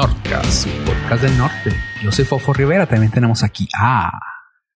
Nordcast, 0.00 0.66
podcast 0.86 1.22
del 1.22 1.36
norte. 1.36 1.70
Yo 2.02 2.10
soy 2.10 2.24
Fofo 2.24 2.54
Rivera, 2.54 2.86
también 2.86 3.12
tenemos 3.12 3.42
aquí 3.42 3.68
a... 3.78 4.10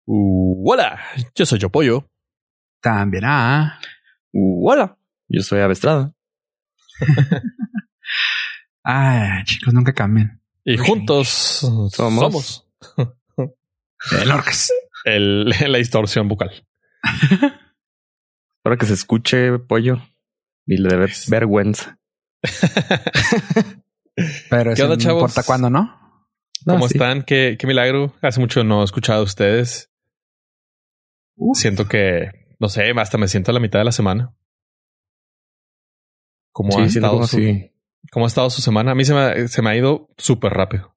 Uh, 0.04 0.68
hola, 0.68 0.98
yo 1.36 1.46
soy 1.46 1.60
Yo 1.60 1.68
Pollo. 1.70 2.10
También 2.80 3.24
a... 3.24 3.78
Uh, 4.32 4.68
hola, 4.68 4.98
yo 5.28 5.42
soy 5.42 5.60
Avestrada. 5.60 6.12
Ay, 8.82 9.44
chicos, 9.44 9.72
nunca 9.72 9.92
cambien. 9.92 10.40
Y 10.64 10.76
juntos 10.76 11.28
Somos- 11.28 11.94
somos, 11.94 12.68
El 14.22 14.28
Nordcast. 14.28 14.70
el- 15.04 15.44
la 15.68 15.78
distorsión 15.78 16.26
bucal. 16.26 16.66
Para 18.62 18.76
que 18.76 18.86
se 18.86 18.94
escuche 18.94 19.56
pollo 19.60 20.02
y 20.66 20.78
le 20.78 20.88
debe 20.88 21.12
vergüenza. 21.28 21.96
Pero 24.50 24.74
¿Qué 24.74 24.82
eso 24.82 24.96
no 24.96 25.12
importa 25.12 25.42
cuándo, 25.42 25.70
¿no? 25.70 25.82
No, 26.66 26.74
¿Cómo 26.74 26.88
sí. 26.88 26.94
están? 26.94 27.22
¿Qué, 27.22 27.56
qué 27.58 27.66
milagro. 27.66 28.14
Hace 28.22 28.40
mucho 28.40 28.62
no 28.64 28.82
he 28.82 28.84
escuchado 28.84 29.20
a 29.20 29.24
ustedes. 29.24 29.90
Uf. 31.36 31.58
Siento 31.58 31.88
que, 31.88 32.30
no 32.60 32.68
sé, 32.68 32.92
hasta 32.96 33.18
me 33.18 33.28
siento 33.28 33.50
a 33.50 33.54
la 33.54 33.60
mitad 33.60 33.78
de 33.78 33.84
la 33.84 33.92
semana. 33.92 34.34
¿Cómo, 36.52 36.72
Sí, 36.72 36.80
ha, 36.80 36.84
estado 36.84 37.14
como 37.14 37.26
su, 37.26 37.38
¿Cómo 38.10 38.26
ha 38.26 38.28
estado 38.28 38.50
su 38.50 38.60
semana? 38.60 38.92
A 38.92 38.94
mí 38.94 39.04
se 39.04 39.14
me, 39.14 39.48
se 39.48 39.62
me 39.62 39.70
ha 39.70 39.76
ido 39.76 40.08
súper 40.18 40.52
rápido. 40.52 40.94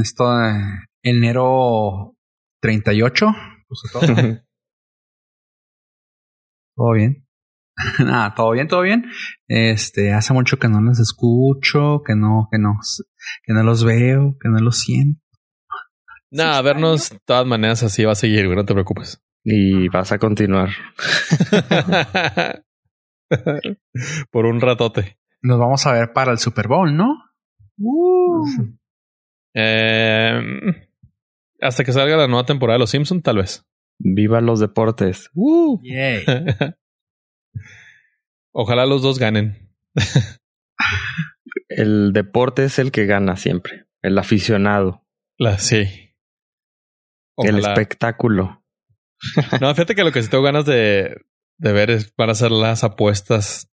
Esto 0.00 0.24
de 0.36 0.58
enero 1.02 2.16
38. 2.60 3.26
Puso 3.68 3.88
todo. 4.00 4.06
todo 6.76 6.92
bien. 6.92 7.26
Nada, 7.98 8.34
todo 8.34 8.50
bien, 8.52 8.68
todo 8.68 8.82
bien. 8.82 9.06
Este, 9.48 10.12
hace 10.12 10.32
mucho 10.32 10.58
que 10.58 10.68
no 10.68 10.80
los 10.80 11.00
escucho, 11.00 12.02
que 12.04 12.14
no, 12.14 12.48
que 12.50 12.58
no, 12.58 12.78
que 13.44 13.52
no 13.52 13.62
los 13.62 13.84
veo, 13.84 14.36
que 14.40 14.48
no 14.48 14.58
los 14.60 14.80
siento. 14.80 15.20
Nada, 16.30 16.58
a 16.58 16.62
vernos 16.62 17.10
de 17.10 17.18
todas 17.24 17.46
maneras 17.46 17.82
así 17.82 18.04
va 18.04 18.12
a 18.12 18.16
seguir, 18.16 18.46
güey, 18.46 18.56
no 18.56 18.64
te 18.64 18.74
preocupes. 18.74 19.22
Y 19.44 19.88
vas 19.88 20.12
a 20.12 20.18
continuar. 20.18 20.70
Por 24.30 24.46
un 24.46 24.60
ratote. 24.60 25.18
Nos 25.42 25.58
vamos 25.58 25.84
a 25.86 25.92
ver 25.92 26.12
para 26.12 26.30
el 26.30 26.38
Super 26.38 26.68
Bowl, 26.68 26.96
¿no? 26.96 27.16
Eh, 29.54 30.40
hasta 31.60 31.84
que 31.84 31.92
salga 31.92 32.16
la 32.16 32.28
nueva 32.28 32.46
temporada 32.46 32.76
de 32.76 32.80
Los 32.80 32.90
Simpson, 32.90 33.22
tal 33.22 33.38
vez. 33.38 33.66
Viva 33.98 34.40
los 34.40 34.60
deportes. 34.60 35.30
Yay. 35.82 36.24
Ojalá 38.52 38.86
los 38.86 39.02
dos 39.02 39.18
ganen. 39.18 39.70
El 41.68 42.12
deporte 42.12 42.64
es 42.64 42.78
el 42.78 42.92
que 42.92 43.06
gana 43.06 43.36
siempre. 43.36 43.86
El 44.02 44.18
aficionado. 44.18 45.06
La, 45.38 45.58
sí. 45.58 46.14
El 47.38 47.58
espectáculo. 47.58 48.62
No, 49.60 49.70
fíjate 49.74 49.94
que 49.94 50.04
lo 50.04 50.12
que 50.12 50.22
sí 50.22 50.28
tengo 50.28 50.44
ganas 50.44 50.66
de, 50.66 51.16
de 51.58 51.72
ver 51.72 51.90
es 51.90 52.12
para 52.12 52.32
hacer 52.32 52.50
las 52.50 52.84
apuestas 52.84 53.70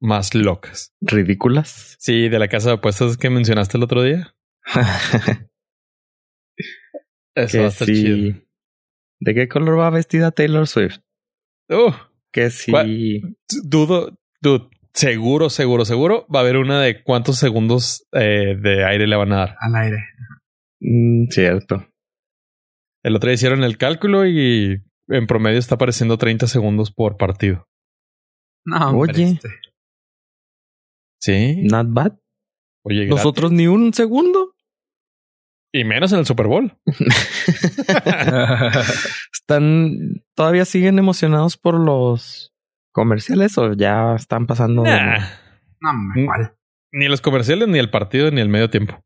más 0.00 0.34
locas. 0.34 0.94
Ridículas. 1.00 1.96
Sí, 1.98 2.28
de 2.28 2.38
la 2.38 2.48
casa 2.48 2.68
de 2.70 2.74
apuestas 2.76 3.16
que 3.16 3.30
mencionaste 3.30 3.78
el 3.78 3.84
otro 3.84 4.02
día. 4.02 4.34
Eso 7.34 7.58
va 7.58 7.64
a 7.64 7.68
estar 7.68 7.86
chido. 7.86 8.34
¿De 9.20 9.34
qué 9.34 9.48
color 9.48 9.78
va 9.78 9.90
vestida 9.90 10.30
Taylor 10.30 10.66
Swift? 10.66 10.98
Uh, 11.68 11.92
Que 12.38 13.20
dudo, 13.64 14.18
dude, 14.40 14.68
seguro, 14.92 15.50
seguro, 15.50 15.84
seguro 15.84 16.26
va 16.34 16.40
a 16.40 16.42
haber 16.42 16.56
una 16.56 16.80
de 16.80 17.02
cuántos 17.02 17.38
segundos 17.38 18.06
eh, 18.12 18.56
de 18.60 18.84
aire 18.84 19.06
le 19.06 19.16
van 19.16 19.32
a 19.32 19.36
dar. 19.36 19.56
Al 19.60 19.74
aire. 19.76 19.98
Mm, 20.80 21.26
cierto. 21.30 21.86
El 23.02 23.16
otro 23.16 23.28
día 23.28 23.34
hicieron 23.34 23.64
el 23.64 23.78
cálculo 23.78 24.26
y 24.26 24.82
en 25.08 25.26
promedio 25.26 25.58
está 25.58 25.76
apareciendo 25.76 26.18
30 26.18 26.46
segundos 26.46 26.92
por 26.92 27.16
partido. 27.16 27.66
No, 28.64 28.90
hombre, 28.90 29.12
Oye. 29.12 29.24
este. 29.32 29.48
Sí. 31.20 31.62
Not 31.62 31.88
bad. 31.90 32.12
Oye, 32.84 33.06
gratis. 33.06 33.16
Nosotros 33.16 33.52
ni 33.52 33.66
un 33.66 33.92
segundo. 33.92 34.54
Y 35.72 35.84
menos 35.84 36.12
en 36.12 36.20
el 36.20 36.26
Super 36.26 36.46
Bowl. 36.46 36.72
¿Están 39.32 40.22
todavía 40.34 40.64
siguen 40.64 40.98
emocionados 40.98 41.56
por 41.56 41.78
los 41.78 42.52
comerciales 42.92 43.56
o 43.58 43.72
ya 43.74 44.14
están 44.14 44.46
pasando? 44.46 44.82
Nah, 44.82 45.18
no, 45.80 45.90
hombre, 45.90 46.26
¿cuál? 46.26 46.54
ni 46.92 47.06
los 47.08 47.20
comerciales, 47.20 47.68
ni 47.68 47.78
el 47.78 47.90
partido, 47.90 48.30
ni 48.30 48.40
el 48.40 48.48
medio 48.48 48.70
tiempo. 48.70 49.04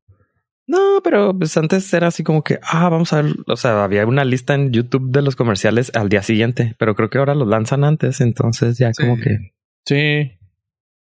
No, 0.68 1.00
pero 1.02 1.36
pues 1.36 1.56
antes 1.56 1.92
era 1.92 2.06
así 2.06 2.22
como 2.22 2.44
que, 2.44 2.60
ah, 2.62 2.88
vamos 2.88 3.12
a 3.12 3.20
ver, 3.22 3.34
o 3.48 3.56
sea, 3.56 3.82
había 3.82 4.06
una 4.06 4.24
lista 4.24 4.54
en 4.54 4.70
YouTube 4.72 5.10
de 5.10 5.20
los 5.20 5.34
comerciales 5.34 5.90
al 5.94 6.08
día 6.08 6.22
siguiente, 6.22 6.76
pero 6.78 6.94
creo 6.94 7.10
que 7.10 7.18
ahora 7.18 7.34
los 7.34 7.48
lanzan 7.48 7.82
antes, 7.82 8.20
entonces 8.20 8.78
ya 8.78 8.92
Sí. 8.94 9.02
como 9.02 9.16
que 9.20 9.52
Sí. 9.84 10.38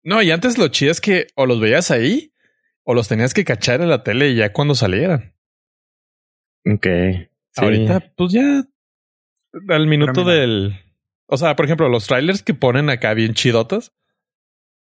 No, 0.03 0.23
y 0.23 0.31
antes 0.31 0.57
lo 0.57 0.67
chido 0.69 0.91
es 0.91 0.99
que 0.99 1.27
o 1.35 1.45
los 1.45 1.59
veías 1.59 1.91
ahí 1.91 2.33
o 2.83 2.95
los 2.95 3.07
tenías 3.07 3.35
que 3.35 3.45
cachar 3.45 3.81
en 3.81 3.89
la 3.89 4.01
tele 4.03 4.33
ya 4.33 4.51
cuando 4.51 4.73
salieran. 4.73 5.35
Ok. 6.65 6.85
Sí. 6.85 7.63
Ahorita, 7.63 8.13
pues 8.15 8.33
ya 8.33 8.63
al 9.67 9.87
minuto 9.87 10.23
del. 10.23 10.79
O 11.27 11.37
sea, 11.37 11.55
por 11.55 11.65
ejemplo, 11.65 11.89
los 11.89 12.07
trailers 12.07 12.43
que 12.43 12.53
ponen 12.53 12.89
acá 12.89 13.13
bien 13.13 13.33
chidotas 13.33 13.93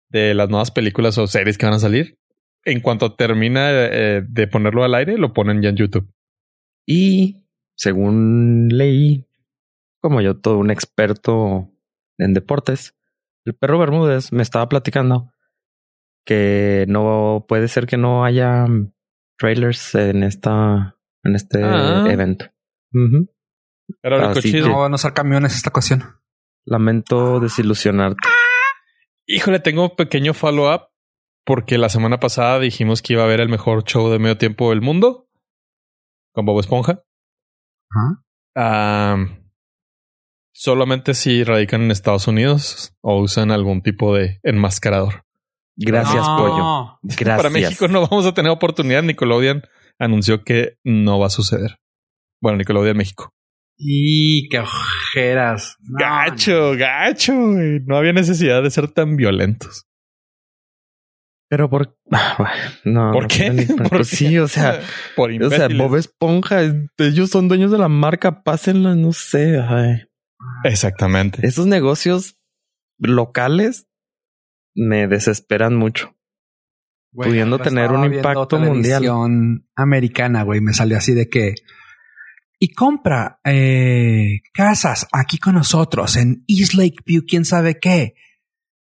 de 0.09 0.34
las 0.34 0.50
nuevas 0.50 0.72
películas 0.72 1.17
o 1.17 1.28
series 1.28 1.57
que 1.57 1.66
van 1.66 1.75
a 1.75 1.79
salir. 1.79 2.17
En 2.66 2.81
cuanto 2.81 3.16
termina 3.16 3.69
eh, 3.72 4.22
de 4.28 4.47
ponerlo 4.47 4.84
al 4.84 4.95
aire, 4.95 5.17
lo 5.17 5.34
ponen 5.34 5.62
ya 5.62 5.69
en 5.69 5.78
YouTube. 5.78 6.12
Y 6.85 7.45
según 7.75 8.67
leí, 8.69 9.25
como 10.01 10.22
yo 10.22 10.38
todo 10.38 10.57
un 10.57 10.72
experto 10.72 11.72
en 12.17 12.34
deportes, 12.34 12.96
el 13.46 13.56
perro 13.56 13.79
Bermúdez 13.79 14.34
me 14.34 14.44
estaba 14.44 14.67
platicando 14.67 15.31
que 16.25 16.85
no 16.90 17.46
puede 17.47 17.67
ser 17.67 17.85
que 17.85 17.97
no 17.97 18.25
haya 18.25 18.66
trailers 19.38 19.96
en 19.96 20.23
esta 20.23 20.98
en 21.24 21.35
este 21.35 21.63
Ah. 21.63 22.06
evento. 22.09 22.46
Ujú. 22.94 23.30
Pero 24.02 24.18
lo 24.19 24.28
Así 24.30 24.52
que- 24.52 24.62
No 24.62 24.80
van 24.80 24.91
a 24.94 24.96
usar 24.96 25.13
camiones 25.13 25.56
esta 25.56 25.69
ocasión. 25.69 26.03
Lamento 26.66 27.40
desilusionarte. 27.40 28.28
Híjole, 29.28 29.59
tengo 29.59 29.84
un 29.90 29.96
pequeño 29.96 30.34
follow-up 30.34 30.90
porque 31.46 31.78
la 31.78 31.90
semana 31.90 32.19
pasada 32.19 32.59
dijimos 32.59 33.02
que 33.02 33.13
iba 33.13 33.24
a 33.24 33.25
haber 33.25 33.40
el 33.41 33.50
mejor 33.50 33.84
show 33.84 34.09
de 34.09 34.19
medio 34.19 34.38
tiempo 34.38 34.69
del 34.69 34.81
mundo 34.81 35.28
con 36.34 36.46
Bob 36.46 36.59
Esponja. 36.59 37.02
Ah, 38.56 39.18
solamente 40.53 41.13
si 41.13 41.44
radican 41.44 41.81
en 41.84 41.91
Estados 41.91 42.28
Unidos 42.28 42.94
o 43.02 43.19
usan 43.19 43.52
algún 43.52 43.81
tipo 43.81 44.16
de 44.16 44.40
enmascarador. 44.44 45.24
Gracias, 45.75 46.28
No. 46.28 46.38
pollo. 46.38 47.00
Gracias. 47.03 47.38
Para 47.38 47.50
México 47.50 47.88
no 47.88 48.02
vamos 48.08 48.25
a 48.25 48.34
tener 48.34 48.52
oportunidad. 48.52 49.02
Nickelodeon 49.03 49.63
anunció 49.99 50.43
que 50.43 50.77
no 50.83 51.19
va 51.19 51.27
a 51.27 51.31
suceder. 51.31 51.77
Bueno, 52.41 52.57
Nickelodeon 52.57 52.97
México. 52.97 53.31
Y 53.77 54.49
qué 54.49 54.59
ojeras. 54.59 55.77
No, 55.81 55.97
Gacho, 55.99 56.71
gacho. 56.77 57.33
güey. 57.33 57.79
No 57.85 57.97
había 57.97 58.13
necesidad 58.13 58.61
de 58.63 58.71
ser 58.71 58.89
tan 58.89 59.15
violentos. 59.15 59.85
Pero 61.49 61.69
por 61.69 61.97
ah, 62.11 62.51
no, 62.83 63.11
¿Por 63.11 63.23
no, 63.23 63.27
qué? 63.27 63.49
ni- 63.49 63.65
¿Por 63.77 63.89
pues 63.89 64.09
qué? 64.11 64.15
sí, 64.15 64.37
o 64.37 64.47
sea, 64.47 64.81
por 65.15 65.31
o 65.31 65.49
sea. 65.49 65.67
Bob 65.69 65.95
Esponja, 65.95 66.61
ellos 66.97 67.29
son 67.29 67.47
dueños 67.47 67.71
de 67.71 67.77
la 67.77 67.87
marca, 67.89 68.43
pásenla, 68.43 68.95
no 68.95 69.13
sé. 69.13 69.59
ay. 69.59 70.03
Exactamente. 70.63 71.45
Esos 71.45 71.67
negocios 71.67 72.37
locales 72.97 73.87
me 74.75 75.07
desesperan 75.07 75.75
mucho. 75.75 76.16
Güey, 77.11 77.29
pudiendo 77.29 77.59
tener 77.59 77.91
un 77.91 78.14
impacto 78.14 78.59
mundial. 78.59 79.03
americana, 79.76 80.44
güey, 80.44 80.61
me 80.61 80.73
salió 80.73 80.97
así 80.97 81.14
de 81.14 81.29
que 81.29 81.56
y 82.61 82.73
compra 82.73 83.40
eh, 83.46 84.41
casas 84.53 85.08
aquí 85.14 85.38
con 85.38 85.56
nosotros 85.56 86.17
en 86.17 86.44
East 86.47 86.73
Lakeview, 86.73 87.23
quién 87.26 87.46
sabe 87.46 87.79
qué. 87.79 88.16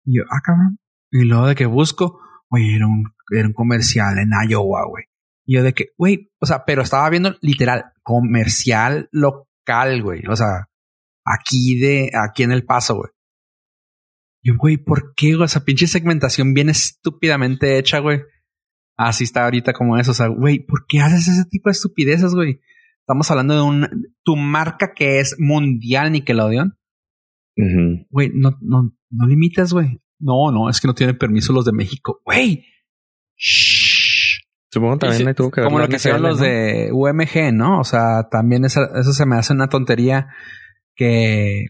Y 0.05 0.19
yo, 0.19 0.23
ah, 0.31 0.41
cabrón. 0.45 0.79
Y 1.11 1.25
luego 1.25 1.49
de 1.49 1.55
que 1.57 1.67
busco, 1.67 2.21
güey, 2.49 2.75
era 2.77 2.87
un, 2.87 3.05
era 3.37 3.49
un 3.49 3.53
comercial 3.53 4.19
en 4.19 4.31
Iowa, 4.49 4.87
güey. 4.87 5.05
Y 5.45 5.57
yo 5.57 5.65
de 5.65 5.75
que, 5.75 5.87
güey, 5.99 6.31
o 6.41 6.47
sea, 6.47 6.65
pero 6.65 6.83
estaba 6.83 7.11
viendo 7.11 7.37
literal 7.41 7.93
comercial 8.05 9.09
local, 9.11 10.03
güey. 10.03 10.23
O 10.29 10.37
sea, 10.37 10.69
aquí 11.25 11.79
de, 11.81 12.13
aquí 12.15 12.45
en 12.45 12.53
El 12.53 12.65
Paso, 12.65 12.95
güey. 12.95 13.11
Yo, 14.45 14.55
güey, 14.59 14.77
¿por 14.77 15.15
qué? 15.17 15.35
güey? 15.35 15.47
Esa 15.47 15.65
pinche 15.65 15.87
segmentación 15.87 16.53
bien 16.55 16.69
estúpidamente 16.69 17.79
hecha, 17.79 17.99
güey. 18.01 18.21
Así 18.97 19.25
está 19.25 19.45
ahorita 19.45 19.73
como 19.73 19.97
eso. 19.99 20.11
O 20.11 20.15
sea, 20.15 20.29
güey, 20.29 20.59
¿por 20.65 20.87
qué 20.87 21.01
haces 21.01 21.27
ese 21.27 21.45
tipo 21.47 21.69
de 21.69 21.73
estupideces, 21.73 22.35
güey? 22.35 22.61
Estamos 23.01 23.31
hablando 23.31 23.55
de 23.55 23.63
un... 23.63 23.89
Tu 24.23 24.37
marca 24.37 24.93
que 24.95 25.19
es 25.21 25.37
mundial 25.39 26.13
Nickelodeon. 26.13 26.79
Güey, 28.11 28.31
no, 28.35 28.51
no, 28.61 28.95
no 29.11 29.27
limites, 29.27 29.73
güey. 29.73 30.01
No, 30.21 30.53
no, 30.53 30.69
es 30.71 30.81
que 30.81 30.89
no 30.89 30.95
tienen 30.95 31.19
permiso 31.19 31.53
los 31.53 31.65
de 31.65 31.73
México. 31.73 32.21
Güey. 32.25 32.65
Supongo 34.71 34.99
también 34.99 35.25
me 35.25 35.35
tuvo 35.35 35.51
que 35.51 35.61
ver 35.61 35.69
Como 35.69 35.79
lo 35.79 35.89
que 35.89 35.97
hicieron 35.97 36.23
los 36.23 36.39
¿no? 36.39 36.45
de 36.45 36.91
UMG, 36.93 37.53
¿no? 37.53 37.81
O 37.81 37.85
sea, 37.85 38.29
también 38.31 38.65
esa- 38.65 38.91
eso 38.99 39.13
se 39.13 39.25
me 39.27 39.37
hace 39.37 39.53
una 39.53 39.69
tontería 39.69 40.27
que 40.97 41.67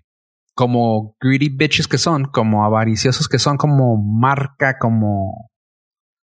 como 0.54 1.16
greedy 1.20 1.48
bitches 1.48 1.88
que 1.88 1.98
son, 1.98 2.24
como 2.26 2.64
avariciosos 2.64 3.28
que 3.28 3.38
son, 3.38 3.56
como 3.56 3.96
marca, 3.96 4.78
como 4.78 5.50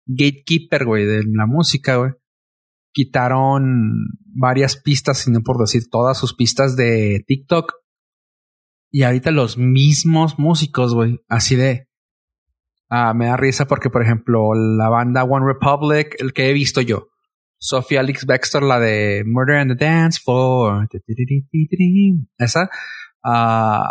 gatekeeper, 0.06 0.86
güey, 0.86 1.06
de 1.06 1.24
la 1.26 1.46
música, 1.46 1.96
güey. 1.96 2.12
Quitaron 2.92 4.08
varias 4.26 4.76
pistas, 4.76 5.20
si 5.20 5.32
no 5.32 5.42
por 5.42 5.58
decir 5.58 5.84
todas 5.90 6.18
sus 6.18 6.36
pistas 6.36 6.76
de 6.76 7.24
TikTok. 7.28 7.74
Y 8.92 9.04
ahorita 9.04 9.32
los 9.32 9.58
mismos 9.58 10.38
músicos, 10.38 10.94
güey, 10.94 11.20
así 11.28 11.56
de... 11.56 11.88
Ah, 12.90 13.14
me 13.14 13.28
da 13.28 13.38
risa 13.38 13.68
porque, 13.68 13.92
por 13.92 14.02
ejemplo, 14.02 14.56
la 14.56 14.90
banda 14.90 15.24
One 15.24 15.46
Republic, 15.46 16.16
el 16.18 16.34
que 16.34 16.50
he 16.50 16.54
visto 16.54 16.82
yo, 16.82 17.10
Sophie 17.60 18.00
Alex 18.00 18.26
Baxter, 18.26 18.64
la 18.64 18.80
de 18.80 19.24
Murder 19.28 19.58
and 19.58 19.78
the 19.78 19.86
Dance 19.86 20.20
Floor, 20.24 20.88
esa, 22.40 22.70
ah, 23.24 23.84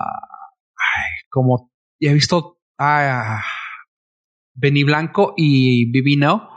ay, 0.77 1.11
como 1.31 1.71
he 2.01 2.13
visto 2.13 2.59
ah, 2.79 3.43
Benny 4.55 4.85
Blanco 4.85 5.35
y 5.37 5.91
Bibi 5.91 6.17
No, 6.17 6.49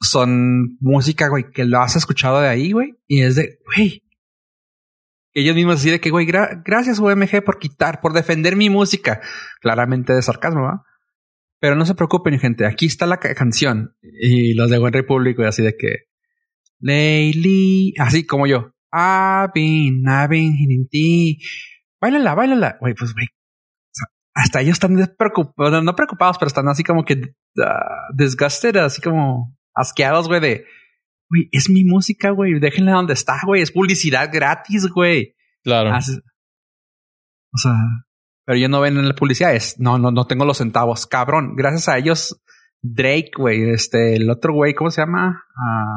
son 0.00 0.76
música, 0.80 1.28
güey, 1.28 1.50
que 1.52 1.64
lo 1.64 1.80
has 1.80 1.96
escuchado 1.96 2.40
de 2.40 2.48
ahí, 2.48 2.72
güey, 2.72 2.94
y 3.06 3.22
es 3.22 3.36
de, 3.36 3.58
güey, 3.74 4.02
ellos 5.32 5.54
mismos 5.56 5.76
así 5.76 5.90
de 5.90 6.00
que, 6.00 6.10
güey, 6.10 6.26
gra- 6.26 6.62
gracias 6.64 6.98
UMG 7.00 7.42
por 7.44 7.58
quitar, 7.58 8.00
por 8.00 8.12
defender 8.12 8.54
mi 8.54 8.70
música, 8.70 9.20
claramente 9.60 10.12
de 10.12 10.22
sarcasmo, 10.22 10.62
¿va? 10.62 10.84
Pero 11.60 11.74
no 11.76 11.86
se 11.86 11.94
preocupen, 11.94 12.38
gente. 12.38 12.66
Aquí 12.66 12.86
está 12.86 13.06
la 13.06 13.16
ca- 13.18 13.34
canción. 13.34 13.96
Y 14.02 14.52
los 14.54 14.68
de 14.70 14.78
Buen 14.78 14.92
Republic, 14.92 15.34
güey, 15.36 15.48
así 15.48 15.62
de 15.62 15.74
que. 15.76 16.08
Lately. 16.78 17.94
Así 17.98 18.26
como 18.26 18.46
yo. 18.46 18.73
Been 19.52 20.54
hitting 20.54 20.88
thee. 20.90 21.38
Báilala, 22.00 22.34
báilala. 22.34 22.76
Güey, 22.80 22.94
pues, 22.94 23.12
güey. 23.14 23.26
hasta 24.34 24.60
ellos 24.60 24.74
están 24.74 24.96
preocupados, 25.16 25.82
no 25.82 25.94
preocupados, 25.96 26.38
pero 26.38 26.48
están 26.48 26.68
así 26.68 26.82
como 26.84 27.04
que 27.04 27.34
ah, 27.62 28.08
disgusted, 28.14 28.76
así 28.76 29.00
como 29.00 29.56
asqueados, 29.74 30.28
güey, 30.28 30.40
de. 30.40 30.64
Güey, 31.30 31.48
es 31.52 31.70
mi 31.70 31.84
música, 31.84 32.30
güey. 32.30 32.60
Déjenla 32.60 32.92
donde 32.92 33.14
está, 33.14 33.40
güey. 33.44 33.62
Es 33.62 33.72
publicidad 33.72 34.30
gratis, 34.32 34.88
güey. 34.88 35.34
Claro. 35.62 35.92
Así- 35.92 36.20
o 37.52 37.56
sea, 37.56 37.76
pero 38.44 38.58
yo 38.58 38.68
no 38.68 38.80
ven 38.80 38.98
en 38.98 39.08
la 39.08 39.14
publicidad. 39.14 39.54
Es 39.54 39.78
no, 39.78 39.98
no, 39.98 40.10
no 40.10 40.26
tengo 40.26 40.44
los 40.44 40.58
centavos, 40.58 41.06
cabrón. 41.06 41.54
Gracias 41.56 41.88
a 41.88 41.96
ellos, 41.98 42.42
Drake, 42.82 43.30
güey, 43.36 43.70
este, 43.70 44.16
el 44.16 44.28
otro 44.28 44.52
güey, 44.52 44.74
¿cómo 44.74 44.90
se 44.90 45.00
llama? 45.00 45.42
Ah, 45.56 45.96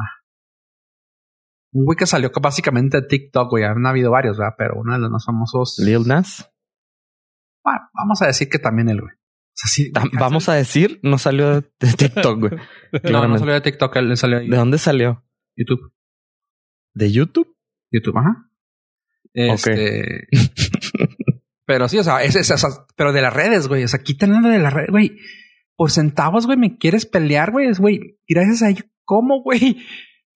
un 1.72 1.84
güey 1.84 1.96
que 1.96 2.06
salió 2.06 2.30
básicamente 2.40 3.00
de 3.00 3.06
TikTok, 3.06 3.50
güey. 3.50 3.64
Han 3.64 3.84
habido 3.86 4.10
varios, 4.10 4.38
¿verdad? 4.38 4.54
Pero 4.56 4.74
uno 4.80 4.92
de 4.94 4.98
los 5.00 5.10
más 5.10 5.24
famosos. 5.24 5.78
Lil 5.84 6.06
Nas. 6.06 6.50
Ah, 7.64 7.90
vamos 7.92 8.22
a 8.22 8.26
decir 8.26 8.48
que 8.48 8.58
también 8.58 8.88
el 8.88 9.00
güey. 9.00 9.12
O 9.12 9.52
sea, 9.60 9.68
sí, 9.68 9.92
Tam- 9.92 10.10
Vamos 10.18 10.48
a 10.48 10.54
decir, 10.54 11.00
no 11.02 11.18
salió 11.18 11.60
de 11.80 11.92
TikTok, 11.96 12.38
güey. 12.40 12.52
No, 13.10 13.26
no 13.28 13.38
salió 13.38 13.54
de 13.54 13.60
TikTok, 13.60 13.96
él 13.96 14.16
salió 14.16 14.38
de 14.38 14.48
¿De 14.48 14.56
dónde 14.56 14.78
salió? 14.78 15.24
YouTube. 15.56 15.92
¿De 16.94 17.12
YouTube? 17.12 17.56
YouTube, 17.90 18.16
ajá. 18.18 18.50
Este. 19.34 20.26
pero 21.66 21.88
sí, 21.88 21.98
o 21.98 22.04
sea, 22.04 22.22
es, 22.22 22.34
es- 22.36 22.50
o 22.50 22.56
sea, 22.58 22.70
pero 22.96 23.12
de 23.12 23.20
las 23.22 23.32
redes, 23.34 23.68
güey. 23.68 23.84
O 23.84 23.88
sea, 23.88 24.00
quítanlo 24.00 24.48
de 24.48 24.58
las 24.58 24.72
redes, 24.72 24.90
güey. 24.90 25.18
Por 25.76 25.90
centavos, 25.90 26.46
güey, 26.46 26.56
me 26.58 26.76
quieres 26.78 27.06
pelear, 27.06 27.50
güey. 27.52 27.68
Es, 27.68 27.78
güey, 27.78 28.18
gracias 28.26 28.62
a 28.62 28.70
ellos, 28.70 28.86
¿cómo, 29.04 29.42
güey? 29.42 29.84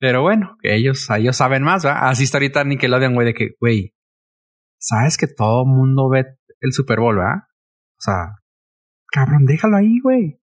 Pero 0.02 0.22
bueno, 0.22 0.56
que 0.60 0.75
ellos, 0.75 1.08
ellos 1.10 1.37
saben 1.37 1.62
más, 1.62 1.84
¿verdad? 1.84 2.08
Así 2.08 2.25
está 2.25 2.38
ahorita 2.38 2.64
Nickelodeon, 2.64 3.14
güey, 3.14 3.25
de 3.28 3.34
que, 3.34 3.50
güey, 3.60 3.94
sabes 4.76 5.16
que 5.16 5.28
todo 5.28 5.64
mundo 5.64 6.08
ve 6.08 6.25
el 6.60 6.72
Super 6.72 6.99
Bowl, 6.99 7.19
¿verdad? 7.19 7.44
O 7.46 8.00
sea, 8.00 8.34
cabrón, 9.12 9.46
déjalo 9.46 9.76
ahí, 9.76 10.00
güey. 10.00 10.40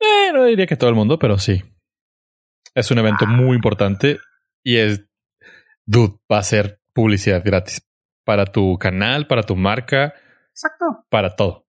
Eh, 0.00 0.32
no 0.32 0.46
diría 0.46 0.66
que 0.66 0.74
todo 0.76 0.90
el 0.90 0.96
mundo, 0.96 1.16
pero 1.16 1.38
sí. 1.38 1.62
Es 2.74 2.90
un 2.90 2.98
evento 2.98 3.24
Ah. 3.24 3.30
muy 3.30 3.54
importante 3.54 4.18
y 4.64 4.78
es, 4.78 5.06
dude, 5.86 6.18
va 6.30 6.38
a 6.38 6.42
ser 6.42 6.80
publicidad 6.92 7.40
gratis 7.44 7.88
para 8.24 8.46
tu 8.46 8.76
canal, 8.78 9.28
para 9.28 9.44
tu 9.44 9.54
marca, 9.54 10.12
Exacto. 10.50 11.06
para 11.08 11.36
todo. 11.36 11.68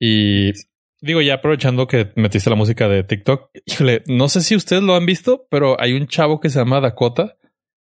Y 0.00 0.52
digo, 1.02 1.20
ya 1.20 1.34
aprovechando 1.34 1.86
que 1.86 2.12
metiste 2.16 2.48
la 2.48 2.56
música 2.56 2.88
de 2.88 3.04
TikTok, 3.04 3.50
híjole, 3.66 4.02
no 4.06 4.28
sé 4.28 4.40
si 4.40 4.56
ustedes 4.56 4.82
lo 4.82 4.94
han 4.94 5.04
visto, 5.04 5.46
pero 5.50 5.78
hay 5.80 5.92
un 5.92 6.06
chavo 6.06 6.40
que 6.40 6.48
se 6.48 6.58
llama 6.58 6.80
Dakota, 6.80 7.36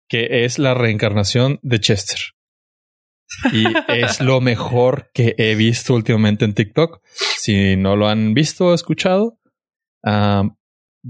que 0.09 0.45
es 0.45 0.59
la 0.61 0.75
reencarnación 0.75 1.59
de 1.63 1.81
Chester. 1.81 2.19
Y 3.53 3.65
es 3.89 4.21
lo 4.21 4.41
mejor 4.41 5.11
que 5.13 5.35
he 5.39 5.57
visto 5.57 5.95
últimamente 5.95 6.45
en 6.45 6.55
TikTok. 6.55 7.01
Si 7.39 7.75
no 7.77 7.97
lo 7.97 8.07
han 8.09 8.35
visto 8.35 8.67
o 8.69 8.75
escuchado, 8.75 9.39
um, 10.05 10.55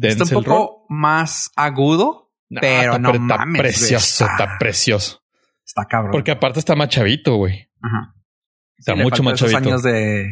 Está 0.00 0.24
un 0.24 0.44
poco 0.44 0.86
más 0.90 1.50
agudo, 1.56 2.30
No, 2.50 2.60
pero 2.60 2.92
está, 2.92 2.98
no 2.98 3.08
pre- 3.10 3.18
está 3.20 3.36
mames, 3.38 3.52
güey, 3.52 3.62
precioso, 3.62 4.24
está- 4.24 4.32
está 4.44 4.58
precioso. 4.58 5.22
está 5.64 5.84
cabrón. 5.86 6.12
Porque 6.12 6.30
aparte 6.30 6.58
está 6.58 6.74
más 6.76 6.88
chavito, 6.90 7.36
güey. 7.36 7.68
Ajá. 7.82 8.14
Está 8.78 8.94
Sí, 8.94 9.00
mucho 9.02 9.22
más 9.22 9.38
chavito. 9.38 9.56
años 9.58 9.82
de, 9.82 10.28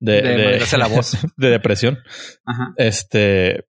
de, 0.00 0.22
de, 0.22 0.78
la 0.78 0.86
voz. 0.86 1.16
de 1.36 1.50
depresión. 1.50 1.98
Ajá. 2.44 2.74
Este, 2.76 3.66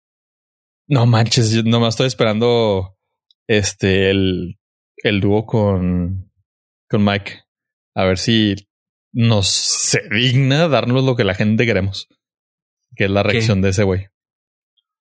no 0.88 1.06
manches, 1.06 1.51
yo 1.51 1.63
nomás 1.63 1.95
estoy 1.95 2.07
esperando 2.07 2.98
este 3.48 4.10
el, 4.10 4.60
el 4.98 5.22
dúo 5.22 5.45
con, 5.45 6.31
con 6.89 7.04
Mike. 7.04 7.42
A 7.95 8.04
ver 8.06 8.18
si 8.18 8.56
nos 9.13 9.48
se 9.48 10.01
digna 10.10 10.68
darnos 10.68 11.04
lo 11.04 11.16
que 11.16 11.24
la 11.24 11.33
gente 11.33 11.66
queremos. 11.66 12.07
Que 12.95 13.06
es 13.06 13.12
la 13.12 13.24
¿Qué? 13.24 13.31
reacción 13.31 13.62
de 13.62 13.69
ese 13.69 13.83
güey. 13.83 14.07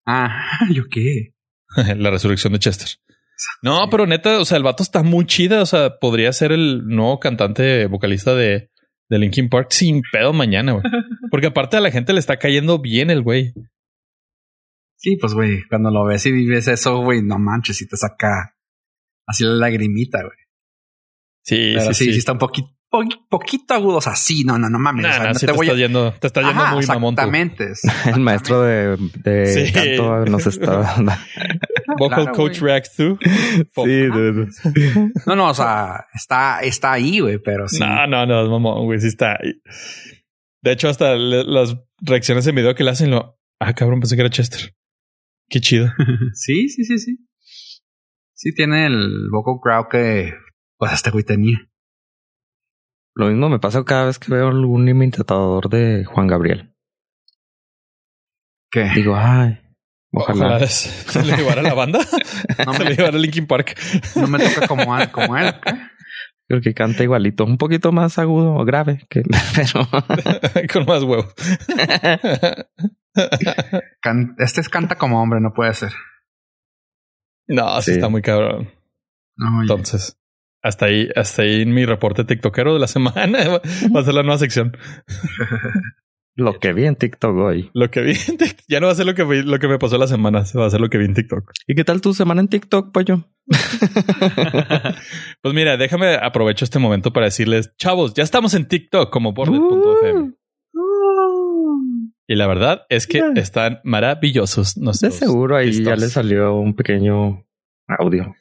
Ah, 0.07 0.61
¿yo 0.73 0.85
qué? 0.91 1.35
la 1.97 2.11
resurrección 2.11 2.53
de 2.53 2.59
Chester. 2.61 2.89
No, 3.61 3.91
pero 3.91 4.07
neta, 4.07 4.41
o 4.41 4.45
sea, 4.45 4.57
el 4.57 4.63
vato 4.63 4.83
está 4.83 5.03
muy 5.03 5.27
chida. 5.27 5.61
O 5.61 5.67
sea, 5.67 5.99
podría 5.99 6.33
ser 6.33 6.53
el 6.53 6.87
nuevo 6.87 7.21
cantante 7.21 7.87
vocalista 7.87 8.35
de, 8.35 8.71
de 9.09 9.19
Linkin 9.19 9.49
Park 9.49 9.69
sin 9.71 10.03
pedo 10.13 10.33
mañana, 10.33 10.73
güey. 10.73 10.85
Porque 11.31 11.49
aparte 11.49 11.77
a 11.77 11.81
la 11.81 11.91
gente 11.91 12.13
le 12.13 12.21
está 12.21 12.39
cayendo 12.39 12.79
bien 12.81 13.11
el 13.11 13.23
güey. 13.23 13.53
Sí, 14.99 15.17
pues, 15.17 15.35
güey, 15.35 15.63
cuando 15.69 15.91
lo 15.91 16.05
ves 16.05 16.25
y 16.27 16.33
vives 16.33 16.69
eso, 16.69 17.03
güey, 17.03 17.23
no 17.23 17.39
manches, 17.39 17.81
y 17.83 17.87
te 17.87 17.97
saca 17.97 18.57
así 19.27 19.45
la 19.45 19.55
lagrimita, 19.55 20.23
güey. 20.23 20.39
Sí, 21.45 21.75
Pero 21.75 21.93
sí, 21.93 21.95
sí, 21.95 22.05
sí, 22.07 22.13
sí. 22.13 22.19
está 22.19 22.33
un 22.33 22.39
poquito, 22.39 22.76
poquito 23.29 23.75
agudo. 23.75 23.97
O 23.99 24.01
sea, 24.01 24.15
sí, 24.17 24.45
no, 24.45 24.59
no, 24.59 24.69
no 24.71 24.79
mames. 24.79 25.03
Nah, 25.03 25.09
o 25.11 25.13
sea, 25.13 25.23
nah, 25.25 25.29
no 25.33 25.35
sí 25.39 25.47
te 25.47 25.53
te, 25.53 25.57
voy 25.59 25.67
a... 25.67 25.71
estás 25.71 25.79
yendo, 25.81 26.13
te 26.13 26.27
estás 26.27 26.45
yendo 26.45 26.63
Ajá, 26.63 26.75
muy 26.75 26.87
mamón 26.87 27.15
exactamente. 27.15 27.73
El 28.15 28.21
maestro 28.21 28.63
de, 28.63 28.97
de 29.23 29.47
Sí. 29.67 29.73
canto 29.73 30.25
nos 30.27 30.47
está 30.47 30.95
Vocal 31.99 32.23
Claro, 32.25 32.33
Coach 32.33 32.61
güey. 32.61 32.73
Reacts 32.73 32.97
2. 32.97 33.19
Sí, 33.23 34.03
dude. 34.07 34.49
No, 35.27 35.37
no, 35.37 35.51
o 35.51 35.55
sea, 35.55 36.07
está, 36.15 36.61
está 36.61 36.93
ahí, 36.93 37.21
güey, 37.21 37.39
pero 37.39 37.69
sí. 37.69 37.79
No, 37.81 38.07
no, 38.07 38.27
no, 38.27 38.43
es 38.43 38.49
mamón, 38.51 38.85
güey. 38.87 39.01
Sí 39.01 39.07
está 39.09 39.33
ahí. 39.41 39.61
De 40.63 40.73
hecho, 40.73 40.89
hasta 40.89 41.15
le- 41.15 41.45
las 41.45 41.77
reacciones 42.01 42.47
en 42.47 42.55
video 42.57 42.75
que 42.75 42.83
le 42.85 42.91
hacen 42.91 43.11
lo. 43.11 43.39
Ah, 43.61 43.73
cabrón, 43.75 44.01
pensé 44.01 44.17
que 44.17 44.23
era 44.23 44.31
Chester. 44.31 44.75
Qué 45.49 45.61
chido. 45.61 45.93
sí, 46.35 46.69
sí, 46.69 46.85
sí, 46.85 46.99
sí. 46.99 47.19
Sí 48.35 48.53
tiene 48.53 48.87
el 48.87 49.29
vocal 49.31 49.55
crowd 49.63 49.87
que 49.91 50.35
pues 50.77 50.93
este 50.93 51.11
güey 51.11 51.25
tenía. 51.25 51.69
Lo 53.19 53.29
mismo 53.29 53.49
me 53.49 53.59
pasa 53.59 53.83
cada 53.85 54.05
vez 54.07 54.19
que 54.19 54.31
veo 54.33 54.49
algún 54.49 54.87
imitador 54.89 55.71
de 55.71 56.05
Juan 56.05 56.27
Gabriel. 56.27 56.75
Que 58.71 58.85
Digo, 58.95 59.15
ay, 59.17 59.59
Ojalá, 60.13 60.47
ojalá. 60.47 60.65
es- 60.65 60.73
se 61.09 61.25
le 61.25 61.35
llevara 61.37 61.61
a 61.63 61.65
la 61.65 61.75
banda. 61.75 62.01
no 62.67 62.75
se 62.75 62.85
le 62.85 62.91
me, 62.91 62.97
llevara 62.97 63.17
a 63.17 63.21
Linkin 63.21 63.47
Park. 63.47 63.75
no 64.17 64.27
me 64.27 64.39
toca 64.39 64.67
como, 64.69 64.97
él- 64.99 65.11
como 65.11 65.37
él. 65.37 65.55
¿qué? 65.65 65.73
Creo 66.49 66.61
que 66.61 66.75
canta 66.75 67.03
igualito, 67.03 67.45
un 67.45 67.57
poquito 67.59 67.91
más 67.91 68.19
agudo 68.19 68.55
o 68.55 68.65
grave, 68.65 69.07
que, 69.11 69.23
pero 69.57 69.89
Con 70.73 70.85
más 70.85 71.03
huevo. 71.03 71.27
Can- 74.03 74.35
este 74.39 74.61
es 74.61 74.69
canta 74.69 74.97
como 74.97 75.21
hombre, 75.23 75.41
no 75.41 75.53
puede 75.55 75.73
ser. 75.75 75.93
no, 77.49 77.81
sí 77.81 77.87
Sí. 77.87 77.93
está 77.93 78.09
muy 78.09 78.23
cabrón. 78.23 78.71
No. 79.37 79.63
Entonces, 79.63 80.19
hasta 80.67 80.87
ahí, 80.87 81.09
hasta 81.17 81.43
ahí 81.43 81.63
en 81.63 81.73
mi 81.75 81.85
reporte 81.87 82.25
tiktokero 82.25 82.75
de 82.75 82.81
la 82.81 82.87
semana. 82.89 83.61
Va 83.95 84.01
a 84.01 84.05
ser 84.05 84.15
la 84.15 84.23
nueva 84.23 84.39
sección. 84.39 84.77
lo 86.35 86.59
que 86.59 86.73
vi 86.75 86.85
en 86.85 86.97
TikTok 86.97 87.37
hoy. 87.37 87.71
Lo 87.73 87.91
que 87.91 88.01
vi 88.03 88.11
en 88.11 88.37
Tik- 88.39 88.65
ya 88.69 88.79
no 88.81 88.87
va 88.87 88.93
a 88.93 88.97
ser 88.97 89.07
lo 89.07 89.15
que 89.15 89.25
vi- 89.25 89.43
lo 89.43 89.59
que 89.59 89.69
me 89.69 89.79
pasó 89.79 89.97
la 89.97 90.07
semana, 90.07 90.45
se 90.45 90.59
va 90.59 90.67
a 90.67 90.71
ser 90.71 90.81
lo 90.81 90.91
que 90.91 90.99
vi 90.99 91.07
en 91.07 91.15
TikTok. 91.15 91.51
¿Y 91.67 91.75
qué 91.75 91.83
tal 91.85 92.01
tu 92.03 92.13
semana 92.13 92.41
en 92.43 92.49
TikTok, 92.49 92.93
pollo? 92.93 93.25
Pues 95.43 95.55
mira, 95.55 95.77
déjame 95.77 96.15
aprovecho 96.17 96.65
este 96.65 96.79
momento 96.79 97.13
para 97.13 97.27
decirles, 97.27 97.73
chavos, 97.79 98.15
ya 98.15 98.23
estamos 98.25 98.55
en 98.55 98.67
TikTok 98.67 99.11
como 99.11 99.33
bordet.fm. 99.33 100.33
Y 102.29 102.35
la 102.35 102.47
verdad 102.49 102.83
es 102.89 103.07
que 103.07 103.19
Yeah. 103.19 103.33
están 103.37 103.79
maravillosos. 103.85 104.75
De 104.75 105.11
seguro 105.13 105.57
ahí 105.57 105.85
ya 105.85 105.95
le 105.97 106.09
salió 106.09 106.55
un 106.57 106.75
pequeño 106.75 107.47
audio. 107.87 108.35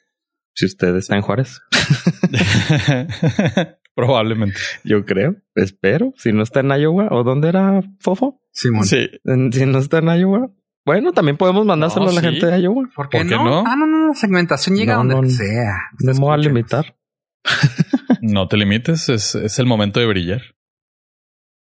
Si 0.56 0.66
usted 0.66 0.94
está 0.96 1.14
en 1.16 1.22
Juárez, 1.22 1.60
Probablemente. 3.94 4.58
yo 4.84 5.04
creo, 5.04 5.36
espero. 5.54 6.12
Si 6.16 6.32
no 6.32 6.42
está 6.42 6.60
en 6.60 6.70
Iowa, 6.70 7.08
¿o 7.10 7.24
dónde 7.24 7.48
era 7.48 7.82
Fofo? 8.00 8.42
Simón. 8.52 8.84
Sí. 8.84 9.08
Si 9.52 9.66
no 9.66 9.78
está 9.78 9.98
en 9.98 10.08
Iowa, 10.20 10.50
bueno, 10.84 11.12
también 11.12 11.36
podemos 11.36 11.64
mandárselo 11.66 12.06
No, 12.06 12.10
a 12.10 12.14
la 12.14 12.20
sí. 12.20 12.26
gente 12.26 12.46
de 12.46 12.60
Iowa. 12.60 12.88
¿Por 12.94 13.08
qué, 13.08 13.18
¿Por 13.18 13.28
qué 13.28 13.34
no? 13.36 13.44
no? 13.44 13.64
Ah, 13.66 13.76
no, 13.76 13.86
no, 13.86 14.08
la 14.08 14.14
segmentación 14.14 14.76
llega 14.76 14.94
No, 14.94 14.98
donde 15.00 15.14
no, 15.28 15.30
sea. 15.34 15.76
No 16.00 16.12
me 16.14 16.20
voy 16.20 16.34
a 16.34 16.38
limitar. 16.38 16.96
No 18.22 18.48
te 18.48 18.56
limites. 18.56 19.08
Es, 19.08 19.34
es 19.36 19.58
el 19.60 19.66
momento 19.66 20.00
de 20.00 20.06
brillar. 20.06 20.42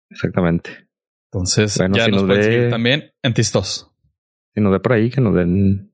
Exactamente. 0.10 0.88
Entonces, 1.32 1.78
Bueno, 1.78 1.98
ya 1.98 2.06
si 2.06 2.12
nos, 2.12 2.24
nos 2.24 2.38
seguir 2.38 2.70
también 2.70 3.12
en 3.22 3.34
Tistos. 3.34 3.92
Si 4.54 4.62
nos 4.62 4.72
ve 4.72 4.80
por 4.80 4.94
ahí, 4.94 5.10
que 5.10 5.20
nos 5.20 5.36
den. 5.36 5.94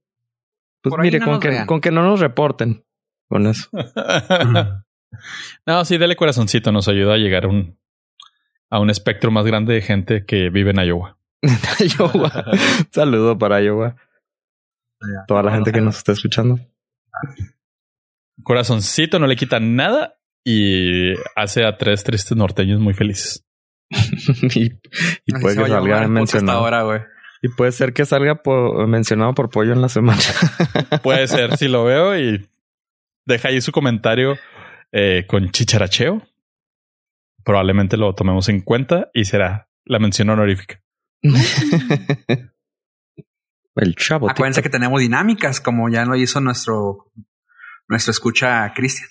Pues 0.84 0.91
Por 0.91 1.01
mire, 1.01 1.20
no 1.20 1.25
con, 1.25 1.39
que, 1.39 1.48
vean. 1.50 1.65
con 1.65 1.82
que 1.82 1.91
no 1.91 2.03
nos 2.03 2.20
reporten. 2.20 2.86
Con 3.29 3.45
eso. 3.48 3.69
no, 5.65 5.86
sí, 5.86 5.98
dale 5.98 6.15
corazoncito. 6.15 6.71
Nos 6.71 6.88
ayuda 6.88 7.13
a 7.13 7.17
llegar 7.17 7.45
a 7.45 7.48
un, 7.48 7.77
a 8.69 8.79
un 8.79 8.89
espectro 8.89 9.31
más 9.31 9.45
grande 9.45 9.74
de 9.75 9.81
gente 9.81 10.25
que 10.25 10.50
vive 10.50 10.71
en 10.71 10.79
Iowa. 10.79 11.17
Iowa. 11.98 12.45
Saludo 12.91 13.38
para 13.38 13.62
Iowa. 13.62 13.95
Toda 15.27 15.43
la 15.43 15.51
gente 15.51 15.71
que 15.71 15.79
nos 15.81 15.98
está 15.98 16.12
escuchando. 16.12 16.59
Corazoncito 18.43 19.19
no 19.19 19.27
le 19.27 19.36
quita 19.36 19.59
nada 19.59 20.17
y 20.43 21.13
hace 21.36 21.65
a 21.65 21.77
tres 21.77 22.03
tristes 22.03 22.36
norteños 22.36 22.79
muy 22.79 22.93
felices. 22.93 23.45
y, 23.89 24.69
puede 25.41 25.55
que 25.63 25.67
salga 25.67 26.07
mencionado. 26.07 26.59
ahora, 26.59 26.81
güey. 26.83 27.01
Y 27.41 27.50
puede 27.50 27.71
ser 27.71 27.93
que 27.93 28.05
salga 28.05 28.36
po- 28.43 28.86
mencionado 28.88 29.33
por 29.33 29.50
pollo 29.50 29.71
en 29.74 29.81
la 29.81 29.88
semana. 29.89 30.21
Puede 31.01 31.27
ser 31.27 31.55
si 31.57 31.67
lo 31.69 31.86
veo 31.86 32.17
y 32.19 32.50
deja 33.29 33.48
ahí 33.48 33.62
su 33.62 33.71
comentario 33.71 34.38
eh, 34.91 35.25
con 35.27 35.51
chicharacheo. 35.51 36.21
Probablemente 37.45 37.95
lo 37.95 38.13
tomemos 38.13 38.50
en 38.50 38.59
cuenta 38.62 39.09
y 39.13 39.24
será 39.24 39.69
la 39.86 40.00
mención 40.00 40.29
honorífica. 40.29 40.81
El 43.75 43.95
chavo. 43.95 44.29
Acuérdense 44.29 44.62
que 44.62 44.69
tenemos 44.69 45.00
dinámicas, 45.00 45.62
como 45.62 45.88
ya 45.89 46.03
lo 46.03 46.17
hizo 46.17 46.41
nuestro, 46.41 47.13
nuestro 47.88 48.12
escucha 48.12 48.74
Cristian. 48.75 49.07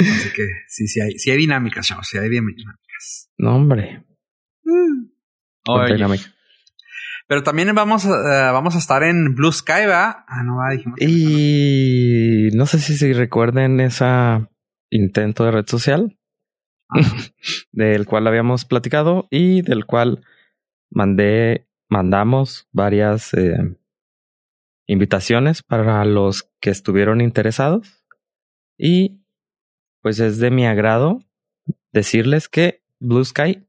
Así 0.00 0.32
que 0.34 0.46
sí, 0.66 0.88
sí 0.88 1.00
hay, 1.00 1.12
sí 1.18 1.30
hay 1.30 1.36
dinámicas, 1.36 1.86
chavos, 1.86 2.08
sí 2.08 2.18
hay 2.18 2.28
dinámicas. 2.28 3.30
No, 3.38 3.54
hombre. 3.54 4.04
Oye, 5.68 5.94
Dinámica. 5.94 6.24
Pero 7.28 7.42
también 7.42 7.72
vamos, 7.74 8.06
eh, 8.06 8.08
vamos 8.08 8.74
a 8.74 8.78
estar 8.78 9.02
en 9.02 9.34
Blue 9.34 9.52
Sky, 9.52 9.84
¿va? 9.86 10.24
Ah, 10.26 10.42
no, 10.42 10.56
va, 10.56 10.70
dijimos. 10.70 10.98
Y 11.00 12.48
no 12.54 12.64
sé 12.64 12.78
si 12.78 13.12
recuerden 13.12 13.80
ese 13.80 14.06
intento 14.90 15.44
de 15.44 15.50
red 15.50 15.66
social 15.66 16.18
del 17.72 18.06
cual 18.06 18.26
habíamos 18.26 18.64
platicado 18.64 19.28
y 19.30 19.60
del 19.60 19.84
cual 19.84 20.24
mandé, 20.90 21.68
mandamos 21.90 22.66
varias 22.72 23.34
eh, 23.34 23.76
invitaciones 24.86 25.62
para 25.62 26.02
los 26.06 26.50
que 26.60 26.70
estuvieron 26.70 27.20
interesados. 27.20 28.06
Y 28.78 29.20
pues 30.00 30.18
es 30.18 30.38
de 30.38 30.50
mi 30.50 30.66
agrado 30.66 31.20
decirles 31.92 32.48
que 32.48 32.82
Blue 33.00 33.22
Sky 33.22 33.67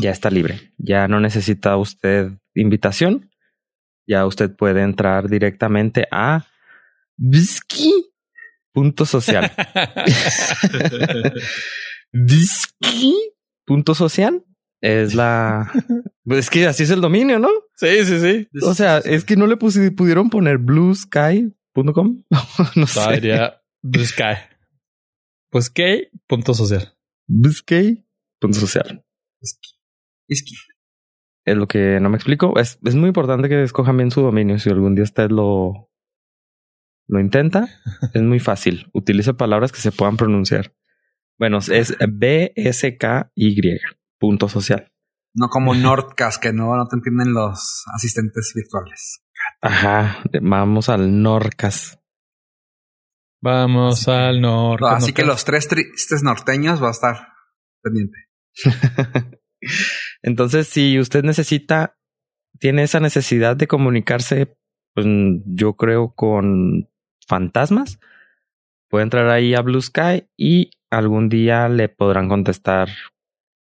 ya 0.00 0.10
está 0.10 0.30
libre. 0.30 0.72
Ya 0.78 1.06
no 1.08 1.20
necesita 1.20 1.76
usted 1.76 2.30
invitación. 2.54 3.30
Ya 4.06 4.24
usted 4.26 4.56
puede 4.56 4.80
entrar 4.82 5.28
directamente 5.28 6.08
a 6.10 6.46
Bisky.social. 7.16 9.52
Disky.social 12.12 14.44
es 14.80 15.14
la. 15.14 15.70
Pues 16.24 16.40
es 16.40 16.50
que 16.50 16.66
así 16.66 16.82
es 16.84 16.90
el 16.90 17.00
dominio, 17.00 17.38
¿no? 17.38 17.48
sí, 17.76 18.04
sí, 18.04 18.20
sí. 18.20 18.48
O 18.62 18.74
sea, 18.74 18.98
es 18.98 19.24
que 19.24 19.36
no 19.36 19.46
le 19.46 19.56
pudieron 19.56 20.28
poner 20.30 20.58
bluesky.com. 20.58 22.24
no 22.76 22.86
sé. 22.86 22.94
Todavía 22.94 23.62
Blue 23.82 24.04
Sky. 24.04 24.36
Pues 25.50 25.70
qué 25.70 26.10
punto 26.26 26.54
social. 26.54 26.96
Bluesky.social. 27.26 29.04
Es 30.30 30.42
que- 30.42 30.56
Es 31.44 31.56
lo 31.56 31.66
que 31.66 32.00
no 32.00 32.08
me 32.10 32.16
explico. 32.16 32.58
Es, 32.58 32.78
es 32.84 32.94
muy 32.94 33.08
importante 33.08 33.48
que 33.48 33.62
escojan 33.62 33.96
bien 33.96 34.10
su 34.10 34.20
dominio. 34.22 34.58
Si 34.58 34.70
algún 34.70 34.94
día 34.94 35.04
usted 35.04 35.30
lo, 35.30 35.90
lo 37.08 37.20
intenta, 37.20 37.68
es 38.14 38.22
muy 38.22 38.38
fácil. 38.40 38.88
Utilice 38.94 39.34
palabras 39.34 39.72
que 39.72 39.80
se 39.80 39.92
puedan 39.92 40.16
pronunciar. 40.16 40.74
Bueno, 41.38 41.58
es 41.58 41.96
BSKY. 41.98 43.80
Punto 44.18 44.48
social. 44.48 44.92
no 45.34 45.48
como 45.48 45.74
Nordcast, 45.74 46.42
que 46.42 46.52
no, 46.52 46.76
no 46.76 46.86
te 46.88 46.96
entienden 46.96 47.32
los 47.32 47.84
asistentes 47.94 48.52
virtuales. 48.54 49.22
Ajá. 49.62 50.22
Vamos 50.42 50.88
al 50.90 51.22
Norcas. 51.22 51.96
Vamos 53.42 54.06
al 54.06 54.42
norte. 54.42 54.84
Así 54.88 55.12
que 55.14 55.24
los 55.24 55.46
tres 55.46 55.66
tristes 55.66 56.22
norteños 56.22 56.82
va 56.82 56.88
a 56.88 56.90
estar 56.90 57.28
pendiente. 57.82 58.18
Entonces, 60.22 60.66
si 60.68 60.98
usted 60.98 61.22
necesita, 61.24 61.96
tiene 62.58 62.82
esa 62.82 63.00
necesidad 63.00 63.56
de 63.56 63.66
comunicarse, 63.66 64.56
pues 64.94 65.06
yo 65.46 65.74
creo 65.76 66.14
con 66.14 66.88
fantasmas, 67.26 67.98
puede 68.88 69.04
entrar 69.04 69.28
ahí 69.28 69.54
a 69.54 69.60
Blue 69.62 69.80
Sky 69.80 70.28
y 70.36 70.70
algún 70.90 71.28
día 71.28 71.68
le 71.68 71.88
podrán 71.88 72.28
contestar 72.28 72.88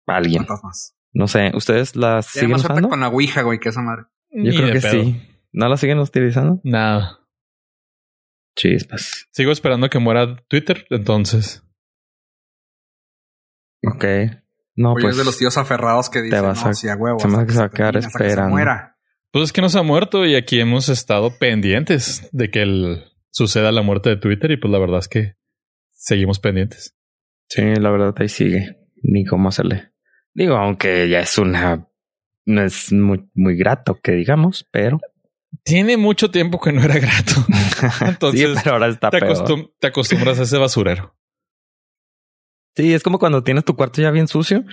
a 0.07 0.17
alguien. 0.17 0.47
Fantasmas. 0.47 0.95
No 1.13 1.27
sé, 1.27 1.51
¿ustedes 1.55 1.97
las 1.97 2.27
siguen 2.27 2.55
usando? 2.57 2.89
con 2.89 3.01
la 3.01 3.09
Ouija, 3.09 3.43
güey, 3.43 3.59
que 3.59 3.71
esa 3.71 3.83
madre. 3.83 4.05
Yo 4.31 4.51
Ni 4.51 4.57
creo 4.57 4.73
que 4.73 4.81
pedo. 4.81 4.91
sí. 5.03 5.23
¿No 5.53 5.69
la 5.69 5.77
siguen 5.79 5.99
utilizando? 5.99 6.61
Nada. 6.65 7.19
Chispas. 8.57 9.27
Sigo 9.33 9.51
esperando 9.51 9.89
que 9.89 9.99
muera 9.99 10.37
Twitter, 10.49 10.87
entonces. 10.91 11.65
Ok. 13.85 14.05
No, 14.81 14.93
Oye, 14.93 15.03
pues 15.03 15.13
es 15.15 15.19
de 15.19 15.25
los 15.25 15.37
tíos 15.37 15.59
aferrados 15.59 16.09
que 16.09 16.23
dicen, 16.23 16.43
vas 16.43 16.63
no, 16.65 16.71
a- 16.71 16.75
sí, 16.75 16.89
a 16.89 16.95
huevo. 16.97 17.19
se 17.19 17.27
me 17.29 17.33
hasta 17.35 17.43
hace 17.43 17.47
que 17.49 17.53
se 17.55 17.59
va 17.59 17.65
a 17.67 17.71
quedar 17.71 17.93
que 17.95 18.07
esperando. 18.07 18.57
Pues 19.33 19.45
es 19.45 19.53
que 19.53 19.61
no 19.61 19.69
se 19.69 19.79
ha 19.79 19.83
muerto 19.83 20.25
y 20.25 20.37
aquí 20.37 20.61
hemos 20.61 20.89
estado 20.89 21.37
pendientes 21.39 22.29
de 22.33 22.51
que 22.51 22.63
el- 22.63 23.05
suceda 23.31 23.73
la 23.73 23.83
muerte 23.83 24.09
de 24.11 24.17
Twitter 24.17 24.51
y 24.53 24.57
pues 24.57 24.71
la 24.71 24.79
verdad 24.79 25.01
es 25.01 25.09
que 25.09 25.35
seguimos 25.91 26.39
pendientes. 26.39 26.95
sí, 27.49 27.63
la 27.63 27.91
verdad 27.91 28.15
ahí 28.19 28.29
sigue. 28.29 28.77
Ni 29.03 29.25
cómo 29.25 29.49
hacerle. 29.49 29.91
Digo, 30.35 30.57
aunque 30.57 31.09
ya 31.09 31.21
es 31.21 31.37
una... 31.39 31.89
No 32.47 32.63
es 32.63 32.93
muy, 32.93 33.29
muy 33.35 33.57
grato 33.57 33.99
que 34.03 34.13
digamos, 34.13 34.67
pero... 34.71 35.01
Tiene 35.65 35.97
mucho 35.97 36.31
tiempo 36.31 36.61
que 36.61 36.73
no 36.73 36.83
era 36.83 36.99
grato. 36.99 37.33
Entonces, 38.07 38.41
sí, 38.51 38.61
pero 38.63 38.75
ahora 38.77 38.89
está 38.89 39.11
te, 39.11 39.19
peor. 39.19 39.37
acostum- 39.37 39.73
te 39.79 39.87
acostumbras 39.89 40.39
a 40.39 40.43
ese 40.45 40.57
basurero. 40.59 41.18
Sí, 42.79 42.95
es 42.95 43.03
como 43.03 43.19
cuando 43.19 43.43
tienes 43.43 43.65
tu 43.65 43.75
cuarto 43.75 44.01
ya 44.01 44.13
bien 44.13 44.29
sucio 44.29 44.65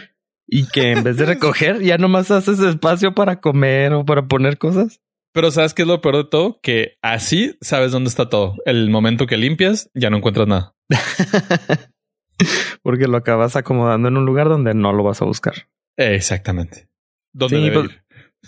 y 0.46 0.68
que 0.68 0.92
en 0.92 1.04
vez 1.04 1.18
de 1.18 1.26
recoger 1.26 1.82
ya 1.82 1.98
nomás 1.98 2.30
haces 2.30 2.60
espacio 2.60 3.16
para 3.16 3.42
comer 3.42 3.94
o 3.94 4.06
para 4.06 4.28
poner 4.28 4.60
cosas. 4.60 5.02
Pero 5.34 5.50
¿sabes 5.50 5.74
qué 5.74 5.82
es 5.82 5.88
lo 5.88 6.02
peor 6.02 6.18
de 6.18 6.24
todo? 6.26 6.60
Que 6.62 7.00
así 7.02 7.58
sabes 7.62 7.92
dónde 7.92 8.10
está 8.10 8.30
todo. 8.30 8.58
El 8.66 8.92
momento 8.92 9.26
que 9.26 9.38
limpias, 9.38 9.90
ya 9.96 10.12
no 10.12 10.18
encuentras 10.18 10.48
nada. 10.48 10.76
Porque 12.84 13.08
lo 13.08 13.18
acabas 13.18 13.56
acomodando 13.56 14.08
en 14.10 14.18
un 14.18 14.26
lugar 14.28 14.50
donde 14.50 14.76
no 14.76 14.94
lo 14.94 15.04
vas 15.04 15.24
a 15.24 15.26
buscar. 15.26 15.68
Exactamente. 15.98 16.88
¿Dónde 17.34 17.58
Sí, 17.58 17.72
pues-? 17.72 17.90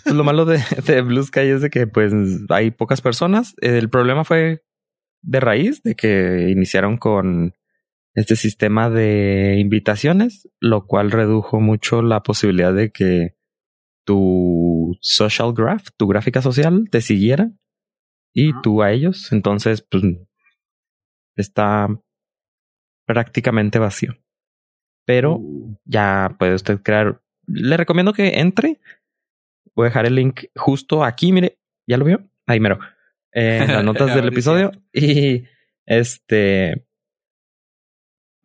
Pues 0.04 0.14
lo 0.14 0.22
malo 0.22 0.44
de, 0.44 0.62
de 0.86 1.02
Blue 1.02 1.24
Sky 1.24 1.40
es 1.40 1.62
de 1.62 1.70
que 1.70 1.88
pues 1.88 2.12
hay 2.48 2.70
pocas 2.70 3.00
personas. 3.00 3.56
El 3.60 3.90
problema 3.90 4.22
fue 4.22 4.62
de 5.20 5.40
raíz 5.40 5.82
de 5.82 5.96
que 5.96 6.48
iniciaron 6.48 6.96
con 6.96 7.57
este 8.14 8.36
sistema 8.36 8.90
de 8.90 9.56
invitaciones, 9.58 10.48
lo 10.60 10.86
cual 10.86 11.10
redujo 11.10 11.60
mucho 11.60 12.02
la 12.02 12.22
posibilidad 12.22 12.74
de 12.74 12.90
que 12.90 13.36
tu 14.04 14.96
social 15.00 15.52
graph, 15.52 15.88
tu 15.96 16.06
gráfica 16.08 16.42
social, 16.42 16.88
te 16.90 17.00
siguiera 17.00 17.52
y 18.34 18.52
tú 18.62 18.82
a 18.82 18.90
ellos. 18.92 19.32
Entonces, 19.32 19.82
pues 19.82 20.02
está 21.36 21.88
prácticamente 23.06 23.78
vacío. 23.78 24.16
Pero 25.06 25.40
ya 25.84 26.36
puede 26.38 26.54
usted 26.54 26.80
crear. 26.82 27.22
Le 27.46 27.76
recomiendo 27.76 28.12
que 28.12 28.40
entre. 28.40 28.80
Voy 29.74 29.86
a 29.86 29.88
dejar 29.88 30.06
el 30.06 30.16
link 30.16 30.44
justo 30.56 31.04
aquí. 31.04 31.32
Mire, 31.32 31.58
ya 31.86 31.96
lo 31.96 32.04
vio. 32.04 32.28
Ahí 32.46 32.60
mero. 32.60 32.78
En 33.32 33.68
las 33.68 33.84
notas 33.84 34.08
del 34.08 34.24
Ahorita. 34.24 34.34
episodio. 34.34 34.72
Y 34.92 35.44
este. 35.86 36.87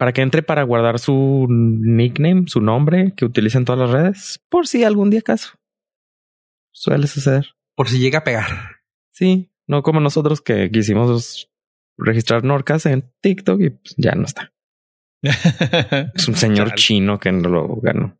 Para 0.04 0.12
que 0.12 0.22
entre 0.22 0.44
para 0.44 0.64
guardar 0.64 1.00
su 1.00 1.48
nickname, 1.50 2.44
su 2.48 2.60
nombre 2.60 3.14
que 3.16 3.24
utiliza 3.24 3.58
en 3.58 3.64
todas 3.64 3.80
las 3.80 3.90
redes, 3.90 4.44
por 4.50 4.68
si 4.68 4.84
algún 4.84 5.10
día 5.10 5.22
acaso. 5.22 5.52
Suele 6.74 7.08
suceder. 7.08 7.56
Por 7.74 7.88
si 7.88 8.00
llega 8.00 8.20
a 8.20 8.24
pegar. 8.26 8.82
Sí, 9.14 9.50
no 9.66 9.82
como 9.82 10.02
nosotros 10.02 10.42
que 10.42 10.70
quisimos 10.72 11.50
registrar 11.98 12.44
Norcas 12.44 12.86
en 12.86 13.10
TikTok 13.22 13.62
y 13.62 13.70
pues 13.70 13.96
ya 13.96 14.12
no 14.16 14.26
está. 14.26 14.52
es 15.22 16.28
un 16.28 16.36
señor 16.36 16.68
Chale. 16.72 16.82
chino 16.82 17.18
que 17.18 17.32
no 17.32 17.48
lo 17.48 17.78
ganó. 17.78 18.20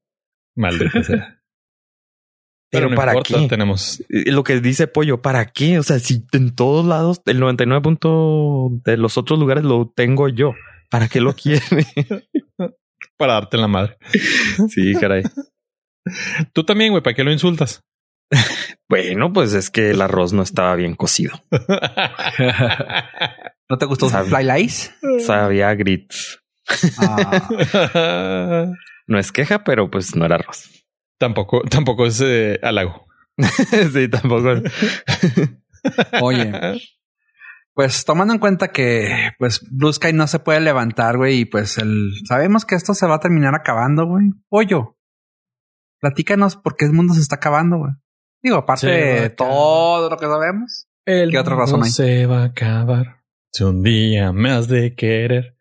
Maldita 0.56 1.04
sea. 1.04 1.42
Pero, 2.72 2.88
Pero 2.88 2.90
no 2.92 2.96
para 2.96 3.12
importa, 3.12 3.40
qué? 3.40 3.48
tenemos. 3.50 4.02
Lo 4.08 4.46
que 4.46 4.62
dice 4.62 4.88
Pollo, 4.88 5.22
¿para 5.22 5.48
qué? 5.48 5.80
O 5.80 5.84
sea, 5.84 6.00
si 6.00 6.26
en 6.32 6.56
todos 6.56 6.86
lados, 6.86 7.22
el 7.26 7.42
99 7.42 7.82
punto 7.82 8.70
de 8.86 8.96
los 8.96 9.18
otros 9.18 9.38
lugares 9.38 9.66
lo 9.66 9.92
tengo 9.94 10.30
yo. 10.30 10.54
¿Para 10.94 11.08
qué 11.08 11.20
lo 11.22 11.34
quiere? 11.36 11.60
Para 13.18 13.34
darte 13.34 13.58
la 13.58 13.68
madre. 13.68 13.98
sí, 14.70 14.94
caray. 15.02 15.24
Tú 16.54 16.64
también, 16.64 16.92
güey, 16.92 17.02
¿para 17.02 17.16
qué 17.16 17.24
lo 17.24 17.32
insultas? 17.32 17.82
Bueno, 18.88 19.34
pues 19.34 19.54
es 19.54 19.72
que 19.72 19.90
el 19.90 20.02
arroz 20.04 20.34
no 20.34 20.44
estaba 20.44 20.76
bien 20.76 20.94
cocido. 20.96 21.34
¿No 23.70 23.78
te 23.80 23.86
gustó 23.86 24.08
Sabe. 24.08 24.30
Fly 24.30 24.44
Lice? 24.62 24.92
Sabía 25.26 25.74
grits. 25.74 26.40
Ah, 27.00 28.72
No 29.08 29.18
es 29.18 29.32
queja, 29.32 29.64
pero 29.64 29.90
pues 29.90 30.16
no 30.16 30.26
era 30.26 30.36
arroz. 30.36 30.70
tampoco, 31.20 31.62
tampoco 31.70 32.06
es 32.06 32.22
eh, 32.24 32.60
halago. 32.62 33.08
sí, 33.94 34.08
tampoco. 34.10 34.62
oye, 36.22 36.52
pues 37.74 38.06
tomando 38.06 38.34
en 38.34 38.40
cuenta 38.40 38.70
que 38.70 39.32
pues 39.40 39.62
Blue 39.72 39.92
Sky 39.92 40.14
no 40.14 40.28
se 40.28 40.40
puede 40.40 40.60
levantar, 40.60 41.18
güey, 41.18 41.40
y 41.40 41.46
pues 41.46 41.78
el 41.78 42.12
sabemos 42.28 42.66
que 42.66 42.76
esto 42.76 42.94
se 42.94 43.08
va 43.08 43.16
a 43.16 43.20
terminar 43.20 43.56
acabando, 43.56 44.06
güey. 44.06 44.26
Pollo, 44.50 44.98
platícanos 46.00 46.56
por 46.56 46.76
qué 46.76 46.86
el 46.86 46.94
mundo 46.94 47.14
se 47.14 47.22
está 47.22 47.36
acabando, 47.36 47.78
güey. 47.78 47.94
Digo, 48.44 48.58
aparte 48.58 48.88
de 48.88 49.12
acabar. 49.12 49.36
todo 49.36 50.10
lo 50.10 50.18
que 50.18 50.26
sabemos. 50.26 50.88
El 51.06 51.32
¿Qué 51.32 51.40
otra 51.40 51.56
razón 51.56 51.80
mundo 51.80 51.86
hay? 51.86 51.92
se 51.92 52.26
va 52.26 52.42
a 52.42 52.46
acabar. 52.46 53.24
Si 53.52 53.64
un 53.64 53.84
día 53.84 54.32
me 54.34 54.52
has 54.52 54.68
de 54.68 54.96
querer. 54.96 55.58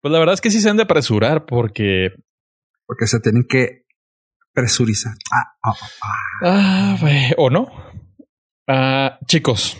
Pues 0.00 0.12
la 0.12 0.18
verdad 0.18 0.34
es 0.34 0.40
que 0.40 0.50
sí 0.50 0.60
se 0.60 0.70
han 0.70 0.76
de 0.76 0.84
apresurar 0.84 1.44
porque. 1.44 2.10
Porque 2.86 3.06
se 3.06 3.20
tienen 3.20 3.44
que 3.48 3.84
presurizar. 4.52 5.14
Ah, 5.32 5.54
ah, 5.62 5.74
ah. 6.02 6.14
Ah, 6.42 6.96
güey, 7.00 7.32
o 7.36 7.50
no. 7.50 7.66
Ah, 8.68 9.18
chicos, 9.26 9.76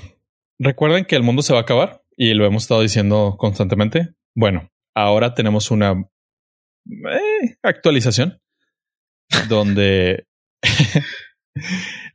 recuerden 0.60 1.06
que 1.06 1.16
el 1.16 1.22
mundo 1.22 1.42
se 1.42 1.52
va 1.52 1.60
a 1.60 1.62
acabar 1.62 2.02
y 2.16 2.34
lo 2.34 2.46
hemos 2.46 2.64
estado 2.64 2.82
diciendo 2.82 3.36
constantemente. 3.38 4.14
Bueno, 4.36 4.70
ahora 4.94 5.34
tenemos 5.34 5.70
una 5.70 5.92
eh, 6.86 7.56
actualización 7.62 8.40
donde 9.48 10.26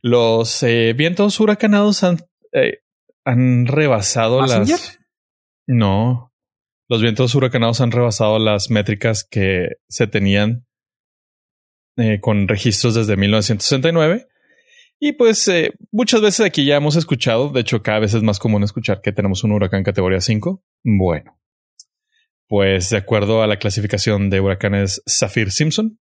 los 0.02 0.62
eh, 0.62 0.94
vientos 0.96 1.38
huracanados 1.40 2.04
han, 2.04 2.18
eh, 2.52 2.78
han 3.24 3.66
rebasado 3.66 4.40
las. 4.46 4.98
No, 5.68 6.32
los 6.88 7.02
vientos 7.02 7.34
huracanados 7.34 7.80
han 7.80 7.90
rebasado 7.90 8.38
las 8.38 8.70
métricas 8.70 9.26
que 9.28 9.70
se 9.88 10.06
tenían 10.06 10.64
con 12.20 12.46
registros 12.46 12.94
desde 12.94 13.16
1969. 13.16 14.28
Y 14.98 15.12
pues 15.12 15.46
eh, 15.48 15.74
muchas 15.92 16.22
veces 16.22 16.46
aquí 16.46 16.64
ya 16.64 16.76
hemos 16.76 16.96
escuchado, 16.96 17.50
de 17.50 17.60
hecho 17.60 17.82
cada 17.82 17.98
vez 17.98 18.14
es 18.14 18.22
más 18.22 18.38
común 18.38 18.62
escuchar 18.62 19.02
que 19.02 19.12
tenemos 19.12 19.44
un 19.44 19.52
huracán 19.52 19.84
categoría 19.84 20.20
5. 20.20 20.62
Bueno, 20.84 21.38
pues 22.48 22.90
de 22.90 22.96
acuerdo 22.96 23.42
a 23.42 23.46
la 23.46 23.58
clasificación 23.58 24.30
de 24.30 24.40
huracanes 24.40 25.02
Zafir 25.08 25.50
Simpson, 25.50 25.98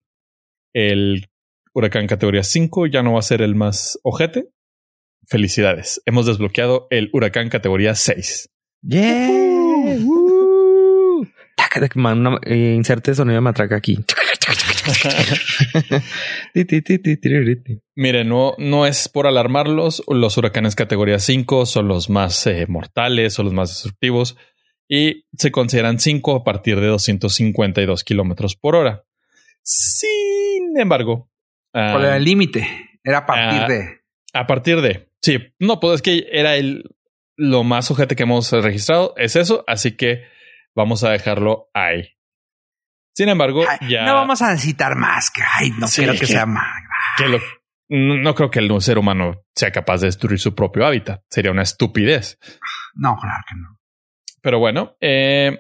el 0.74 1.30
huracán 1.74 2.08
categoría 2.08 2.44
5 2.44 2.88
ya 2.88 3.02
no 3.02 3.14
va 3.14 3.20
a 3.20 3.24
ser 3.24 3.42
el 3.42 3.56
más 3.56 3.98
ojete. 4.04 4.50
Felicidades, 5.28 6.02
hemos 6.06 6.26
desbloqueado 6.26 6.88
el 6.90 7.10
huracán 7.14 7.50
categoría 7.50 7.96
6. 7.96 8.50
Yeah. 8.82 9.30
Eh, 12.46 12.74
inserte 12.76 13.16
sonido 13.16 13.36
de 13.36 13.42
matraca 13.42 13.76
aquí. 13.76 14.04
Mire, 17.96 18.24
no, 18.24 18.56
no 18.58 18.86
es 18.86 19.10
por 19.10 19.28
alarmarlos. 19.28 20.04
Los 20.08 20.38
huracanes 20.38 20.76
categoría 20.76 21.20
5 21.20 21.66
son 21.66 21.88
los 21.88 22.10
más 22.10 22.46
eh, 22.48 22.66
mortales 22.68 23.38
o 23.40 23.44
los 23.44 23.54
más 23.54 23.70
destructivos 23.70 24.38
y 24.88 25.26
se 25.38 25.52
consideran 25.52 26.00
5 26.00 26.38
a 26.38 26.44
partir 26.44 26.80
de 26.80 26.88
252 26.88 28.04
kilómetros 28.04 28.56
por 28.56 28.76
hora. 28.76 29.04
Sin 29.64 30.78
embargo, 30.78 31.30
ah, 31.74 31.90
¿Cuál 31.94 32.06
era 32.06 32.18
el 32.18 32.24
límite? 32.24 32.68
Era 33.04 33.20
a 33.20 33.26
partir 33.26 33.62
Ah. 33.62 33.68
de. 33.68 34.02
a 34.34 34.48
partir 34.48 34.82
de 34.82 35.08
sí, 35.22 35.38
no, 35.60 35.80
pues 35.80 35.96
es 35.96 36.02
que 36.02 36.28
era 36.32 36.56
el 36.56 36.84
lo 37.38 37.64
más 37.64 37.90
ojete 37.90 38.16
que 38.16 38.24
hemos 38.24 38.52
registrado. 38.52 39.14
Es 39.18 39.36
eso, 39.36 39.64
así 39.68 39.96
que 39.96 40.24
vamos 40.76 41.04
a 41.04 41.12
dejarlo 41.12 41.70
ahí. 41.74 42.10
Sin 43.14 43.30
embargo, 43.30 43.64
Ay, 43.68 43.90
ya 43.90 44.06
No 44.06 44.16
vamos 44.16 44.42
a 44.42 44.52
necesitar 44.52 44.96
más. 44.96 45.30
Que, 45.32 45.42
ay, 45.60 45.72
no 45.78 45.88
Sí, 45.88 46.02
quiero 46.02 46.14
que 46.14 46.20
que- 46.22 46.28
sea 46.28 46.46
más. 46.46 46.66
que 47.18 47.28
lo- 47.28 47.40
no, 47.90 48.16
no 48.18 48.36
creo 48.36 48.50
que 48.50 48.60
el 48.60 48.82
ser 48.82 48.98
humano 48.98 49.44
sea 49.56 49.72
capaz 49.72 50.00
de 50.02 50.08
destruir 50.08 50.40
su 50.40 50.56
propio 50.56 50.86
hábitat. 50.86 51.22
Sería 51.30 51.52
una 51.52 51.64
estupidez. 51.64 52.40
No, 52.96 53.18
claro 53.18 53.44
que 53.50 53.56
no. 53.58 53.78
Pero 54.42 54.60
bueno, 54.60 54.96
eh, 55.02 55.60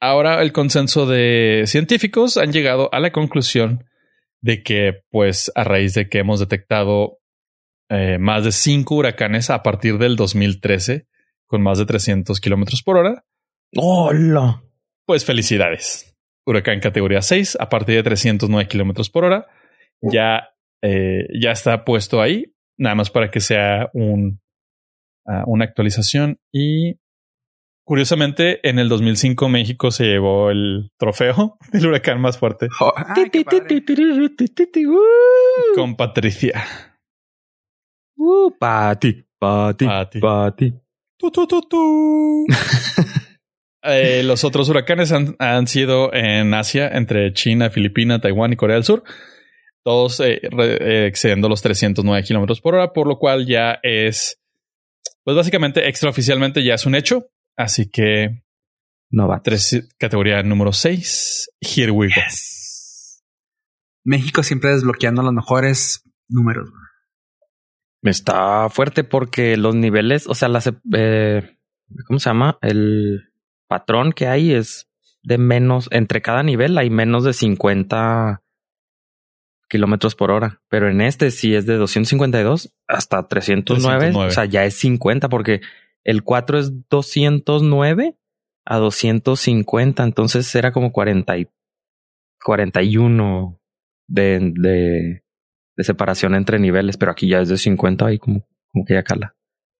ahora 0.00 0.40
el 0.42 0.52
consenso 0.52 1.06
de 1.06 1.64
científicos 1.66 2.36
han 2.38 2.52
llegado 2.52 2.88
a 2.92 3.00
la 3.00 3.12
conclusión 3.12 3.84
de 4.40 4.62
que, 4.62 5.02
pues, 5.10 5.52
a 5.54 5.64
raíz 5.64 5.94
de 5.94 6.08
que 6.08 6.18
hemos 6.20 6.40
detectado 6.40 7.18
eh, 7.90 8.18
más 8.18 8.44
de 8.44 8.52
cinco 8.52 8.96
huracanes 8.96 9.48
a 9.50 9.62
partir 9.62 9.98
del 9.98 10.14
2013 10.16 11.06
con 11.46 11.62
más 11.62 11.78
de 11.78 11.86
300 11.86 12.38
kilómetros 12.40 12.82
por 12.82 12.98
hora, 12.98 13.24
Hola. 13.76 14.62
pues 15.06 15.24
felicidades. 15.24 16.07
Huracán 16.48 16.80
categoría 16.80 17.20
6 17.20 17.58
a 17.60 17.68
partir 17.68 17.96
de 17.96 18.02
309 18.02 18.68
kilómetros 18.68 19.10
por 19.10 19.24
hora 19.24 19.46
ya, 20.00 20.50
eh, 20.82 21.26
ya 21.40 21.50
está 21.50 21.84
puesto 21.84 22.20
ahí, 22.20 22.54
nada 22.78 22.94
más 22.94 23.10
para 23.10 23.30
que 23.30 23.40
sea 23.40 23.90
un, 23.92 24.40
ah, 25.26 25.44
una 25.46 25.64
actualización. 25.64 26.38
Y 26.52 26.98
curiosamente, 27.84 28.66
en 28.68 28.78
el 28.78 28.88
2005 28.88 29.48
México 29.48 29.90
se 29.90 30.04
llevó 30.04 30.50
el 30.50 30.90
trofeo 30.98 31.58
del 31.72 31.86
huracán 31.86 32.20
más 32.20 32.38
fuerte 32.38 32.68
Oh, 32.80 32.92
ay, 32.96 33.30
con 35.74 35.96
Patricia. 35.96 36.64
Uh, 38.16 38.50
Pati, 38.58 39.24
Pati, 39.38 39.86
Pati. 39.86 40.20
Pati. 40.20 40.74
Tu, 41.18 41.30
tu, 41.30 41.46
tu, 41.46 41.60
tu. 41.62 42.46
Eh, 43.88 44.22
los 44.22 44.44
otros 44.44 44.68
huracanes 44.68 45.12
han, 45.12 45.36
han 45.38 45.66
sido 45.66 46.12
en 46.12 46.52
Asia, 46.54 46.88
entre 46.88 47.32
China, 47.32 47.70
Filipina, 47.70 48.20
Taiwán 48.20 48.52
y 48.52 48.56
Corea 48.56 48.74
del 48.76 48.84
Sur, 48.84 49.02
todos 49.84 50.20
eh, 50.20 50.40
re- 50.50 50.76
eh, 51.04 51.06
excediendo 51.06 51.48
los 51.48 51.62
309 51.62 52.22
kilómetros 52.24 52.60
por 52.60 52.74
hora, 52.74 52.92
por 52.92 53.06
lo 53.06 53.18
cual 53.18 53.46
ya 53.46 53.78
es, 53.82 54.40
pues 55.24 55.36
básicamente 55.36 55.88
extraoficialmente 55.88 56.62
ya 56.64 56.74
es 56.74 56.86
un 56.86 56.94
hecho. 56.94 57.30
Así 57.56 57.90
que 57.90 58.42
No 59.10 59.26
va. 59.28 59.42
tres, 59.42 59.88
categoría 59.98 60.42
número 60.42 60.72
6, 60.72 61.50
here 61.60 61.90
we 61.90 62.08
go. 62.08 62.14
Yes. 62.14 63.24
México 64.04 64.42
siempre 64.42 64.70
desbloqueando 64.70 65.22
los 65.22 65.32
mejores 65.32 66.02
números. 66.28 66.68
Está 68.02 68.68
fuerte 68.70 69.02
porque 69.04 69.56
los 69.56 69.74
niveles, 69.74 70.26
o 70.28 70.34
sea, 70.34 70.48
las, 70.48 70.70
eh, 70.94 71.56
¿cómo 72.06 72.18
se 72.20 72.30
llama? 72.30 72.58
El 72.62 73.27
patrón 73.68 74.12
que 74.12 74.26
hay 74.26 74.52
es 74.52 74.88
de 75.22 75.38
menos, 75.38 75.88
entre 75.92 76.22
cada 76.22 76.42
nivel 76.42 76.78
hay 76.78 76.90
menos 76.90 77.24
de 77.24 77.32
50 77.32 78.42
kilómetros 79.68 80.14
por 80.14 80.30
hora, 80.30 80.62
pero 80.68 80.88
en 80.88 81.00
este 81.00 81.30
sí 81.30 81.54
es 81.54 81.66
de 81.66 81.76
252 81.76 82.74
hasta 82.86 83.28
309, 83.28 83.98
309. 83.98 84.28
o 84.28 84.30
sea, 84.30 84.46
ya 84.46 84.64
es 84.64 84.74
50 84.74 85.28
porque 85.28 85.60
el 86.04 86.24
4 86.24 86.58
es 86.58 86.88
209 86.88 88.16
a 88.64 88.76
250, 88.78 90.02
entonces 90.02 90.54
era 90.54 90.72
como 90.72 90.92
40 90.92 91.38
y 91.38 91.48
41 92.42 93.60
de, 94.08 94.52
de, 94.54 95.22
de 95.76 95.84
separación 95.84 96.34
entre 96.34 96.58
niveles, 96.58 96.96
pero 96.96 97.12
aquí 97.12 97.28
ya 97.28 97.40
es 97.40 97.48
de 97.48 97.58
50 97.58 98.06
ahí 98.06 98.18
como, 98.18 98.46
como 98.72 98.84
que 98.84 98.94
ya 98.94 99.02
cala. 99.02 99.37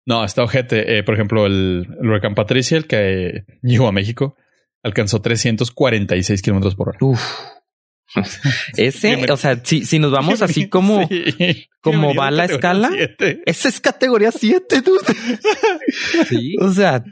No, 0.09 0.25
está 0.25 0.43
ojete. 0.43 0.97
Eh, 0.99 1.03
por 1.03 1.15
ejemplo, 1.15 1.45
el, 1.45 1.87
el 2.01 2.09
huracán 2.09 2.35
Patricia, 2.35 2.79
el 2.79 2.87
que 2.87 2.97
eh, 3.29 3.45
llegó 3.63 3.89
a 3.89 3.93
México, 3.93 4.37
alcanzó 4.83 5.21
346 5.21 6.41
kilómetros 6.41 6.75
por 6.75 6.89
hora. 6.89 6.99
Uf. 7.03 7.21
Ese, 8.79 9.31
o 9.31 9.37
sea, 9.37 9.61
si, 9.63 9.85
si 9.85 9.99
nos 9.99 10.11
vamos 10.11 10.41
así 10.41 10.71
como, 10.71 11.07
Sí. 11.09 11.69
como 11.83 12.15
va 12.19 12.31
la 12.31 12.47
escala. 12.47 12.89
siete. 12.91 13.43
esa 13.45 13.69
es 13.69 13.81
categoría 13.83 14.33
7, 14.33 14.81
dude. 14.81 15.01
Sí. 16.27 16.57
O 16.59 16.71
sea, 16.71 17.05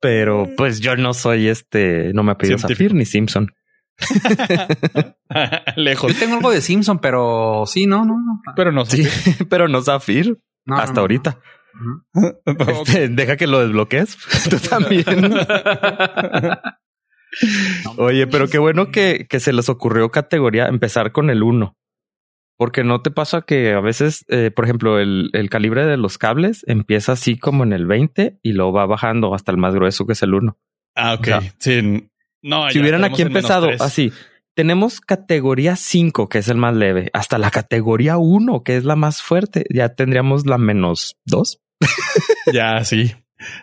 pero 0.00 0.48
pues 0.56 0.80
yo 0.80 0.96
no 0.96 1.14
soy 1.14 1.46
este, 1.46 2.12
no 2.12 2.24
me 2.24 2.32
apellido 2.32 2.58
Científico. 2.58 2.88
Zafir 2.88 2.94
ni 2.96 3.04
Simpson. 3.04 3.52
Lejos. 5.76 6.12
Yo 6.12 6.18
tengo 6.18 6.34
algo 6.36 6.50
de 6.50 6.60
Simpson, 6.60 6.98
pero 6.98 7.62
sí, 7.66 7.86
no, 7.86 8.04
no, 8.04 8.14
no. 8.14 8.42
Pero 8.56 8.72
no 8.72 8.84
Sí, 8.84 9.06
pero 9.48 9.68
no 9.68 9.80
Zafir 9.80 10.38
No, 10.64 10.76
hasta 10.76 10.88
no, 10.88 10.94
no. 10.96 11.00
ahorita. 11.02 11.38
Este, 12.68 13.08
deja 13.08 13.36
que 13.36 13.46
lo 13.46 13.60
desbloquees. 13.60 14.16
Tú 14.50 14.58
también. 14.58 15.04
Oye, 17.98 18.26
pero 18.26 18.48
qué 18.48 18.58
bueno 18.58 18.90
que, 18.90 19.26
que 19.28 19.40
se 19.40 19.52
les 19.52 19.68
ocurrió 19.68 20.10
categoría 20.10 20.66
empezar 20.66 21.12
con 21.12 21.30
el 21.30 21.42
1. 21.42 21.76
Porque 22.58 22.84
no 22.84 23.02
te 23.02 23.10
pasa 23.10 23.42
que 23.42 23.72
a 23.72 23.80
veces, 23.80 24.24
eh, 24.28 24.50
por 24.50 24.64
ejemplo, 24.64 24.98
el, 24.98 25.28
el 25.34 25.50
calibre 25.50 25.84
de 25.84 25.98
los 25.98 26.16
cables 26.16 26.64
empieza 26.66 27.12
así 27.12 27.38
como 27.38 27.64
en 27.64 27.74
el 27.74 27.86
20 27.86 28.38
y 28.42 28.52
luego 28.52 28.72
va 28.72 28.86
bajando 28.86 29.34
hasta 29.34 29.52
el 29.52 29.58
más 29.58 29.74
grueso 29.74 30.06
que 30.06 30.14
es 30.14 30.22
el 30.22 30.32
1. 30.32 30.56
Ah, 30.94 31.14
ok. 31.14 31.28
Sí. 31.58 32.08
No, 32.42 32.70
si 32.70 32.80
hubieran 32.80 33.04
aquí 33.04 33.20
empezado 33.20 33.68
así, 33.80 34.12
tenemos 34.54 35.02
categoría 35.02 35.76
5, 35.76 36.28
que 36.28 36.38
es 36.38 36.48
el 36.48 36.56
más 36.56 36.74
leve, 36.74 37.10
hasta 37.12 37.36
la 37.36 37.50
categoría 37.50 38.16
1, 38.16 38.62
que 38.62 38.76
es 38.76 38.84
la 38.84 38.96
más 38.96 39.20
fuerte. 39.20 39.66
Ya 39.68 39.90
tendríamos 39.90 40.46
la 40.46 40.56
menos 40.56 41.18
2. 41.26 41.60
Ya, 42.52 42.84
sí. 42.84 43.12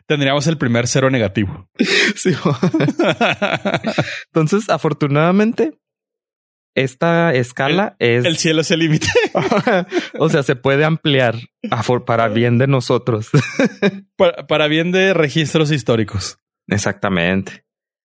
Tendríamos 0.05 0.45
el 0.47 0.57
primer 0.57 0.87
cero 0.87 1.09
negativo. 1.09 1.69
Sí. 2.15 2.33
Entonces, 4.27 4.69
afortunadamente, 4.69 5.79
esta 6.75 7.33
escala 7.33 7.95
es 7.99 8.25
el 8.25 8.37
cielo 8.37 8.61
es 8.61 8.71
el 8.71 8.79
límite. 8.79 9.07
o 10.19 10.29
sea, 10.29 10.43
se 10.43 10.55
puede 10.55 10.85
ampliar 10.85 11.35
para 12.05 12.27
bien 12.27 12.57
de 12.57 12.67
nosotros. 12.67 13.29
para, 14.15 14.47
para 14.47 14.67
bien 14.67 14.91
de 14.91 15.13
registros 15.13 15.71
históricos. 15.71 16.39
Exactamente. 16.67 17.65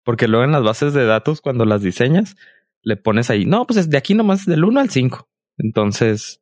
Porque 0.04 0.28
luego 0.28 0.44
en 0.44 0.52
las 0.52 0.62
bases 0.62 0.94
de 0.94 1.04
datos, 1.04 1.40
cuando 1.40 1.64
las 1.64 1.82
diseñas, 1.82 2.36
le 2.82 2.96
pones 2.96 3.30
ahí, 3.30 3.44
no, 3.44 3.66
pues 3.66 3.78
es 3.78 3.90
de 3.90 3.96
aquí 3.96 4.14
nomás 4.14 4.46
del 4.46 4.64
1 4.64 4.80
al 4.80 4.90
5. 4.90 5.28
Entonces, 5.58 6.40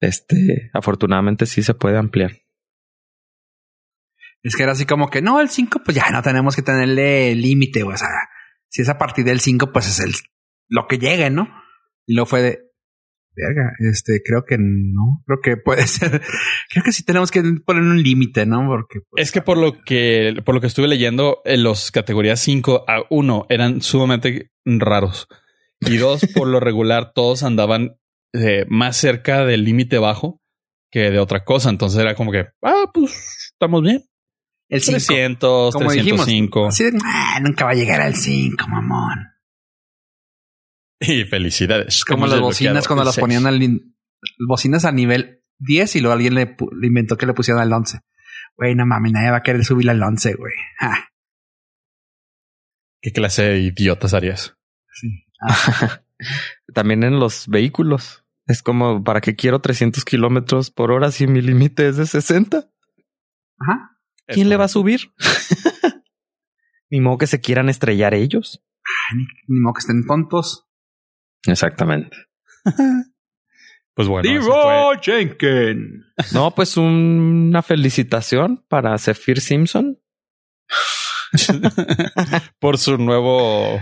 este, 0.00 0.70
afortunadamente 0.72 1.46
sí 1.46 1.62
se 1.62 1.74
puede 1.74 1.96
ampliar. 1.96 2.32
Es 4.42 4.56
que 4.56 4.62
era 4.62 4.72
así 4.72 4.86
como 4.86 5.08
que 5.08 5.20
no, 5.20 5.40
el 5.40 5.48
5, 5.48 5.82
pues 5.84 5.94
ya 5.94 6.10
no 6.10 6.22
tenemos 6.22 6.56
que 6.56 6.62
tenerle 6.62 7.34
límite. 7.34 7.82
O 7.82 7.96
sea, 7.96 8.08
si 8.68 8.82
es 8.82 8.88
a 8.88 8.98
partir 8.98 9.24
del 9.24 9.40
5, 9.40 9.72
pues 9.72 9.86
es 9.88 10.00
el 10.00 10.14
lo 10.68 10.86
que 10.86 10.98
llegue, 10.98 11.30
¿no? 11.30 11.48
Y 12.06 12.14
luego 12.14 12.26
fue 12.26 12.42
de 12.42 12.70
verga. 13.34 13.72
Este 13.78 14.20
creo 14.24 14.44
que 14.44 14.56
no, 14.58 15.22
creo 15.26 15.40
que 15.42 15.56
puede 15.56 15.86
ser. 15.86 16.22
Creo 16.70 16.84
que 16.84 16.92
sí 16.92 17.04
tenemos 17.04 17.30
que 17.30 17.42
poner 17.64 17.82
un 17.82 18.02
límite, 18.02 18.46
¿no? 18.46 18.66
Porque 18.66 19.00
pues, 19.08 19.24
Es 19.24 19.32
que 19.32 19.42
por 19.42 19.58
lo 19.58 19.82
que, 19.82 20.34
por 20.44 20.54
lo 20.54 20.60
que 20.60 20.66
estuve 20.68 20.88
leyendo, 20.88 21.42
en 21.44 21.62
los 21.62 21.90
categorías 21.90 22.40
5 22.40 22.84
a 22.88 23.02
1 23.10 23.46
eran 23.50 23.82
sumamente 23.82 24.50
raros. 24.64 25.28
Y 25.80 25.96
dos, 25.96 26.26
por 26.34 26.46
lo 26.46 26.60
regular, 26.60 27.12
todos 27.14 27.42
andaban 27.42 27.96
eh, 28.32 28.64
más 28.68 28.96
cerca 28.96 29.44
del 29.44 29.64
límite 29.64 29.98
bajo 29.98 30.40
que 30.90 31.10
de 31.10 31.18
otra 31.18 31.44
cosa. 31.44 31.70
Entonces 31.70 32.00
era 32.00 32.14
como 32.14 32.32
que, 32.32 32.46
ah, 32.62 32.90
pues 32.92 33.50
estamos 33.52 33.82
bien. 33.82 34.02
El 34.70 34.80
5. 34.80 34.96
300, 34.96 35.74
Como 35.74 35.90
dijimos, 35.92 36.24
305. 36.26 36.68
así 36.68 36.84
de, 36.84 36.98
"Ah, 37.04 37.38
nunca 37.42 37.64
va 37.66 37.72
a 37.72 37.74
llegar 37.74 38.00
al 38.00 38.14
5, 38.14 38.66
mamón. 38.68 39.26
Y 41.00 41.24
felicidades. 41.24 41.96
Es 41.96 42.04
como 42.04 42.26
las 42.26 42.40
bocinas 42.40 42.86
cuando 42.86 43.04
las 43.04 43.18
ponían 43.18 43.46
al 43.46 43.62
in- 43.62 43.96
bocinas 44.46 44.84
a 44.84 44.92
nivel 44.92 45.42
10 45.58 45.96
y 45.96 46.00
luego 46.00 46.12
alguien 46.14 46.34
le, 46.34 46.56
le 46.78 46.86
inventó 46.86 47.16
que 47.16 47.26
le 47.26 47.32
pusieran 47.34 47.62
al 47.62 47.72
11. 47.72 48.00
Güey, 48.56 48.74
no 48.74 48.84
mames, 48.86 49.12
nadie 49.12 49.30
va 49.30 49.38
a 49.38 49.42
querer 49.42 49.64
subir 49.64 49.88
al 49.90 50.02
11, 50.02 50.34
güey. 50.34 50.52
Ah, 50.80 51.08
¿Qué 53.02 53.12
clase 53.12 53.42
de 53.44 53.58
idiotas 53.60 54.12
harías? 54.14 54.56
sí. 54.92 55.24
También 56.74 57.02
en 57.02 57.18
los 57.18 57.48
vehículos. 57.48 58.24
Es 58.46 58.62
como, 58.62 59.02
¿para 59.02 59.20
qué 59.22 59.36
quiero 59.36 59.60
300 59.60 60.04
kilómetros 60.04 60.70
por 60.70 60.90
hora 60.92 61.10
si 61.10 61.26
mi 61.26 61.40
límite 61.40 61.88
es 61.88 61.96
de 61.96 62.04
60? 62.06 62.68
Ajá. 63.58 63.89
¿Quién 64.34 64.48
le 64.48 64.56
va 64.56 64.64
a 64.64 64.68
subir? 64.68 65.12
Ni 66.90 67.00
modo 67.00 67.18
que 67.18 67.26
se 67.26 67.40
quieran 67.40 67.68
estrellar 67.68 68.14
ellos. 68.14 68.62
Ay, 69.10 69.18
Ni, 69.18 69.24
ni 69.48 69.60
modo 69.60 69.74
que 69.74 69.80
estén 69.80 70.06
tontos. 70.06 70.66
Exactamente. 71.46 72.16
Pues 73.92 74.08
bueno, 74.08 74.30
fue- 74.42 74.98
Jenkins. 75.02 76.06
No, 76.32 76.54
pues 76.54 76.76
una 76.78 77.60
felicitación 77.60 78.64
para 78.68 78.96
Zephyr 78.96 79.40
Simpson. 79.40 80.00
por 82.60 82.78
su 82.78 82.96
nuevo 82.96 83.80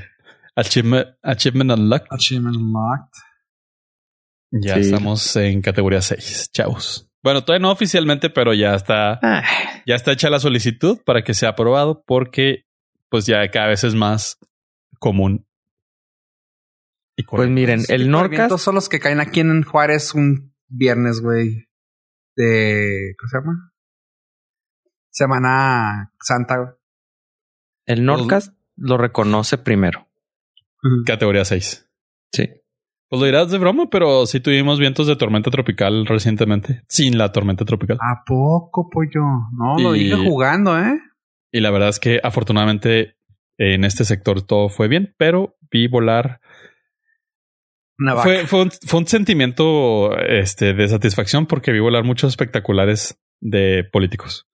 achievement, 0.56 1.08
achievement 1.22 1.70
unlocked. 1.70 2.08
Achievement 2.11 2.56
unlocked. 2.56 3.20
Ya 4.50 4.74
Sí. 4.74 4.80
estamos 4.80 5.37
en 5.37 5.61
categoría 5.62 6.00
6, 6.00 6.50
chavos. 6.52 7.08
Bueno, 7.28 7.44
todavía 7.44 7.66
no 7.66 7.70
oficialmente, 7.70 8.30
pero 8.30 8.54
ya 8.54 8.74
está, 8.74 9.20
Ah, 9.22 9.44
ya 9.84 9.96
está 9.96 10.12
hecha 10.12 10.30
la 10.30 10.40
solicitud 10.40 10.98
para 11.04 11.22
que 11.24 11.34
sea 11.34 11.50
aprobado 11.50 12.02
porque 12.06 12.64
pues 13.10 13.26
ya 13.26 13.46
cada 13.50 13.66
vez 13.66 13.84
es 13.84 13.94
más 13.94 14.38
común. 14.98 15.46
Y 17.16 17.24
Pues 17.24 17.50
miren, 17.50 17.82
el 17.90 18.10
Norcas, 18.10 18.58
son 18.62 18.76
los 18.76 18.88
que 18.88 18.98
caen 18.98 19.20
aquí 19.20 19.40
en 19.40 19.62
Juárez 19.62 20.14
un 20.14 20.54
viernes, 20.68 21.20
güey. 21.20 21.68
De. 22.34 23.14
¿Cómo 23.18 23.28
se 23.28 23.36
llama? 23.36 23.72
Semana 25.10 26.14
Santa, 26.22 26.56
güey. 26.56 26.70
el 27.84 28.06
Norcas 28.06 28.54
lo 28.74 28.96
reconoce 28.96 29.58
primero. 29.58 30.08
categoría 31.04 31.44
6. 31.44 31.90
Sí. 32.32 32.48
Pues 33.09 33.21
lo 33.21 33.27
dirás 33.27 33.51
de 33.51 33.59
broma, 33.59 33.88
pero 33.90 34.27
sí 34.27 34.40
tuvimos 34.40 34.79
vientos 34.79 35.07
de 35.07 35.16
tormenta 35.16 35.51
tropical 35.51 36.05
recientemente, 36.07 36.83
sin 36.88 37.16
la 37.16 37.33
tormenta 37.33 37.64
tropical. 37.64 37.97
¿A 38.01 38.23
poco, 38.27 38.90
pollo? 38.90 39.23
No, 39.57 39.79
lo 39.79 39.92
dije 39.92 40.14
jugando, 40.16 40.79
¿eh? 40.79 40.99
Y 41.51 41.61
la 41.61 41.71
verdad 41.71 41.88
es 41.88 41.99
que 42.01 42.21
afortunadamente 42.23 43.16
en 43.59 43.85
este 43.85 44.05
sector 44.05 44.42
todo 44.42 44.68
fue 44.68 44.88
bien, 44.88 45.14
pero 45.16 45.57
vi 45.71 45.88
volar. 45.88 46.40
Una 47.99 48.14
vaca. 48.14 48.29
Fue, 48.29 48.47
fue, 48.47 48.62
un, 48.62 48.71
fue 48.71 49.01
un 49.01 49.07
sentimiento 49.07 50.16
este, 50.18 50.75
de 50.75 50.88
satisfacción 50.88 51.47
porque 51.47 51.73
vi 51.73 51.81
volar 51.81 52.05
muchos 52.05 52.29
espectaculares 52.31 53.18
de 53.40 53.85
políticos. 53.90 54.47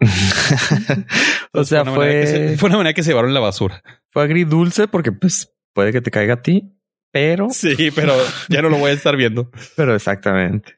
o 1.52 1.64
sea, 1.64 1.82
una 1.82 1.92
fue, 1.92 2.26
se- 2.26 2.56
fue 2.56 2.68
una 2.68 2.78
manera 2.78 2.94
que 2.94 3.02
se 3.02 3.10
llevaron 3.10 3.34
la 3.34 3.40
basura. 3.40 3.82
fue 4.10 4.22
agridulce 4.22 4.88
porque 4.88 5.12
pues 5.12 5.54
puede 5.74 5.92
que 5.92 6.00
te 6.00 6.10
caiga 6.10 6.34
a 6.34 6.42
ti, 6.42 6.77
pero, 7.12 7.48
Sí, 7.50 7.90
pero 7.94 8.14
ya 8.48 8.62
no 8.62 8.68
lo 8.68 8.78
voy 8.78 8.90
a 8.90 8.94
estar 8.94 9.16
viendo. 9.16 9.50
pero 9.76 9.94
exactamente. 9.94 10.76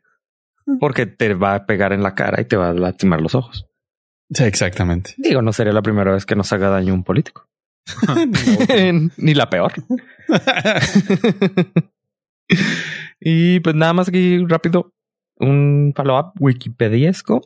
Porque 0.79 1.07
te 1.07 1.35
va 1.35 1.55
a 1.57 1.67
pegar 1.67 1.93
en 1.93 2.03
la 2.03 2.15
cara 2.15 2.41
y 2.41 2.45
te 2.45 2.57
va 2.57 2.71
a 2.71 2.75
lastimar 2.75 3.21
los 3.21 3.35
ojos. 3.35 3.67
Sí, 4.33 4.45
exactamente. 4.45 5.15
Digo, 5.17 5.43
no 5.43 5.53
sería 5.53 5.73
la 5.73 5.83
primera 5.83 6.13
vez 6.13 6.25
que 6.27 6.37
nos 6.37 6.53
haga 6.53 6.69
daño 6.69 6.95
un 6.95 7.03
político. 7.03 7.49
Ni 9.17 9.35
la 9.35 9.51
peor. 9.51 9.73
y 13.21 13.61
pues 13.61 13.75
nada 13.77 13.93
más 13.93 14.09
aquí 14.09 14.45
rápido, 14.47 14.93
un 15.37 15.93
follow-up 15.97 16.33
wikipediesco. 16.39 17.43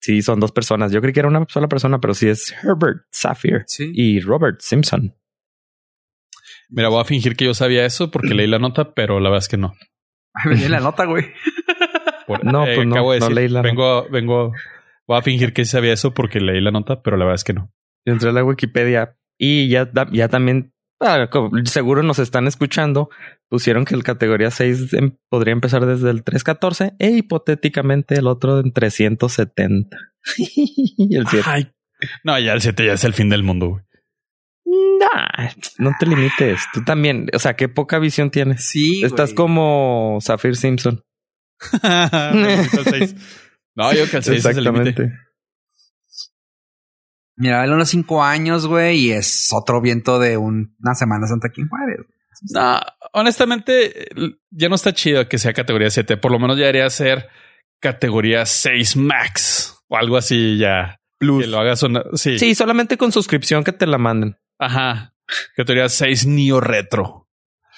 Sí, 0.00 0.20
son 0.20 0.38
dos 0.40 0.52
personas. 0.52 0.92
Yo 0.92 1.00
creí 1.00 1.14
que 1.14 1.20
era 1.20 1.28
una 1.28 1.46
sola 1.48 1.68
persona, 1.68 1.98
pero 1.98 2.12
sí 2.12 2.28
es 2.28 2.52
Herbert 2.62 3.04
Saphir 3.10 3.64
Sí. 3.66 3.90
y 3.94 4.20
Robert 4.20 4.60
Simpson. 4.60 5.14
Mira, 6.74 6.88
voy 6.88 7.00
a 7.00 7.04
fingir 7.04 7.36
que 7.36 7.44
yo 7.44 7.54
sabía 7.54 7.84
eso 7.86 8.10
porque 8.10 8.34
leí 8.34 8.46
la 8.46 8.58
nota, 8.58 8.92
pero 8.94 9.20
la 9.20 9.30
verdad 9.30 9.44
es 9.44 9.48
que 9.48 9.56
no. 9.56 9.74
Di 10.50 10.68
la 10.68 10.80
nota, 10.80 11.04
güey. 11.04 11.24
Por- 12.26 12.44
No, 12.44 12.64
pues 12.64 12.86
no, 12.86 12.94
acabo 12.94 13.12
de 13.12 13.20
no 13.20 13.26
decir, 13.26 13.36
leí 13.36 13.48
la 13.48 13.62
vengo, 13.62 14.08
vengo, 14.10 14.52
voy 15.06 15.18
a 15.18 15.22
fingir 15.22 15.52
que 15.52 15.64
sabía 15.64 15.92
eso 15.92 16.12
porque 16.14 16.40
leí 16.40 16.60
la 16.60 16.70
nota, 16.70 17.02
pero 17.02 17.16
la 17.16 17.24
verdad 17.24 17.36
es 17.36 17.44
que 17.44 17.52
no. 17.52 17.70
Yo 18.06 18.12
entré 18.12 18.30
a 18.30 18.32
la 18.32 18.44
Wikipedia 18.44 19.16
y 19.38 19.68
ya, 19.68 19.90
ya 20.12 20.28
también, 20.28 20.72
ah, 21.00 21.28
seguro 21.64 22.02
nos 22.02 22.18
están 22.18 22.46
escuchando, 22.46 23.08
pusieron 23.48 23.84
que 23.84 23.94
el 23.94 24.02
categoría 24.02 24.50
6 24.50 24.92
em- 24.94 25.16
podría 25.30 25.52
empezar 25.52 25.86
desde 25.86 26.10
el 26.10 26.24
314 26.24 26.94
e 26.98 27.10
hipotéticamente 27.10 28.14
el 28.16 28.26
otro 28.26 28.58
en 28.60 28.72
370. 28.72 29.96
y 30.38 31.16
el 31.16 31.26
7. 31.28 31.44
Ay, 31.48 31.70
no, 32.24 32.38
ya 32.38 32.52
el 32.54 32.60
7 32.60 32.86
ya 32.86 32.92
es 32.94 33.04
el 33.04 33.12
fin 33.14 33.28
del 33.28 33.42
mundo. 33.42 33.68
güey. 33.68 33.84
Nah, 35.00 35.48
no 35.78 35.92
te 35.98 36.06
limites. 36.06 36.62
Tú 36.72 36.82
también. 36.84 37.26
O 37.34 37.38
sea, 37.38 37.54
qué 37.54 37.68
poca 37.68 37.98
visión 37.98 38.30
tienes. 38.30 38.64
Sí. 38.66 39.02
Estás 39.04 39.30
güey. 39.30 39.34
como 39.36 40.18
Zafir 40.22 40.56
Simpson. 40.56 41.02
No, 43.76 43.92
yo 43.92 44.08
que 44.08 44.18
el 44.18 44.22
6 44.22 44.44
es 44.44 44.56
el 44.56 44.64
límite. 44.64 45.12
Mira, 47.36 47.58
dale 47.58 47.74
unos 47.74 47.88
cinco 47.88 48.22
años, 48.22 48.66
güey, 48.68 48.96
y 49.06 49.10
es 49.10 49.48
otro 49.52 49.80
viento 49.80 50.20
de 50.20 50.36
un- 50.36 50.76
una 50.78 50.94
Semana 50.94 51.26
Santa 51.26 51.48
aquí 51.48 51.62
en 51.62 51.68
Juárez. 51.68 51.96
No, 52.52 52.80
honestamente, 53.12 54.06
ya 54.50 54.68
no 54.68 54.76
está 54.76 54.92
chido 54.92 55.28
que 55.28 55.38
sea 55.38 55.52
categoría 55.52 55.90
7. 55.90 56.16
Por 56.16 56.30
lo 56.30 56.38
menos 56.38 56.56
ya 56.56 56.66
debería 56.66 56.88
ser 56.90 57.28
categoría 57.80 58.46
6 58.46 58.96
max 58.96 59.82
o 59.88 59.96
algo 59.96 60.16
así 60.16 60.56
ya. 60.58 61.00
Plus. 61.18 61.42
Que 61.44 61.50
lo 61.50 61.58
hagas 61.58 61.82
una. 61.82 62.04
Sí. 62.14 62.38
Sí, 62.38 62.54
solamente 62.54 62.96
con 62.96 63.10
suscripción 63.10 63.64
que 63.64 63.72
te 63.72 63.86
la 63.86 63.98
manden. 63.98 64.36
Ajá. 64.58 65.14
Categoría 65.56 65.88
6 65.88 66.26
Neo 66.26 66.60
Retro. 66.60 67.28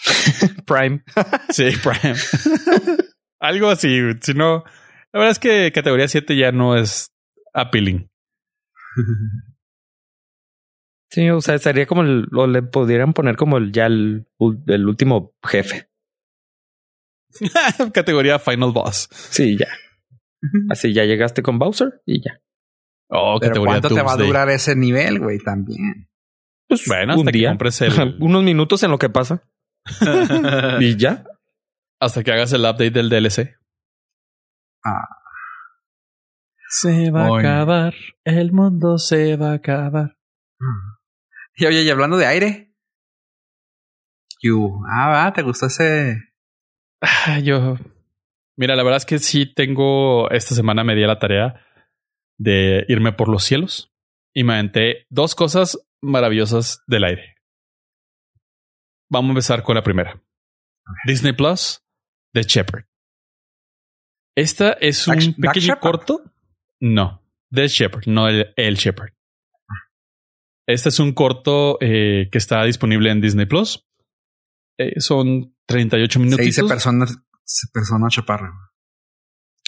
Prime. 0.66 1.02
Sí, 1.50 1.70
Prime. 1.82 2.16
Algo 3.40 3.68
así. 3.68 3.98
Si 4.20 4.34
no, 4.34 4.64
la 5.12 5.20
verdad 5.20 5.30
es 5.32 5.38
que 5.38 5.72
categoría 5.72 6.08
7 6.08 6.36
ya 6.36 6.52
no 6.52 6.76
es 6.76 7.12
appealing. 7.54 8.10
Sí, 11.10 11.30
o 11.30 11.40
sea, 11.40 11.58
sería 11.58 11.86
como 11.86 12.02
el, 12.02 12.26
o 12.34 12.46
le 12.46 12.62
pudieran 12.62 13.12
poner 13.12 13.36
como 13.36 13.58
el, 13.58 13.72
ya 13.72 13.86
el, 13.86 14.26
el 14.66 14.86
último 14.86 15.34
jefe. 15.42 15.88
categoría 17.92 18.38
Final 18.38 18.72
Boss. 18.72 19.08
Sí, 19.10 19.56
ya. 19.58 19.68
Así 20.70 20.92
ya 20.92 21.04
llegaste 21.04 21.42
con 21.42 21.58
Bowser 21.58 22.02
y 22.04 22.22
ya. 22.22 22.40
Oh, 23.08 23.38
Pero 23.40 23.62
¿cuánto 23.64 23.88
te 23.88 24.02
va 24.02 24.12
a 24.12 24.16
durar 24.16 24.50
ese 24.50 24.74
nivel, 24.74 25.20
güey? 25.20 25.38
También. 25.38 26.08
Pues 26.68 26.84
Bueno, 26.86 27.14
un 27.14 27.20
hasta 27.20 27.32
que 27.32 27.38
día. 27.38 27.48
compres 27.50 27.80
el- 27.82 28.16
Unos 28.20 28.42
minutos 28.42 28.82
en 28.82 28.90
lo 28.90 28.98
que 28.98 29.08
pasa. 29.10 29.42
y 30.80 30.96
ya. 30.96 31.24
Hasta 32.00 32.22
que 32.22 32.32
hagas 32.32 32.52
el 32.52 32.62
update 32.62 32.90
del 32.90 33.08
DLC. 33.08 33.56
Ah. 34.84 35.08
Se 36.68 37.10
va 37.10 37.30
Oye. 37.30 37.46
a 37.46 37.60
acabar. 37.60 37.94
El 38.24 38.52
mundo 38.52 38.98
se 38.98 39.36
va 39.36 39.52
a 39.52 39.54
acabar. 39.54 40.16
Y 41.54 41.66
oye, 41.66 41.82
y 41.82 41.90
hablando 41.90 42.16
de 42.16 42.26
aire. 42.26 42.74
You. 44.42 44.82
Ah, 44.90 45.08
va, 45.08 45.32
¿te 45.32 45.42
gustó 45.42 45.66
ese? 45.66 46.18
Ah, 47.00 47.38
Yo. 47.40 47.76
Mira, 48.58 48.74
la 48.74 48.82
verdad 48.82 48.96
es 48.98 49.06
que 49.06 49.18
sí 49.18 49.46
tengo. 49.52 50.30
Esta 50.30 50.54
semana 50.54 50.82
me 50.84 50.94
di 50.94 51.04
a 51.04 51.06
la 51.08 51.18
tarea 51.18 51.60
de 52.38 52.84
irme 52.88 53.12
por 53.12 53.28
los 53.28 53.44
cielos 53.44 53.92
y 54.34 54.44
me 54.44 54.54
aventé 54.54 55.06
dos 55.10 55.34
cosas 55.34 55.78
maravillosas 56.02 56.82
del 56.86 57.04
aire. 57.04 57.34
Vamos 59.10 59.28
a 59.28 59.32
empezar 59.32 59.62
con 59.62 59.74
la 59.76 59.82
primera. 59.82 60.22
Disney 61.06 61.32
Plus, 61.32 61.82
The 62.32 62.42
Shepherd. 62.42 62.86
Esta 64.36 64.72
es 64.72 65.06
un 65.08 65.34
pequeño 65.34 65.78
corto. 65.80 66.22
No, 66.80 67.22
The 67.50 67.68
Shepherd, 67.68 68.06
no 68.06 68.28
el, 68.28 68.52
el 68.56 68.76
Shepherd. 68.76 69.12
Este 70.68 70.88
es 70.88 70.98
un 70.98 71.12
corto 71.12 71.78
eh, 71.80 72.28
que 72.30 72.38
está 72.38 72.64
disponible 72.64 73.10
en 73.10 73.20
Disney 73.20 73.46
Plus. 73.46 73.86
Eh, 74.78 75.00
son 75.00 75.56
38 75.66 76.12
Se 76.12 76.18
minutos. 76.18 76.44
dice 76.44 76.64
persona, 76.64 77.06
persona 77.72 78.08
chaparra. 78.08 78.52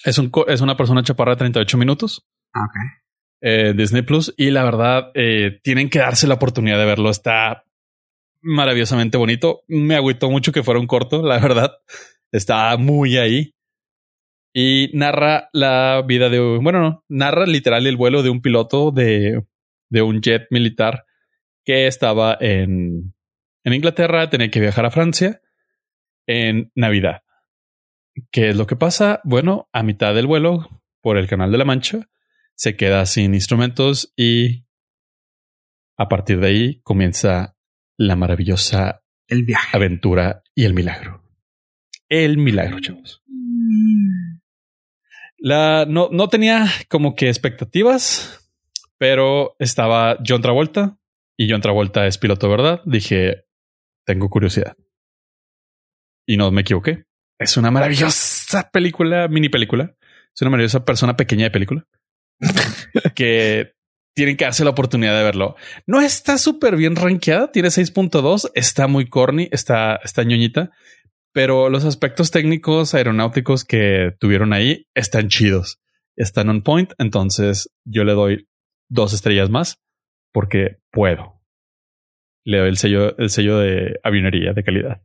Es, 0.04 0.18
un, 0.18 0.30
es 0.48 0.60
una 0.60 0.76
persona 0.76 1.02
chaparra 1.02 1.32
de 1.32 1.38
38 1.38 1.78
minutos. 1.78 2.28
Ah, 2.52 2.64
ok. 2.64 3.07
Eh, 3.40 3.72
Disney 3.76 4.02
Plus. 4.02 4.34
Y 4.36 4.50
la 4.50 4.64
verdad, 4.64 5.10
eh, 5.14 5.60
tienen 5.62 5.90
que 5.90 5.98
darse 5.98 6.26
la 6.26 6.34
oportunidad 6.34 6.78
de 6.78 6.84
verlo. 6.84 7.10
Está 7.10 7.64
maravillosamente 8.40 9.18
bonito. 9.18 9.62
Me 9.68 9.96
agüitó 9.96 10.30
mucho 10.30 10.52
que 10.52 10.62
fuera 10.62 10.80
un 10.80 10.86
corto, 10.86 11.22
la 11.22 11.38
verdad. 11.38 11.72
Está 12.32 12.76
muy 12.76 13.16
ahí. 13.16 13.54
Y 14.52 14.90
narra 14.94 15.50
la 15.52 16.02
vida 16.06 16.30
de, 16.30 16.40
bueno, 16.40 16.80
no, 16.80 17.04
narra 17.08 17.46
literal 17.46 17.86
el 17.86 17.96
vuelo 17.96 18.22
de 18.22 18.30
un 18.30 18.40
piloto 18.40 18.90
de, 18.90 19.44
de 19.88 20.02
un 20.02 20.20
jet 20.20 20.46
militar 20.50 21.04
que 21.64 21.86
estaba 21.86 22.36
en, 22.40 23.14
en 23.62 23.72
Inglaterra, 23.72 24.30
tenía 24.30 24.50
que 24.50 24.60
viajar 24.60 24.86
a 24.86 24.90
Francia 24.90 25.42
en 26.26 26.72
Navidad. 26.74 27.22
¿Qué 28.30 28.48
es 28.48 28.56
lo 28.56 28.66
que 28.66 28.74
pasa? 28.74 29.20
Bueno, 29.24 29.68
a 29.72 29.82
mitad 29.82 30.14
del 30.14 30.26
vuelo, 30.26 30.82
por 31.02 31.18
el 31.18 31.28
Canal 31.28 31.52
de 31.52 31.58
la 31.58 31.64
Mancha, 31.64 32.08
se 32.58 32.76
queda 32.76 33.06
sin 33.06 33.34
instrumentos 33.34 34.12
y 34.16 34.64
a 35.96 36.08
partir 36.08 36.40
de 36.40 36.48
ahí 36.48 36.80
comienza 36.82 37.56
la 37.96 38.16
maravillosa 38.16 39.04
El 39.28 39.44
viaje. 39.44 39.76
aventura 39.76 40.42
y 40.56 40.64
el 40.64 40.74
milagro. 40.74 41.22
El 42.08 42.36
milagro, 42.36 42.80
chavos. 42.80 43.22
La, 45.38 45.86
no, 45.86 46.08
no 46.10 46.28
tenía 46.28 46.66
como 46.88 47.14
que 47.14 47.28
expectativas, 47.28 48.50
pero 48.98 49.54
estaba 49.60 50.18
John 50.26 50.42
Travolta 50.42 50.98
y 51.36 51.48
John 51.48 51.60
Travolta 51.60 52.08
es 52.08 52.18
piloto, 52.18 52.50
¿verdad? 52.50 52.82
Dije, 52.84 53.44
tengo 54.04 54.28
curiosidad. 54.30 54.76
Y 56.26 56.36
no 56.36 56.50
me 56.50 56.62
equivoqué. 56.62 57.04
Es 57.38 57.56
una 57.56 57.70
maravillosa 57.70 58.68
película, 58.72 59.28
mini 59.28 59.48
película. 59.48 59.96
Es 60.34 60.42
una 60.42 60.50
maravillosa 60.50 60.84
persona 60.84 61.16
pequeña 61.16 61.44
de 61.44 61.50
película 61.52 61.86
que 63.14 63.72
tienen 64.14 64.36
que 64.36 64.44
darse 64.44 64.64
la 64.64 64.70
oportunidad 64.70 65.16
de 65.16 65.24
verlo. 65.24 65.54
No 65.86 66.00
está 66.00 66.38
súper 66.38 66.76
bien 66.76 66.96
rankeada, 66.96 67.52
tiene 67.52 67.68
6.2, 67.68 68.50
está 68.54 68.88
muy 68.88 69.08
corny, 69.08 69.48
está, 69.52 69.96
está 70.02 70.24
ñoñita, 70.24 70.70
pero 71.32 71.68
los 71.68 71.84
aspectos 71.84 72.32
técnicos 72.32 72.94
aeronáuticos 72.94 73.64
que 73.64 74.12
tuvieron 74.18 74.52
ahí 74.52 74.88
están 74.94 75.28
chidos, 75.28 75.80
están 76.16 76.48
on 76.48 76.62
point. 76.62 76.92
Entonces 76.98 77.70
yo 77.84 78.02
le 78.02 78.14
doy 78.14 78.48
dos 78.88 79.12
estrellas 79.12 79.50
más 79.50 79.80
porque 80.32 80.78
puedo. 80.90 81.40
Le 82.44 82.58
doy 82.58 82.68
el 82.70 82.76
sello, 82.76 83.16
el 83.18 83.30
sello 83.30 83.58
de 83.58 84.00
avionería 84.02 84.52
de 84.52 84.64
calidad. 84.64 85.00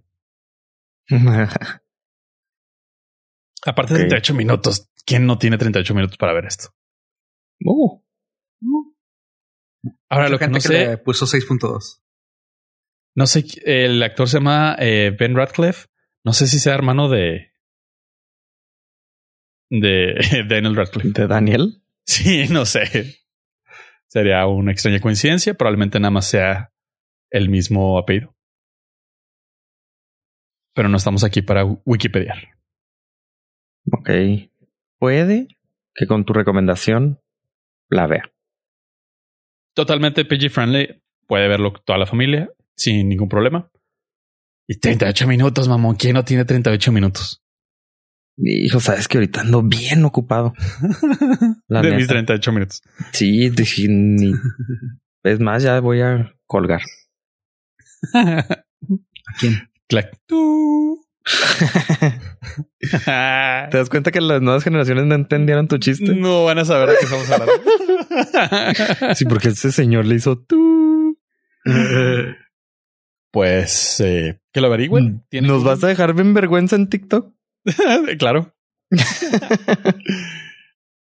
Aparte 3.65 3.93
de 3.93 3.99
Ok. 3.99 4.09
38 4.09 4.33
minutos, 4.33 4.89
¿quién 5.05 5.25
no 5.27 5.37
tiene 5.37 5.57
38 5.57 5.93
minutos 5.93 6.17
para 6.17 6.33
ver 6.33 6.45
esto? 6.45 6.73
Uh, 7.65 8.01
Ahora 10.09 10.25
Mucha 10.25 10.31
lo 10.31 10.37
que 10.39 10.45
gente 10.45 10.57
no 10.57 10.61
sé, 10.61 10.87
le 10.87 10.97
puso 10.97 11.25
6.2. 11.25 12.01
no 13.15 13.27
sé, 13.27 13.45
el 13.65 14.01
actor 14.01 14.27
se 14.27 14.37
llama 14.37 14.75
eh, 14.79 15.15
Ben 15.17 15.35
Radcliffe. 15.35 15.87
No 16.25 16.33
sé 16.33 16.47
si 16.47 16.59
sea 16.59 16.73
hermano 16.75 17.09
de 17.09 17.51
de 19.69 20.15
Daniel 20.47 20.75
Radcliffe. 20.75 21.09
de 21.21 21.27
Daniel. 21.27 21.83
Sí, 22.05 22.47
no 22.49 22.65
sé. 22.65 23.23
Sería 24.07 24.45
una 24.45 24.71
extraña 24.71 24.99
coincidencia. 24.99 25.53
Probablemente 25.53 25.99
nada 25.99 26.11
más 26.11 26.27
sea 26.27 26.73
el 27.31 27.49
mismo 27.49 27.97
apellido. 27.97 28.35
Pero 30.75 30.89
no 30.89 30.97
estamos 30.97 31.23
aquí 31.23 31.41
para 31.41 31.65
Wikipedia. 31.65 32.35
Ok. 33.91 34.09
Puede 34.99 35.47
que 35.95 36.07
con 36.07 36.25
tu 36.25 36.33
recomendación 36.33 37.22
la 37.93 38.07
vea. 38.07 38.31
Totalmente 39.75 40.25
PG 40.25 40.49
friendly. 40.49 41.01
Puede 41.27 41.47
verlo 41.47 41.73
toda 41.85 41.97
la 41.97 42.05
familia 42.05 42.49
sin 42.75 43.07
ningún 43.09 43.29
problema. 43.29 43.71
Y 44.67 44.77
38 44.79 45.27
minutos, 45.27 45.67
mamón. 45.67 45.95
¿Quién 45.95 46.13
no 46.13 46.23
tiene 46.23 46.45
38 46.45 46.91
minutos? 46.91 47.41
Hijo, 48.37 48.79
sabes 48.79 49.07
que 49.07 49.17
ahorita 49.17 49.41
ando 49.41 49.61
bien 49.61 50.03
ocupado. 50.05 50.53
La 51.67 51.81
de 51.81 51.89
neta. 51.89 51.95
mis 51.97 52.07
38 52.07 52.51
minutos. 52.51 52.81
Sí, 53.11 53.49
dije, 53.49 53.87
ni- 53.89 54.33
es 55.23 55.39
más, 55.39 55.63
ya 55.63 55.79
voy 55.79 56.01
a 56.01 56.35
colgar. 56.45 56.81
¿A 58.13 58.63
quién? 59.39 59.69
Clac. 59.87 60.17
Tú. 60.25 61.02
¿Te 62.79 63.77
das 63.77 63.89
cuenta 63.89 64.11
que 64.11 64.21
las 64.21 64.41
nuevas 64.41 64.63
generaciones 64.63 65.05
no 65.05 65.15
entendieron 65.15 65.67
tu 65.67 65.77
chiste? 65.77 66.13
no 66.15 66.45
van 66.45 66.59
a 66.59 66.65
saber 66.65 66.89
de 66.89 66.95
qué 66.97 67.05
estamos 67.05 67.29
hablando. 67.29 67.53
Sí, 69.15 69.25
porque 69.25 69.47
ese 69.49 69.71
señor 69.71 70.05
le 70.05 70.13
hizo 70.15 70.37
tú. 70.37 71.17
pues 73.31 73.99
eh, 74.01 74.39
que 74.51 74.61
lo 74.61 74.67
averigüen. 74.67 75.25
¿Tienen 75.29 75.49
¿Nos 75.49 75.63
vas 75.63 75.83
a 75.83 75.87
dejar 75.87 76.11
en 76.11 76.35
vergüenza 76.35 76.75
en 76.75 76.89
TikTok? 76.89 77.33
claro. 78.19 78.53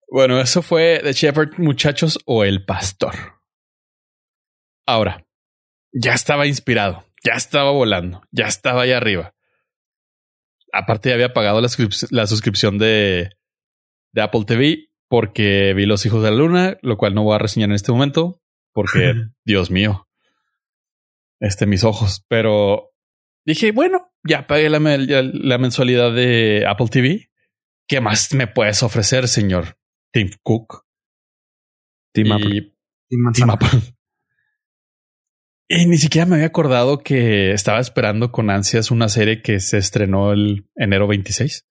bueno, 0.08 0.40
eso 0.40 0.62
fue 0.62 1.00
The 1.04 1.14
Shepherd, 1.14 1.58
muchachos, 1.58 2.20
o 2.26 2.44
El 2.44 2.64
Pastor. 2.64 3.16
Ahora, 4.86 5.26
ya 5.92 6.14
estaba 6.14 6.46
inspirado, 6.46 7.06
ya 7.24 7.34
estaba 7.34 7.72
volando, 7.72 8.22
ya 8.32 8.46
estaba 8.46 8.84
ahí 8.84 8.92
arriba. 8.92 9.34
Aparte, 10.74 11.10
ya 11.10 11.16
había 11.16 11.34
pagado 11.34 11.62
la, 11.62 11.68
suscrip- 11.68 12.08
la 12.12 12.28
suscripción 12.28 12.78
de, 12.78 13.32
de 14.14 14.22
Apple 14.22 14.46
TV 14.46 14.90
porque 15.10 15.74
vi 15.74 15.86
Los 15.86 16.06
Hijos 16.06 16.24
de 16.24 16.30
la 16.30 16.38
Luna, 16.38 16.78
lo 16.82 16.98
cual 16.98 17.16
no 17.16 17.24
voy 17.24 17.36
a 17.36 17.40
reseñar 17.40 17.70
en 17.70 17.76
este 17.76 17.92
momento 17.92 18.42
porque, 18.74 19.14
Dios 19.46 19.72
mío, 19.72 20.08
este, 21.40 21.66
mis 21.66 21.84
ojos. 21.84 22.26
Pero 22.28 22.92
dije, 23.46 23.72
bueno, 23.72 24.12
ya 24.24 24.48
pagué 24.48 24.70
la, 24.70 24.80
mensualidad 24.80 26.14
de 26.14 26.66
Apple 26.68 26.88
TV. 26.90 27.30
¿Qué 27.88 28.02
más 28.02 28.34
me 28.34 28.48
puedes 28.48 28.84
ofrecer, 28.84 29.28
señor 29.28 29.78
Tim 30.14 30.30
Cook? 30.44 30.86
Y, 32.14 32.32
Apple. 32.32 32.76
Tim 33.10 33.32
Tim. 33.34 33.50
Apple. 33.50 33.70
Y 35.72 35.86
ni 35.86 35.98
siquiera 35.98 36.26
me 36.26 36.36
había 36.36 36.48
acordado 36.48 36.98
que 36.98 37.52
estaba 37.52 37.80
esperando 37.80 38.32
con 38.32 38.50
ansias 38.50 38.90
una 38.90 39.08
serie 39.08 39.44
que 39.44 39.60
se 39.60 39.78
estrenó 39.78 40.32
el 40.34 40.68
enero 40.76 41.08
26 41.08 41.68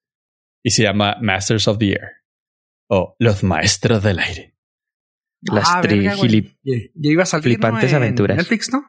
y 0.63 0.71
se 0.71 0.85
llama 0.85 1.17
Masters 1.21 1.67
of 1.67 1.79
the 1.79 1.91
Air 1.91 2.09
o 2.89 3.17
Los 3.19 3.43
Maestros 3.43 4.03
del 4.05 4.21
Aire. 4.21 4.57
Las 5.43 5.69
Ah, 5.69 5.81
verga. 5.83 6.15
Ya- 6.15 6.77
iba 6.95 7.23
a 7.25 7.27
salir 7.27 7.43
Flipantes 7.45 7.91
¿no? 7.91 7.97
en 7.99 8.03
aventuras. 8.05 8.37
Netflix, 8.37 8.73
¿no? 8.73 8.85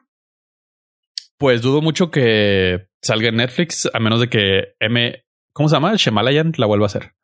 Pues 1.38 1.60
dudo 1.62 1.80
mucho 1.82 2.10
que 2.12 2.88
salga 3.02 3.28
en 3.30 3.36
Netflix, 3.36 3.90
a 3.92 3.98
menos 3.98 4.20
de 4.20 4.28
que 4.28 4.74
M. 4.78 5.24
¿Cómo 5.52 5.68
se 5.68 5.74
llama? 5.76 5.94
Shemalayan 5.96 6.52
la 6.56 6.66
vuelva 6.66 6.84
a 6.84 6.88
hacer. 6.88 7.14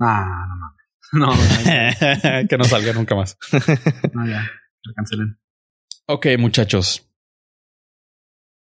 Ah, 0.00 0.46
no 0.48 0.56
mames. 0.56 0.78
No, 1.10 1.26
no, 2.42 2.48
que 2.48 2.58
no 2.58 2.64
salga 2.64 2.92
nunca 2.92 3.14
más. 3.14 3.38
no, 4.12 4.26
ya. 4.28 4.50
Lo 4.82 4.92
cancelen. 4.94 5.38
Ok, 6.10 6.26
muchachos. 6.38 7.06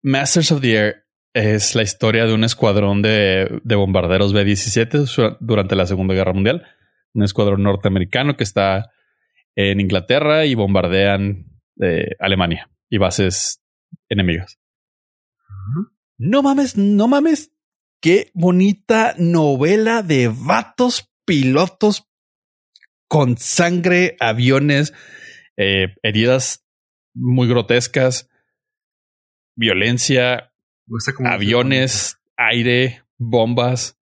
Masters 0.04 0.52
of 0.52 0.62
the 0.62 0.76
Air 0.76 1.08
es 1.34 1.74
la 1.74 1.82
historia 1.82 2.28
de 2.28 2.36
un 2.36 2.44
escuadrón 2.44 3.02
de, 3.02 3.60
de 3.64 3.76
bombarderos 3.76 4.32
B-17 4.32 5.38
durante 5.40 5.76
la 5.76 5.88
Segunda 5.88 6.14
Guerra 6.14 6.34
Mundial. 6.34 6.68
Un 7.16 7.24
escuadrón 7.24 7.64
norteamericano 7.64 8.38
que 8.38 8.44
está 8.44 8.92
en 9.56 9.80
Inglaterra 9.80 10.46
y 10.46 10.54
bombardean 10.54 11.48
eh, 11.82 12.10
Alemania 12.20 12.70
y 12.92 13.00
bases 13.00 13.60
enemigas. 14.08 14.60
No 16.20 16.44
mames, 16.44 16.78
no 16.78 17.08
mames. 17.08 17.52
Qué 18.02 18.30
bonita 18.36 19.16
novela 19.18 20.04
de 20.04 20.28
vatos 20.32 21.12
pilotos 21.26 22.08
con 23.08 23.36
sangre, 23.38 24.16
aviones, 24.20 24.94
eh, 25.58 25.96
heridas 26.04 26.61
muy 27.14 27.48
grotescas, 27.48 28.30
violencia, 29.56 30.54
aviones, 31.26 32.18
aire, 32.38 33.04
bombas, 33.18 34.00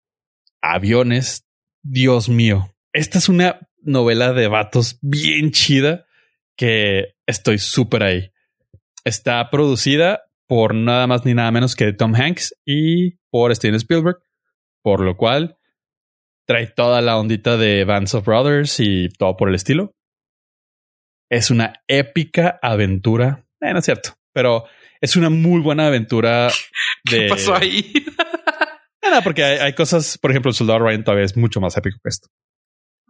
aviones. 0.61 1.45
Dios 1.81 2.29
mío. 2.29 2.75
Esta 2.93 3.17
es 3.17 3.29
una 3.29 3.59
novela 3.81 4.33
de 4.33 4.47
vatos 4.47 4.99
bien 5.01 5.51
chida 5.51 6.05
que 6.55 7.15
estoy 7.25 7.57
súper 7.57 8.03
ahí. 8.03 8.31
Está 9.05 9.49
producida 9.49 10.23
por 10.47 10.75
nada 10.75 11.07
más 11.07 11.25
ni 11.25 11.33
nada 11.33 11.51
menos 11.51 11.75
que 11.75 11.93
Tom 11.93 12.13
Hanks 12.15 12.55
y 12.65 13.11
por 13.29 13.55
Steven 13.55 13.75
Spielberg, 13.75 14.17
por 14.81 15.01
lo 15.01 15.15
cual 15.15 15.57
trae 16.45 16.67
toda 16.67 17.01
la 17.01 17.17
ondita 17.17 17.57
de 17.57 17.85
Bands 17.85 18.15
of 18.15 18.25
Brothers 18.25 18.79
y 18.79 19.09
todo 19.09 19.37
por 19.37 19.49
el 19.49 19.55
estilo. 19.55 19.95
Es 21.29 21.51
una 21.51 21.73
épica 21.87 22.59
aventura. 22.61 23.45
Eh, 23.61 23.71
no 23.71 23.79
es 23.79 23.85
cierto, 23.85 24.15
pero 24.33 24.65
es 25.01 25.15
una 25.15 25.29
muy 25.29 25.61
buena 25.61 25.87
aventura. 25.87 26.47
De... 27.09 27.17
¿Qué 27.17 27.27
pasó 27.29 27.55
ahí? 27.55 27.93
no, 29.11 29.21
porque 29.23 29.43
hay, 29.43 29.73
cosas, 29.73 30.17
por 30.17 30.31
ejemplo, 30.31 30.49
el 30.49 30.55
Soldado 30.55 30.79
Ryan 30.79 31.03
todavía 31.03 31.25
es 31.25 31.37
mucho 31.37 31.61
más 31.61 31.77
épico 31.77 31.97
que 32.03 32.09
esto. 32.09 32.29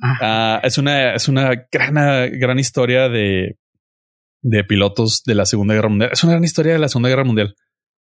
Ah, 0.02 0.62
es 0.64 0.78
una, 0.78 1.14
es 1.14 1.28
una 1.28 1.68
gran, 1.72 2.40
gran 2.40 2.58
historia 2.58 3.10
de, 3.10 3.58
de 4.42 4.64
pilotos 4.64 5.24
de 5.26 5.36
la 5.36 5.46
Segunda 5.46 5.74
Guerra 5.74 5.90
Mundial. 5.90 6.12
Es 6.14 6.24
una 6.24 6.34
gran 6.34 6.44
historia 6.44 6.74
de 6.74 6.80
la 6.80 6.88
Segunda 6.88 7.10
Guerra 7.10 7.26
Mundial. 7.26 7.56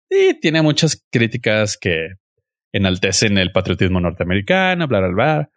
Y 0.09 0.39
tiene 0.39 0.61
muchas 0.61 1.05
críticas 1.11 1.77
que 1.77 2.15
enaltecen 2.73 3.37
el 3.37 3.51
patriotismo 3.51 3.99
norteamericano, 3.99 4.87
bla, 4.87 4.99
bla, 4.99 5.09
bla. 5.09 5.49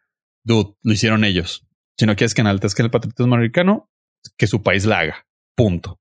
Dude, 0.44 0.74
lo 0.82 0.92
hicieron 0.92 1.24
ellos. 1.24 1.66
Si 1.96 2.06
no 2.06 2.16
quieres 2.16 2.34
que 2.34 2.40
enaltezcan 2.40 2.86
el 2.86 2.90
patriotismo 2.90 3.34
americano, 3.34 3.90
que 4.36 4.46
su 4.46 4.62
país 4.62 4.84
la 4.84 5.00
haga. 5.00 5.26
Punto. 5.56 6.00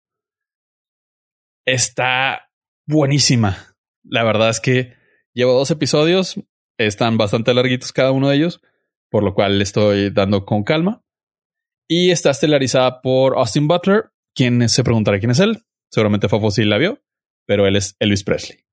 Está 1.65 2.49
buenísima. 2.87 3.75
La 4.03 4.23
verdad 4.23 4.49
es 4.49 4.59
que 4.59 4.95
llevo 5.33 5.53
dos 5.53 5.71
episodios. 5.71 6.39
Están 6.77 7.17
bastante 7.17 7.53
larguitos 7.53 7.91
cada 7.91 8.11
uno 8.11 8.29
de 8.29 8.37
ellos, 8.37 8.61
por 9.09 9.23
lo 9.23 9.33
cual 9.33 9.57
le 9.57 9.63
estoy 9.63 10.09
dando 10.09 10.45
con 10.45 10.63
calma. 10.63 11.03
Y 11.87 12.11
está 12.11 12.29
estelarizada 12.29 13.01
por 13.01 13.37
Austin 13.37 13.67
Butler, 13.67 14.11
quien 14.33 14.69
se 14.69 14.83
preguntará 14.83 15.19
quién 15.19 15.31
es 15.31 15.39
él. 15.39 15.63
Seguramente 15.91 16.29
Fofo 16.29 16.51
sí 16.51 16.63
la 16.63 16.77
vio, 16.77 17.01
pero 17.45 17.67
él 17.67 17.75
es 17.75 17.95
Elvis 17.99 18.23
Presley. 18.23 18.65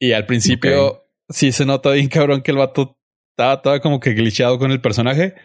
Y 0.00 0.12
al 0.12 0.26
principio 0.26 1.08
sí 1.28 1.52
se 1.52 1.64
nota 1.64 1.92
bien 1.92 2.08
cabrón 2.08 2.42
que 2.42 2.50
el 2.50 2.56
vato 2.56 2.98
estaba, 3.30 3.62
todo 3.62 3.80
como 3.80 4.00
que 4.00 4.14
glitchado 4.14 4.58
con 4.58 4.72
el 4.72 4.80
personaje. 4.80 5.36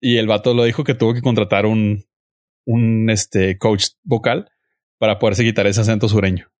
Y 0.00 0.18
el 0.18 0.26
vato 0.26 0.54
lo 0.54 0.64
dijo 0.64 0.84
que 0.84 0.94
tuvo 0.94 1.14
que 1.14 1.22
contratar 1.22 1.66
un, 1.66 2.04
un 2.64 3.10
este, 3.10 3.58
coach 3.58 3.86
vocal 4.02 4.50
para 4.98 5.18
poderse 5.18 5.44
quitar 5.44 5.66
ese 5.66 5.80
acento 5.80 6.08
sureño. 6.08 6.50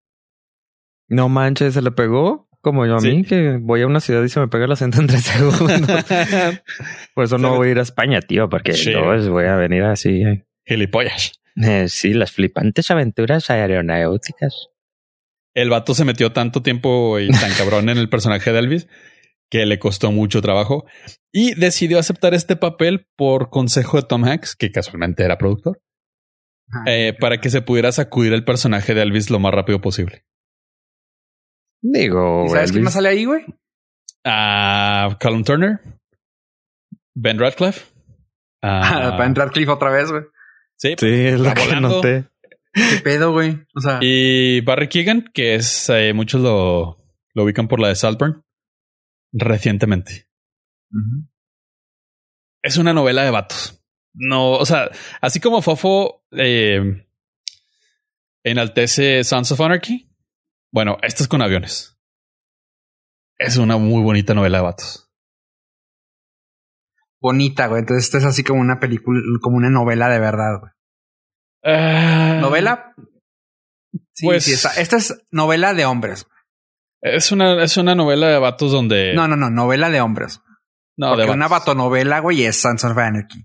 No 1.08 1.28
manches, 1.28 1.74
se 1.74 1.82
le 1.82 1.90
pegó 1.90 2.48
como 2.60 2.84
yo 2.84 2.96
a 2.96 3.00
mí, 3.00 3.22
que 3.24 3.56
voy 3.60 3.82
a 3.82 3.86
una 3.86 4.00
ciudad 4.00 4.22
y 4.24 4.28
se 4.28 4.40
me 4.40 4.48
pega 4.48 4.64
el 4.64 4.72
acento 4.72 5.00
en 5.00 5.06
tres 5.06 5.22
segundos. 5.22 6.04
Por 7.14 7.24
eso 7.24 7.38
no 7.38 7.56
voy 7.56 7.68
a 7.68 7.70
ir 7.70 7.78
a 7.78 7.82
España, 7.82 8.20
tío, 8.20 8.48
porque 8.48 8.72
no 8.92 9.30
voy 9.30 9.44
a 9.44 9.56
venir 9.56 9.84
así. 9.84 10.22
Gilipollas. 10.66 11.40
Eh, 11.56 11.88
sí, 11.88 12.12
las 12.12 12.32
flipantes 12.32 12.90
aventuras 12.90 13.48
aeronáuticas 13.50 14.70
el 15.62 15.70
vato 15.70 15.92
se 15.94 16.04
metió 16.04 16.30
tanto 16.32 16.62
tiempo 16.62 17.18
y 17.18 17.30
tan 17.30 17.52
cabrón 17.52 17.88
en 17.88 17.98
el 17.98 18.08
personaje 18.08 18.52
de 18.52 18.58
Elvis 18.60 18.86
que 19.50 19.66
le 19.66 19.78
costó 19.78 20.12
mucho 20.12 20.42
trabajo 20.42 20.86
y 21.32 21.54
decidió 21.54 21.98
aceptar 21.98 22.34
este 22.34 22.56
papel 22.56 23.06
por 23.16 23.50
consejo 23.50 23.96
de 23.96 24.06
Tom 24.06 24.24
Hanks, 24.24 24.56
que 24.56 24.70
casualmente 24.70 25.24
era 25.24 25.38
productor, 25.38 25.80
ah, 26.70 26.84
eh, 26.86 27.16
para 27.18 27.40
que 27.40 27.50
se 27.50 27.62
pudiera 27.62 27.92
sacudir 27.92 28.32
el 28.32 28.44
personaje 28.44 28.94
de 28.94 29.02
Elvis 29.02 29.30
lo 29.30 29.38
más 29.38 29.54
rápido 29.54 29.80
posible. 29.80 30.24
Digo, 31.80 32.46
¿sabes 32.48 32.72
quién 32.72 32.84
más 32.84 32.94
sale 32.94 33.08
ahí, 33.08 33.24
güey? 33.24 33.44
A 34.24 35.16
Callum 35.20 35.44
Turner, 35.44 35.80
Ben 37.14 37.38
Radcliffe. 37.38 37.86
ben 38.62 39.34
Radcliffe 39.34 39.70
otra 39.70 39.90
vez, 39.90 40.10
güey. 40.10 40.24
Sí, 40.76 40.94
sí, 40.98 41.06
es 41.06 41.40
lo 41.40 41.54
que 41.54 41.80
noté. 41.80 42.24
¿Qué 42.72 43.00
pedo, 43.02 43.32
güey? 43.32 43.58
O 43.74 43.80
sea. 43.80 43.98
Y 44.00 44.60
Barry 44.60 44.88
Keegan, 44.88 45.24
que 45.32 45.54
es 45.54 45.88
eh, 45.88 46.12
muchos 46.12 46.40
lo, 46.40 46.98
lo 47.34 47.44
ubican 47.44 47.66
por 47.66 47.80
la 47.80 47.88
de 47.88 47.96
Saltburn 47.96 48.44
recientemente. 49.32 50.28
Es 52.62 52.76
una 52.76 52.92
novela 52.92 53.24
de 53.24 53.30
vatos. 53.30 53.82
No, 54.14 54.52
o 54.52 54.66
sea, 54.66 54.90
así 55.20 55.38
como 55.38 55.62
Fofo 55.62 56.24
eh, 56.32 57.06
enaltece 58.42 59.22
Sons 59.24 59.52
of 59.52 59.60
Anarchy. 59.60 60.10
Bueno, 60.72 60.98
esto 61.02 61.22
es 61.22 61.28
con 61.28 61.42
aviones. 61.42 61.98
Es 63.38 63.56
una 63.56 63.76
muy 63.76 64.02
bonita 64.02 64.34
novela 64.34 64.58
de 64.58 64.64
vatos. 64.64 65.08
Bonita, 67.20 67.66
güey. 67.66 67.80
Entonces, 67.80 68.04
esto 68.04 68.18
es 68.18 68.24
así 68.24 68.44
como 68.44 68.60
una 68.60 68.80
película, 68.80 69.20
como 69.40 69.56
una 69.56 69.70
novela 69.70 70.08
de 70.08 70.18
verdad, 70.18 70.60
güey. 70.60 70.72
Ah. 71.64 72.38
¿Novela? 72.40 72.94
Sí, 74.12 74.26
pues, 74.26 74.48
esta, 74.48 74.96
es 74.96 75.24
novela 75.30 75.74
de 75.74 75.84
hombres. 75.84 76.26
Es 77.00 77.32
una, 77.32 77.62
es 77.62 77.76
una 77.76 77.94
novela 77.94 78.28
de 78.28 78.38
vatos 78.38 78.72
donde. 78.72 79.14
No, 79.14 79.28
no, 79.28 79.36
no, 79.36 79.50
novela 79.50 79.90
de 79.90 80.00
hombres. 80.00 80.40
No, 80.96 81.10
Porque 81.10 81.26
de 81.26 81.30
una 81.30 81.46
vatonovela, 81.46 82.18
güey, 82.20 82.44
es 82.44 82.60
Sons 82.60 82.84
of 82.84 82.98
Anarchy. 82.98 83.44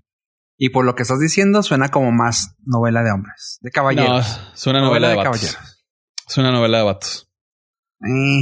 Y 0.58 0.70
por 0.70 0.84
lo 0.84 0.94
que 0.94 1.02
estás 1.02 1.20
diciendo, 1.20 1.62
suena 1.62 1.88
como 1.90 2.10
más 2.12 2.56
novela 2.64 3.02
de 3.02 3.12
hombres, 3.12 3.58
de 3.60 3.70
caballeros. 3.70 4.08
No, 4.10 4.56
suena 4.56 4.80
novela, 4.80 5.08
novela 5.08 5.08
de, 5.08 5.22
caballeros. 5.24 5.86
Es 6.28 6.38
una 6.38 6.50
novela 6.50 6.78
de 6.78 6.84
vatos. 6.84 7.30
Eh. 8.00 8.40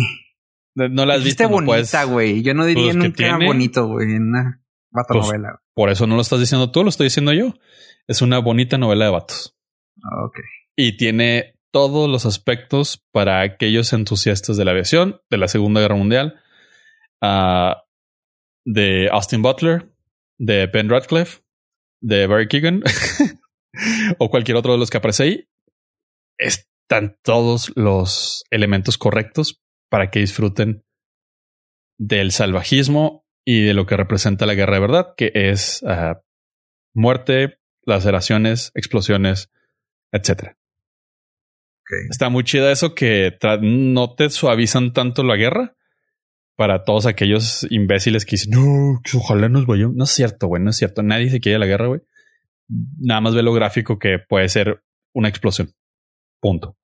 No 0.74 1.04
la 1.04 1.14
has 1.14 1.24
visto. 1.24 1.48
bonita, 1.48 2.04
güey. 2.04 2.42
Yo 2.42 2.54
no 2.54 2.64
diría 2.64 2.92
pues 2.92 2.96
nunca 2.96 3.38
bonito, 3.44 3.86
güey, 3.86 4.12
en 4.12 4.28
una 4.28 4.62
vatonovela. 4.90 5.48
Pues, 5.50 5.72
por 5.74 5.90
eso 5.90 6.06
no 6.06 6.16
lo 6.16 6.22
estás 6.22 6.40
diciendo 6.40 6.70
tú, 6.70 6.82
lo 6.82 6.88
estoy 6.88 7.06
diciendo 7.06 7.32
yo. 7.32 7.54
Es 8.06 8.22
una 8.22 8.38
bonita 8.38 8.78
novela 8.78 9.06
de 9.06 9.10
vatos. 9.10 9.56
Ok. 10.24 10.38
Y 10.76 10.96
tiene 10.96 11.58
todos 11.72 12.08
los 12.08 12.26
aspectos 12.26 13.02
para 13.12 13.40
aquellos 13.40 13.92
entusiastas 13.92 14.56
de 14.56 14.64
la 14.64 14.70
aviación, 14.70 15.20
de 15.30 15.38
la 15.38 15.48
Segunda 15.48 15.80
Guerra 15.80 15.96
Mundial, 15.96 16.40
ah, 17.20 17.84
de 18.64 19.08
Austin 19.10 19.42
Butler, 19.42 19.90
de 20.38 20.66
Ben 20.66 20.88
Radcliffe, 20.88 21.42
de 22.00 22.26
Barry 22.26 22.48
Keegan 22.48 22.82
o 24.18 24.30
cualquier 24.30 24.56
otro 24.56 24.72
de 24.72 24.78
los 24.78 24.90
que 24.90 24.98
aparece 24.98 25.22
ahí. 25.22 25.48
Están 26.38 27.16
todos 27.22 27.72
los 27.74 28.44
elementos 28.50 28.98
correctos 28.98 29.62
para 29.88 30.10
que 30.10 30.20
disfruten 30.20 30.84
del 31.98 32.32
salvajismo 32.32 33.24
y 33.44 33.62
de 33.62 33.74
lo 33.74 33.86
que 33.86 33.96
representa 33.96 34.46
la 34.46 34.54
guerra 34.54 34.74
de 34.74 34.80
verdad, 34.80 35.14
que 35.16 35.32
es 35.34 35.82
ah, 35.84 36.20
muerte, 36.94 37.58
laceraciones, 37.84 38.72
explosiones, 38.74 39.50
etcétera. 40.12 40.56
Está 42.10 42.28
muy 42.28 42.44
chida 42.44 42.72
eso 42.72 42.94
que 42.94 43.36
no 43.60 44.14
te 44.14 44.30
suavizan 44.30 44.92
tanto 44.92 45.22
la 45.22 45.36
guerra 45.36 45.76
para 46.56 46.84
todos 46.84 47.06
aquellos 47.06 47.66
imbéciles 47.70 48.24
que 48.24 48.32
dicen, 48.32 48.52
no, 48.52 49.00
ojalá 49.14 49.48
nos 49.48 49.66
vayamos. 49.66 49.96
No 49.96 50.04
es 50.04 50.10
cierto, 50.10 50.46
güey, 50.46 50.62
no 50.62 50.70
es 50.70 50.76
cierto. 50.76 51.02
Nadie 51.02 51.30
se 51.30 51.40
quiere 51.40 51.58
la 51.58 51.66
guerra, 51.66 51.88
güey. 51.88 52.00
Nada 52.98 53.20
más 53.20 53.34
ve 53.34 53.42
lo 53.42 53.52
gráfico 53.52 53.98
que 53.98 54.18
puede 54.18 54.48
ser 54.48 54.82
una 55.12 55.28
explosión. 55.28 55.72
Punto. 56.40 56.76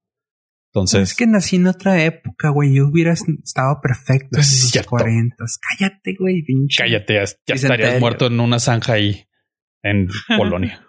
Entonces. 0.73 1.11
Es 1.11 1.17
que 1.17 1.27
nací 1.27 1.57
en 1.57 1.67
otra 1.67 2.05
época, 2.05 2.51
güey. 2.51 2.75
Yo 2.75 2.89
hubiera 2.89 3.13
estado 3.13 3.81
perfecto 3.81 4.39
en 4.39 4.45
los 4.45 4.87
40. 4.87 5.37
Cállate, 5.79 6.17
güey, 6.19 6.43
pinche. 6.43 6.83
Cállate, 6.83 7.15
ya 7.47 7.55
estarías 7.55 8.01
muerto 8.01 8.27
en 8.27 8.41
una 8.41 8.59
zanja 8.59 8.95
ahí 8.95 9.27
en 9.83 10.09
Polonia. 10.37 10.85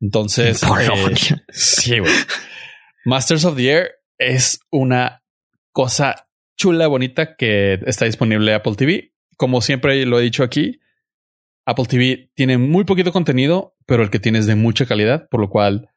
Entonces, 0.00 0.62
eh, 0.62 1.36
sí, 1.50 1.98
güey. 1.98 2.12
Masters 3.04 3.44
of 3.44 3.56
the 3.56 3.70
Air 3.70 3.90
es 4.18 4.60
una 4.70 5.22
cosa 5.72 6.26
chula, 6.56 6.86
bonita 6.86 7.36
que 7.36 7.74
está 7.86 8.04
disponible 8.04 8.50
en 8.50 8.56
Apple 8.56 8.74
TV. 8.76 9.14
Como 9.36 9.60
siempre 9.62 10.04
lo 10.04 10.20
he 10.20 10.22
dicho 10.22 10.42
aquí, 10.42 10.80
Apple 11.66 11.86
TV 11.86 12.30
tiene 12.34 12.58
muy 12.58 12.84
poquito 12.84 13.12
contenido, 13.12 13.76
pero 13.86 14.02
el 14.02 14.10
que 14.10 14.18
tiene 14.18 14.38
es 14.38 14.46
de 14.46 14.56
mucha 14.56 14.86
calidad, 14.86 15.28
por 15.30 15.40
lo 15.40 15.48
cual 15.48 15.88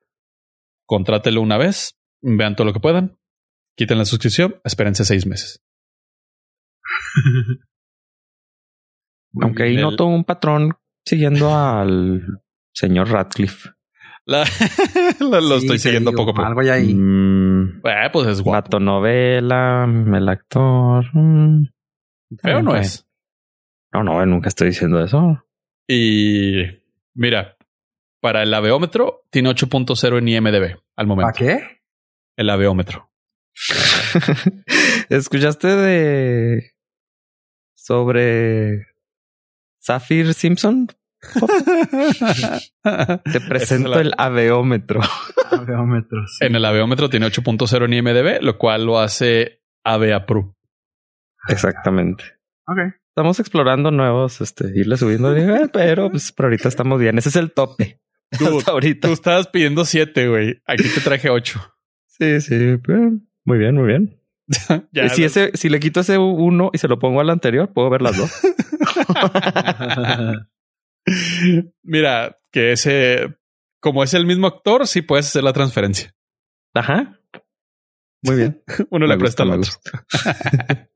contrátelo 0.85 1.41
una 1.41 1.57
vez, 1.57 1.99
vean 2.21 2.55
todo 2.55 2.65
lo 2.65 2.73
que 2.73 2.79
puedan, 2.79 3.17
quiten 3.75 3.97
la 3.97 4.05
suscripción, 4.05 4.61
espérense 4.63 5.03
seis 5.03 5.25
meses. 5.25 5.61
Aunque 9.41 9.63
ahí 9.63 9.75
noto 9.77 10.05
un 10.05 10.23
patrón 10.23 10.77
siguiendo 11.05 11.55
al 11.55 12.43
señor 12.71 13.09
Radcliffe. 13.09 13.71
La, 14.25 14.45
lo 15.19 15.57
estoy 15.57 15.79
siguiendo 15.79 16.11
poco 16.11 16.31
a 16.31 16.33
poco. 16.33 16.47
Algo 16.47 16.61
ya 16.61 16.73
ahí. 16.73 16.93
Mm, 16.93 17.81
eh, 17.83 18.09
pues 18.11 18.27
es 18.27 18.41
guapo. 18.41 18.79
novela, 18.79 19.85
el 19.85 20.29
actor. 20.29 21.05
Mm, 21.13 21.65
Feo 22.41 22.61
no 22.61 22.75
es. 22.75 23.05
No, 23.91 24.03
no, 24.03 24.25
nunca 24.25 24.47
estoy 24.47 24.69
diciendo 24.69 25.03
eso. 25.03 25.43
Y 25.87 26.63
mira, 27.13 27.57
para 28.21 28.43
el 28.43 28.53
aveómetro 28.53 29.25
tiene 29.29 29.49
8.0 29.49 30.17
en 30.17 30.27
IMDB 30.29 30.79
al 30.95 31.07
momento. 31.07 31.33
¿Para 31.33 31.37
qué? 31.37 31.81
El 32.37 32.49
aveómetro. 32.49 33.11
¿Escuchaste 35.09 35.67
de 35.67 36.71
sobre 37.75 38.87
Zafir 39.83 40.33
Simpson? 40.33 40.87
Te 43.31 43.41
presento 43.41 43.99
el 43.99 44.13
aveómetro. 44.17 45.01
aveómetro 45.51 46.25
sí. 46.27 46.45
En 46.45 46.55
el 46.55 46.65
aveómetro 46.65 47.09
tiene 47.09 47.27
8.0 47.27 47.85
en 47.85 47.93
IMDB, 47.93 48.41
lo 48.41 48.57
cual 48.57 48.85
lo 48.85 48.99
hace 48.99 49.61
AVEAPRU. 49.83 50.55
Exactamente. 51.47 52.23
Ok. 52.67 52.79
Estamos 53.09 53.39
explorando 53.39 53.91
nuevos, 53.91 54.41
este, 54.41 54.71
irle 54.75 54.97
subiendo 54.97 55.31
de 55.31 55.41
nivel, 55.41 55.69
pero 55.69 56.09
pues 56.09 56.31
por 56.31 56.47
ahorita 56.47 56.67
estamos 56.67 56.99
bien. 56.99 57.17
Ese 57.17 57.29
es 57.29 57.35
el 57.35 57.51
tope. 57.51 58.01
Tú, 58.37 58.47
Hasta 58.57 58.71
ahorita. 58.71 59.07
Tú 59.07 59.13
estabas 59.13 59.47
pidiendo 59.47 59.85
7, 59.85 60.27
güey. 60.27 60.61
Aquí 60.65 60.89
te 60.89 61.01
traje 61.01 61.29
8. 61.29 61.59
Sí, 62.07 62.41
sí. 62.41 62.77
pues, 62.83 62.99
Muy 63.45 63.57
bien, 63.57 63.75
muy 63.75 63.85
bien. 63.85 64.19
ya, 64.91 65.05
Y 65.05 65.09
si, 65.09 65.23
ese, 65.23 65.51
si 65.53 65.69
le 65.69 65.79
quito 65.79 65.99
ese 65.99 66.17
uno 66.17 66.71
y 66.73 66.77
se 66.77 66.87
lo 66.87 66.99
pongo 66.99 67.21
al 67.21 67.29
anterior, 67.29 67.71
puedo 67.71 67.89
ver 67.89 68.01
las 68.01 68.17
dos. 68.17 68.31
Mira, 71.83 72.37
que 72.51 72.71
ese, 72.71 73.37
como 73.79 74.03
es 74.03 74.13
el 74.13 74.25
mismo 74.25 74.47
actor, 74.47 74.87
sí 74.87 75.01
puedes 75.01 75.27
hacer 75.27 75.43
la 75.43 75.53
transferencia. 75.53 76.15
Ajá. 76.73 77.19
Muy 78.23 78.35
bien. 78.37 78.63
Uno 78.89 79.05
Me 79.07 79.13
le 79.13 79.19
presta 79.19 79.43
al 79.43 79.51
otro. 79.51 79.71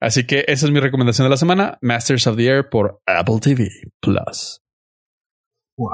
Así 0.00 0.26
que 0.26 0.44
esa 0.48 0.66
es 0.66 0.72
mi 0.72 0.80
recomendación 0.80 1.26
de 1.26 1.30
la 1.30 1.36
semana: 1.36 1.78
Masters 1.82 2.26
of 2.26 2.36
the 2.36 2.46
Air 2.46 2.68
por 2.70 3.02
Apple 3.06 3.38
TV 3.40 3.68
Plus. 4.00 4.62
wow. 5.76 5.90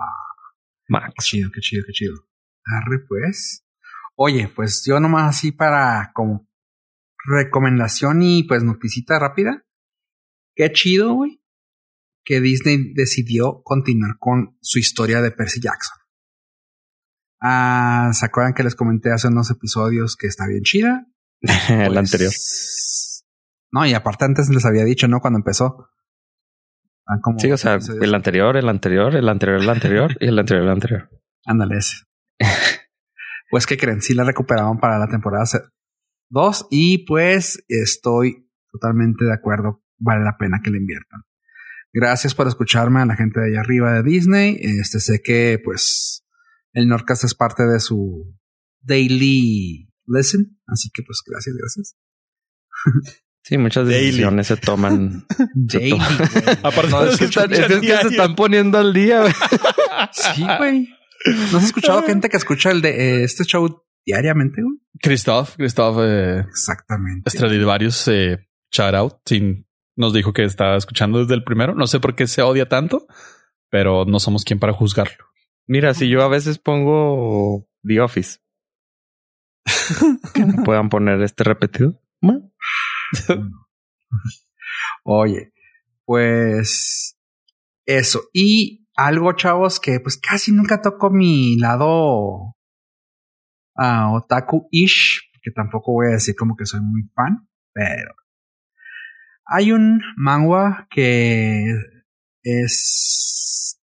Qué 0.86 0.92
Max. 0.92 1.24
chido, 1.24 1.50
qué 1.52 1.60
chido, 1.60 1.82
qué 1.86 1.92
chido. 1.92 2.14
Arre, 2.64 3.00
pues. 3.08 3.64
Oye, 4.14 4.48
pues 4.54 4.84
yo 4.86 5.00
nomás 5.00 5.36
así 5.36 5.50
para 5.52 6.12
como 6.14 6.48
recomendación 7.24 8.22
y 8.22 8.44
pues 8.44 8.62
noticita 8.62 9.18
rápida. 9.18 9.64
Qué 10.54 10.70
chido, 10.72 11.14
güey. 11.14 11.40
Que 12.26 12.40
Disney 12.40 12.92
decidió 12.92 13.62
continuar 13.62 14.16
con 14.18 14.58
su 14.60 14.80
historia 14.80 15.22
de 15.22 15.30
Percy 15.30 15.60
Jackson. 15.60 15.96
Ah, 17.40 18.10
¿se 18.12 18.26
acuerdan 18.26 18.52
que 18.52 18.64
les 18.64 18.74
comenté 18.74 19.12
hace 19.12 19.28
unos 19.28 19.48
episodios 19.50 20.16
que 20.16 20.26
está 20.26 20.46
bien 20.48 20.62
chida? 20.64 21.06
el 21.40 21.86
Pues, 21.86 21.98
anterior. 21.98 22.32
No, 23.72 23.86
y 23.86 23.94
aparte 23.94 24.24
antes 24.24 24.48
les 24.48 24.64
había 24.64 24.84
dicho, 24.84 25.06
¿no? 25.06 25.20
Cuando 25.20 25.38
empezó. 25.38 25.88
Como 27.22 27.38
Sí, 27.38 27.52
o 27.52 27.56
sea, 27.56 27.74
episodios. 27.74 28.02
el 28.02 28.14
anterior, 28.14 28.56
el 28.56 28.68
anterior, 28.68 29.14
el 29.14 29.28
anterior, 29.28 29.62
el 29.62 29.70
anterior 29.70 30.16
y 30.18 30.26
el 30.26 30.38
anterior, 30.38 30.64
el 30.64 30.70
anterior. 30.72 31.10
Ándale 31.46 31.78
ese. 31.78 31.98
pues 33.50 33.66
que 33.66 33.76
creen, 33.76 34.02
sí 34.02 34.14
la 34.14 34.24
recuperaron 34.24 34.78
para 34.80 34.98
la 34.98 35.06
temporada 35.06 35.44
2 36.30 36.66
y 36.70 37.06
pues 37.06 37.64
estoy 37.68 38.50
totalmente 38.72 39.24
de 39.24 39.32
acuerdo, 39.32 39.84
vale 39.98 40.24
la 40.24 40.36
pena 40.36 40.58
que 40.64 40.70
le 40.70 40.78
inviertan. 40.78 41.22
Gracias 41.98 42.34
por 42.34 42.46
escucharme 42.46 43.00
a 43.00 43.06
la 43.06 43.16
gente 43.16 43.40
de 43.40 43.46
allá 43.52 43.60
arriba 43.60 43.92
de 43.94 44.02
Disney. 44.02 44.58
Este 44.60 45.00
sé 45.00 45.22
que 45.24 45.58
pues 45.64 46.24
el 46.74 46.88
Nordcast 46.88 47.24
es 47.24 47.34
parte 47.34 47.62
de 47.64 47.80
su 47.80 48.36
daily 48.82 49.88
listen, 50.06 50.58
así 50.66 50.90
que 50.92 51.02
pues 51.02 51.22
gracias, 51.26 51.56
gracias. 51.56 51.96
Sí, 53.42 53.56
muchas 53.58 53.86
Daily. 53.86 54.06
decisiones 54.06 54.46
se 54.48 54.56
toman. 54.56 55.24
Se 55.68 55.78
Daily, 55.78 55.90
güey. 55.92 56.56
Aparte, 56.62 56.90
No, 56.90 57.04
es 57.06 57.18
que, 57.18 57.24
están- 57.26 57.52
es 57.52 57.66
que 57.66 57.80
se 57.80 58.08
están 58.08 58.34
poniendo 58.34 58.78
al 58.78 58.92
día. 58.92 59.20
güey. 59.22 59.32
Sí, 60.12 60.44
güey. 60.58 60.88
¿No 61.52 61.58
has 61.58 61.64
escuchado 61.64 62.02
gente 62.02 62.28
que 62.28 62.36
escucha 62.36 62.70
el 62.70 62.82
de 62.82 62.90
eh, 62.90 63.24
este 63.24 63.44
show 63.44 63.82
diariamente, 64.04 64.60
güey? 64.62 64.76
Christoph, 65.00 65.56
Christoph 65.56 65.96
eh, 66.02 66.40
Exactamente. 66.40 67.30
Stradivarius, 67.30 68.06
eh, 68.08 68.46
shout 68.70 68.94
out, 68.94 69.14
sin, 69.24 69.65
nos 69.96 70.12
dijo 70.12 70.32
que 70.32 70.44
estaba 70.44 70.76
escuchando 70.76 71.18
desde 71.20 71.34
el 71.34 71.44
primero. 71.44 71.74
No 71.74 71.86
sé 71.86 72.00
por 72.00 72.14
qué 72.14 72.26
se 72.26 72.42
odia 72.42 72.68
tanto, 72.68 73.06
pero 73.70 74.04
no 74.04 74.20
somos 74.20 74.44
quien 74.44 74.58
para 74.58 74.72
juzgarlo. 74.72 75.24
Mira, 75.66 75.94
si 75.94 76.08
yo 76.08 76.22
a 76.22 76.28
veces 76.28 76.58
pongo 76.58 77.66
The 77.82 78.00
Office, 78.00 78.38
que 80.34 80.44
no 80.44 80.62
puedan 80.64 80.88
poner 80.88 81.20
este 81.22 81.42
repetido. 81.44 82.00
Oye, 85.04 85.52
pues 86.04 87.18
eso. 87.84 88.22
Y 88.32 88.86
algo, 88.94 89.32
chavos, 89.32 89.80
que 89.80 90.00
pues 90.00 90.18
casi 90.18 90.52
nunca 90.52 90.80
toco 90.80 91.10
mi 91.10 91.58
lado 91.58 92.56
ah, 93.76 94.12
otaku-ish, 94.12 95.30
que 95.42 95.50
tampoco 95.50 95.92
voy 95.92 96.08
a 96.08 96.14
decir 96.14 96.34
como 96.36 96.56
que 96.56 96.66
soy 96.66 96.80
muy 96.80 97.02
fan, 97.14 97.48
pero 97.72 98.14
hay 99.46 99.72
un 99.72 100.00
manga 100.16 100.86
que 100.90 101.72
es 102.42 103.80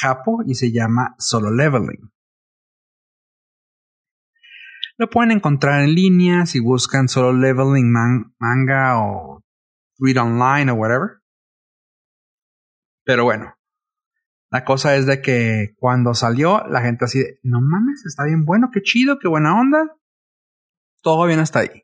japo 0.00 0.42
y 0.46 0.54
se 0.54 0.72
llama 0.72 1.14
Solo 1.18 1.50
Leveling. 1.54 2.10
Lo 4.98 5.08
pueden 5.08 5.32
encontrar 5.32 5.82
en 5.82 5.94
línea 5.94 6.46
si 6.46 6.60
buscan 6.60 7.08
Solo 7.08 7.32
Leveling 7.32 7.90
man- 7.90 8.34
manga 8.38 8.98
o 9.00 9.42
read 9.98 10.16
online 10.18 10.70
o 10.70 10.74
whatever. 10.74 11.22
Pero 13.04 13.24
bueno, 13.24 13.54
la 14.50 14.64
cosa 14.64 14.96
es 14.96 15.06
de 15.06 15.20
que 15.20 15.74
cuando 15.76 16.14
salió, 16.14 16.62
la 16.68 16.82
gente 16.82 17.04
así 17.04 17.18
de, 17.18 17.38
no 17.42 17.60
mames, 17.60 18.04
está 18.06 18.24
bien 18.24 18.44
bueno, 18.44 18.70
qué 18.72 18.80
chido, 18.82 19.18
qué 19.18 19.28
buena 19.28 19.58
onda. 19.58 19.96
Todo 21.02 21.26
bien 21.26 21.40
hasta 21.40 21.60
ahí. 21.60 21.82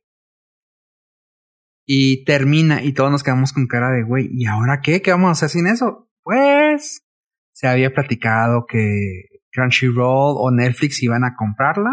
Y 1.91 2.23
termina 2.25 2.83
y 2.83 2.93
todos 2.93 3.11
nos 3.11 3.23
quedamos 3.23 3.55
con 3.55 3.67
cara 3.67 3.91
de, 3.91 4.03
güey, 4.03 4.29
¿y 4.31 4.45
ahora 4.45 4.81
qué? 4.83 5.01
¿Qué 5.01 5.11
vamos 5.11 5.29
a 5.29 5.33
hacer 5.33 5.49
sin 5.49 5.67
eso? 5.67 6.11
Pues 6.23 7.03
se 7.53 7.67
había 7.67 7.95
platicado 7.95 8.67
que 8.69 9.23
Crunchyroll 9.53 10.35
o 10.39 10.51
Netflix 10.51 11.03
iban 11.03 11.25
a 11.25 11.35
comprarla 11.35 11.91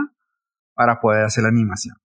para 0.74 1.00
poder 1.00 1.24
hacer 1.24 1.44
la 1.44 1.50
animación. 1.50 1.96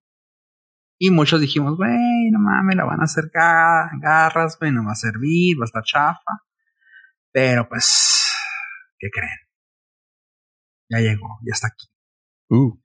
Y 1.01 1.11
muchos 1.11 1.41
dijimos, 1.41 1.77
güey, 1.77 2.31
no 2.31 2.39
mames, 2.39 2.77
la 2.77 2.85
van 2.85 3.01
a 3.01 3.05
hacer 3.05 3.25
ga- 3.35 3.91
garras, 4.01 4.57
güey, 4.61 4.71
no 4.71 4.85
va 4.85 4.93
a 4.93 4.95
servir, 4.95 5.59
va 5.59 5.65
a 5.65 5.67
estar 5.67 5.83
chafa. 5.83 6.45
Pero 7.33 7.69
pues, 7.69 8.31
¿qué 9.01 9.09
creen? 9.11 9.39
Ya 10.89 10.99
llegó, 11.01 11.39
ya 11.43 11.53
está 11.55 11.67
aquí. 11.69 11.89
Uh, 12.51 12.81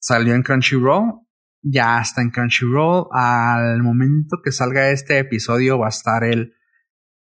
Salió 0.00 0.34
en 0.34 0.42
Crunchyroll, 0.42 1.23
ya 1.64 2.00
está 2.00 2.20
en 2.22 2.30
Crunchyroll. 2.30 3.08
Al 3.12 3.82
momento 3.82 4.40
que 4.44 4.52
salga 4.52 4.90
este 4.90 5.18
episodio 5.18 5.78
va 5.78 5.86
a 5.86 5.90
estar 5.90 6.22
el 6.22 6.54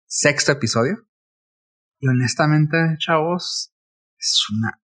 sexto 0.06 0.52
episodio. 0.52 1.06
Y 2.00 2.08
honestamente, 2.08 2.76
chavos, 2.98 3.74
es 4.16 4.44
una 4.50 4.80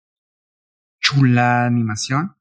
chula 1.00 1.66
animación. 1.66 2.36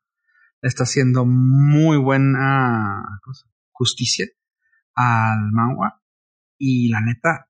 Está 0.62 0.84
haciendo 0.84 1.26
muy 1.26 1.98
buena 1.98 3.04
cosa, 3.24 3.48
justicia 3.72 4.28
al 4.96 5.52
manga. 5.52 6.02
Y 6.58 6.90
la 6.90 7.02
neta, 7.02 7.50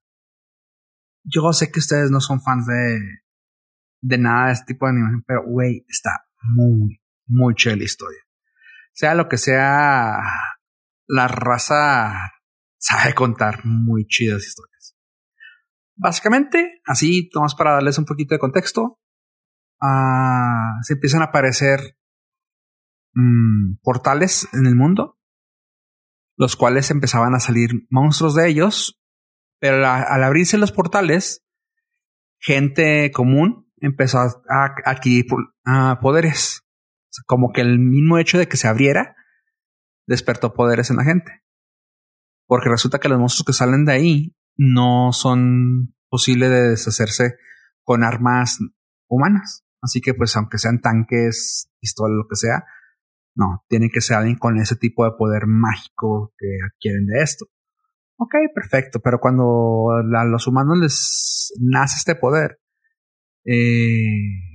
yo 1.24 1.51
sé 1.53 1.72
que 1.72 1.80
ustedes 1.80 2.09
no 2.09 2.22
son 2.22 2.41
fans 2.41 2.66
de, 2.66 2.99
de 4.01 4.18
nada 4.18 4.47
de 4.47 4.53
este 4.53 4.74
tipo 4.74 4.86
de 4.86 4.93
animación, 4.93 5.24
pero 5.28 5.43
güey, 5.45 5.86
está 5.89 6.26
muy, 6.41 7.01
muy 7.28 7.53
chida 7.55 7.76
la 7.76 7.84
historia. 7.84 8.22
Sea 9.01 9.15
lo 9.15 9.27
que 9.27 9.39
sea, 9.39 10.19
la 11.07 11.27
raza 11.27 12.13
sabe 12.77 13.15
contar 13.15 13.61
muy 13.65 14.05
chidas 14.05 14.45
historias. 14.45 14.95
Básicamente, 15.95 16.81
así, 16.85 17.27
nomás 17.33 17.55
para 17.55 17.71
darles 17.71 17.97
un 17.97 18.05
poquito 18.05 18.35
de 18.35 18.39
contexto, 18.39 18.99
ah, 19.81 20.77
se 20.83 20.93
empiezan 20.93 21.23
a 21.23 21.29
aparecer 21.29 21.97
mm, 23.15 23.77
portales 23.81 24.47
en 24.53 24.67
el 24.67 24.75
mundo, 24.75 25.17
los 26.37 26.55
cuales 26.55 26.91
empezaban 26.91 27.33
a 27.33 27.39
salir 27.39 27.71
monstruos 27.89 28.35
de 28.35 28.49
ellos, 28.49 29.01
pero 29.59 29.77
al 29.77 30.23
abrirse 30.23 30.59
los 30.59 30.71
portales, 30.71 31.43
gente 32.39 33.09
común 33.09 33.67
empezó 33.77 34.19
a, 34.19 34.75
adquirir 34.85 35.25
poderes. 35.99 36.61
Como 37.26 37.51
que 37.51 37.62
el 37.62 37.80
mismo 37.80 38.18
hecho 38.18 38.38
de 38.38 38.47
que 38.47 38.57
se 38.57 38.68
abriera 38.68 39.16
despertó 40.07 40.53
poderes 40.53 40.89
en 40.89 40.97
la 40.97 41.03
gente. 41.03 41.43
Porque 42.47 42.70
resulta 42.70 42.99
que 42.99 43.09
los 43.09 43.20
monstruos 43.20 43.45
que 43.45 43.53
salen 43.53 43.86
de 43.86 43.93
ahí 43.93 44.36
no 44.57 45.14
son 45.14 45.95
posibles 46.09 46.49
de 46.49 46.70
deshacerse 46.70 47.36
con 47.84 48.03
armas 48.03 48.59
humanas. 49.07 49.66
Así 49.82 50.01
que 50.01 50.14
pues 50.14 50.36
aunque 50.36 50.57
sean 50.57 50.82
tanques, 50.82 51.70
pistolas, 51.80 52.18
lo 52.18 52.28
que 52.28 52.36
sea, 52.36 52.66
no, 53.36 53.64
tiene 53.68 53.89
que 53.89 54.01
ser 54.01 54.18
alguien 54.18 54.38
con 54.38 54.57
ese 54.59 54.76
tipo 54.76 55.05
de 55.05 55.12
poder 55.18 55.47
mágico 55.47 56.34
que 56.38 56.47
adquieren 56.66 57.05
de 57.07 57.22
esto. 57.22 57.45
Ok, 58.18 58.36
perfecto, 58.53 58.99
pero 58.99 59.20
cuando 59.20 59.89
a 59.91 60.26
los 60.26 60.45
humanos 60.45 60.78
les 60.78 61.53
nace 61.59 61.95
este 61.97 62.16
poder, 62.16 62.59
eh, 63.45 64.50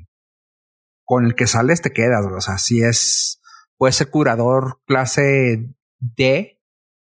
con 1.06 1.24
el 1.24 1.34
que 1.34 1.46
sales 1.46 1.80
te 1.80 1.92
quedas, 1.92 2.26
o 2.26 2.40
sea, 2.40 2.58
si 2.58 2.82
es, 2.82 3.40
puede 3.78 3.92
ser 3.92 4.10
curador 4.10 4.80
clase 4.86 5.72
D, 6.00 6.60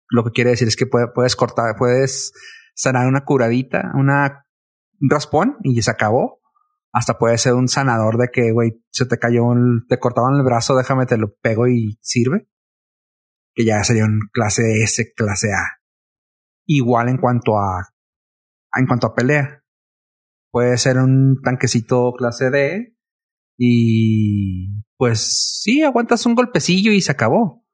lo 0.09 0.25
que 0.25 0.31
quiere 0.31 0.51
decir 0.51 0.69
es 0.69 0.77
que 0.77 0.87
puedes 0.87 1.37
cortar, 1.37 1.75
puedes 1.77 2.33
sanar 2.75 3.09
una 3.09 3.25
curadita, 3.25 3.91
una, 3.95 4.47
un 5.01 5.11
raspón 5.11 5.57
y 5.65 5.83
se 5.83 5.91
acabó 5.91 6.39
hasta 6.93 7.19
puede 7.19 7.37
ser 7.39 7.55
un 7.55 7.69
sanador 7.69 8.17
de 8.17 8.29
que, 8.33 8.53
güey, 8.53 8.83
se 8.91 9.07
te 9.07 9.19
cayó, 9.19 9.43
te 9.89 9.99
cortaban 9.99 10.37
el 10.37 10.43
brazo, 10.43 10.77
déjame 10.77 11.07
te 11.07 11.19
lo 11.19 11.35
pego 11.35 11.69
y 11.69 11.99
sirve. 12.01 12.49
Que 13.55 13.65
ya 13.65 13.83
sería 13.85 14.05
un 14.05 14.21
clase 14.33 14.83
S, 14.83 15.13
clase 15.15 15.53
A. 15.53 15.81
Igual 16.67 17.09
en 17.09 17.19
cuanto 17.19 17.59
a, 17.59 17.89
en 18.77 18.87
cuanto 18.87 19.09
a 19.09 19.15
pelea. 19.15 19.65
Puede 20.51 20.79
ser 20.79 20.99
un 20.99 21.41
tanquecito 21.43 22.13
clase 22.17 22.51
D 22.51 22.98
y 23.59 24.85
pues 24.97 25.61
sí, 25.63 25.83
aguantas 25.83 26.25
un 26.25 26.35
golpecillo 26.35 26.93
y 26.93 27.01
se 27.01 27.13
acabó. 27.13 27.67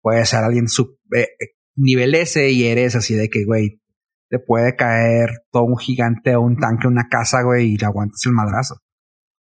Puede 0.00 0.24
ser 0.24 0.42
alguien 0.42 0.68
sub, 0.68 0.98
eh, 1.14 1.28
nivel 1.76 2.14
S 2.14 2.50
y 2.50 2.64
eres 2.64 2.96
así 2.96 3.14
de 3.14 3.28
que, 3.28 3.44
güey, 3.44 3.80
te 4.28 4.38
puede 4.38 4.74
caer 4.74 5.44
todo 5.50 5.64
un 5.64 5.78
gigante 5.78 6.34
o 6.34 6.40
un 6.40 6.56
tanque, 6.56 6.88
una 6.88 7.08
casa, 7.08 7.42
güey, 7.42 7.74
y 7.74 7.76
le 7.76 7.86
aguantas 7.86 8.20
el 8.26 8.32
madrazo. 8.32 8.80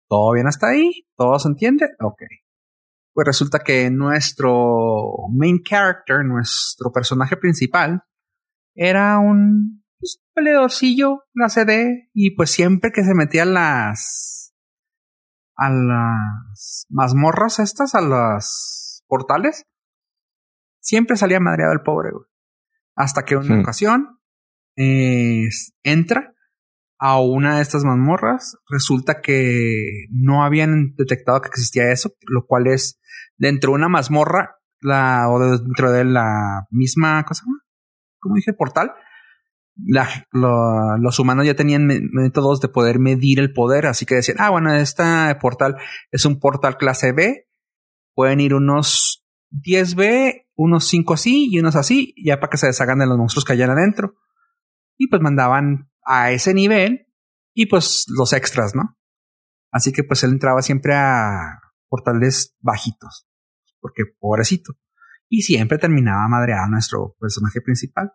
¿Todo 0.09 0.33
bien 0.33 0.47
hasta 0.47 0.69
ahí? 0.69 1.07
¿Todo 1.15 1.37
se 1.39 1.49
entiende? 1.49 1.89
Ok. 1.99 2.21
Pues 3.13 3.25
resulta 3.25 3.59
que 3.59 3.89
nuestro 3.89 5.11
main 5.33 5.61
character, 5.63 6.23
nuestro 6.23 6.91
personaje 6.91 7.37
principal, 7.37 8.03
era 8.75 9.19
un 9.19 9.83
pues, 9.99 10.21
peleadorcillo, 10.33 11.23
la 11.33 11.49
CD, 11.49 12.09
y 12.13 12.35
pues 12.35 12.51
siempre 12.51 12.91
que 12.91 13.03
se 13.03 13.15
metía 13.15 13.45
las. 13.45 14.46
A 15.57 15.69
las 15.69 16.85
mazmorras 16.89 17.59
estas, 17.59 17.95
a 17.95 18.01
las 18.01 19.03
portales, 19.07 19.65
siempre 20.79 21.17
salía 21.17 21.39
madreado 21.39 21.73
el 21.73 21.81
pobre, 21.81 22.11
güey. 22.11 22.25
Hasta 22.95 23.25
que 23.25 23.35
una 23.35 23.55
hmm. 23.55 23.59
ocasión 23.59 24.19
entra 25.83 26.33
a 26.99 27.19
una 27.19 27.57
de 27.57 27.61
estas 27.61 27.83
mazmorras, 27.83 28.57
resulta 28.69 29.21
que 29.21 30.05
no 30.11 30.43
habían 30.43 30.95
detectado 30.95 31.41
que 31.41 31.49
existía 31.49 31.91
eso, 31.91 32.11
lo 32.27 32.45
cual 32.45 32.67
es 32.67 32.99
dentro 33.37 33.71
de 33.71 33.75
una 33.75 33.89
mazmorra, 33.89 34.55
la, 34.81 35.29
o 35.29 35.39
dentro 35.39 35.91
de 35.91 36.05
la 36.05 36.67
misma 36.69 37.23
cosa, 37.23 37.43
como 38.19 38.35
dije, 38.35 38.53
portal, 38.53 38.93
los 40.31 41.19
humanos 41.19 41.45
ya 41.45 41.55
tenían 41.55 41.85
métodos 41.85 42.59
de 42.61 42.69
poder 42.69 42.99
medir 42.99 43.39
el 43.39 43.53
poder, 43.53 43.85
así 43.85 44.05
que 44.05 44.15
decían, 44.15 44.37
ah, 44.39 44.49
bueno, 44.49 44.73
este 44.73 45.03
portal 45.39 45.77
es 46.11 46.25
un 46.25 46.39
portal 46.39 46.77
clase 46.77 47.11
B, 47.11 47.47
pueden 48.15 48.39
ir 48.39 48.53
unos 48.53 49.25
10B, 49.51 50.47
unos 50.55 50.87
5 50.87 51.13
así 51.13 51.47
y 51.51 51.59
unos 51.59 51.75
así, 51.75 52.13
ya 52.23 52.39
para 52.39 52.49
que 52.49 52.57
se 52.57 52.67
deshagan 52.67 52.99
de 52.99 53.05
los 53.05 53.17
monstruos 53.17 53.45
que 53.45 53.53
hayan 53.53 53.69
adentro 53.69 54.15
y 54.97 55.07
pues 55.07 55.21
mandaban 55.21 55.89
a 56.03 56.31
ese 56.31 56.53
nivel 56.53 57.07
y 57.53 57.67
pues 57.67 58.05
los 58.07 58.33
extras, 58.33 58.75
¿no? 58.75 58.97
Así 59.71 59.91
que 59.91 60.03
pues 60.03 60.23
él 60.23 60.31
entraba 60.31 60.61
siempre 60.61 60.95
a 60.95 61.59
portales 61.87 62.55
bajitos, 62.59 63.27
porque 63.79 64.03
pobrecito. 64.19 64.73
Y 65.29 65.41
siempre 65.41 65.77
terminaba 65.77 66.27
madreado 66.27 66.69
nuestro 66.69 67.15
personaje 67.19 67.61
principal. 67.61 68.13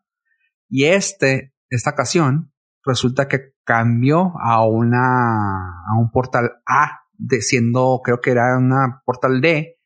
Y 0.73 0.87
este, 0.87 1.55
esta 1.69 1.91
ocasión, 1.91 2.53
resulta 2.83 3.29
que 3.29 3.53
cambió 3.65 4.33
a 4.41 4.67
una, 4.67 5.83
a 5.85 5.99
un 5.99 6.11
portal 6.11 6.63
A, 6.67 7.03
de 7.13 7.43
siendo, 7.43 8.01
creo 8.03 8.21
que 8.21 8.31
era 8.31 8.57
una 8.57 9.03
portal 9.05 9.41
D, 9.43 9.79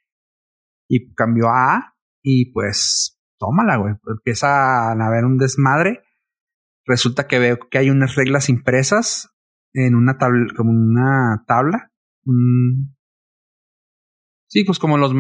y 0.89 1.13
cambió 1.15 1.49
a 1.49 1.75
A, 1.75 1.97
y 2.23 2.53
pues, 2.53 3.19
tómala, 3.39 3.77
güey. 3.79 3.95
Empieza 4.07 4.91
a 4.91 4.93
haber 4.93 5.25
un 5.25 5.39
desmadre 5.39 6.05
resulta 6.87 7.27
que 7.27 7.39
veo 7.39 7.59
que 7.69 7.79
hay 7.79 7.91
unas 7.91 8.15
reglas 8.15 8.49
impresas 8.49 9.35
en 9.75 9.95
una 9.95 10.17
tabla, 10.17 10.47
como 10.57 10.71
una 10.71 11.45
tabla. 11.47 11.91
sí, 14.49 14.65
pues 14.65 14.79
como 14.79 14.97
los, 14.97 15.13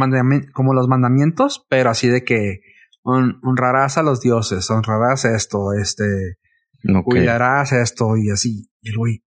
como 0.54 0.72
los 0.72 0.88
mandamientos, 0.88 1.66
pero 1.68 1.90
así 1.90 2.08
de 2.08 2.24
que 2.24 2.60
honrarás 3.06 3.98
a 3.98 4.02
los 4.02 4.20
dioses, 4.20 4.68
honrarás 4.70 5.24
esto, 5.24 5.72
este, 5.80 6.38
cuidarás 7.04 7.72
esto 7.72 8.16
y 8.16 8.30
así. 8.30 8.70
Y 8.80 8.90
el 8.90 8.96
güey, 8.96 9.24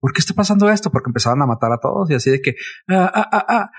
¿por 0.00 0.12
qué 0.12 0.20
está 0.20 0.34
pasando 0.34 0.70
esto? 0.70 0.90
Porque 0.90 1.10
empezaban 1.10 1.42
a 1.42 1.46
matar 1.46 1.72
a 1.72 1.78
todos 1.80 2.10
y 2.10 2.14
así 2.14 2.30
de 2.30 2.40
que, 2.40 2.54
ah, 2.88 3.10
ah, 3.12 3.28
ah, 3.32 3.44
ah, 3.48 3.70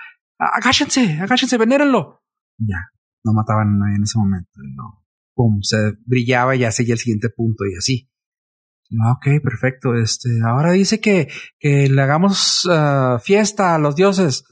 agáchense, 0.56 1.18
agáchense, 1.20 1.56
venérenlo. 1.56 2.22
ya, 2.58 2.90
no 3.24 3.32
mataban 3.32 3.68
a 3.68 3.78
nadie 3.78 3.96
en 3.96 4.02
ese 4.02 4.18
momento. 4.18 4.50
No, 4.76 5.04
pum, 5.34 5.60
se 5.62 5.94
brillaba 6.04 6.54
y 6.54 6.60
ya 6.60 6.70
seguía 6.70 6.94
el 6.94 7.00
siguiente 7.00 7.30
punto 7.30 7.64
y 7.64 7.76
así. 7.76 8.10
Ah, 9.02 9.12
ok, 9.12 9.42
perfecto. 9.42 9.94
Este, 9.94 10.28
ahora 10.44 10.72
dice 10.72 11.00
que, 11.00 11.28
que 11.58 11.88
le 11.88 12.02
hagamos 12.02 12.64
uh, 12.64 13.18
fiesta 13.18 13.74
a 13.74 13.78
los 13.78 13.96
dioses. 13.96 14.44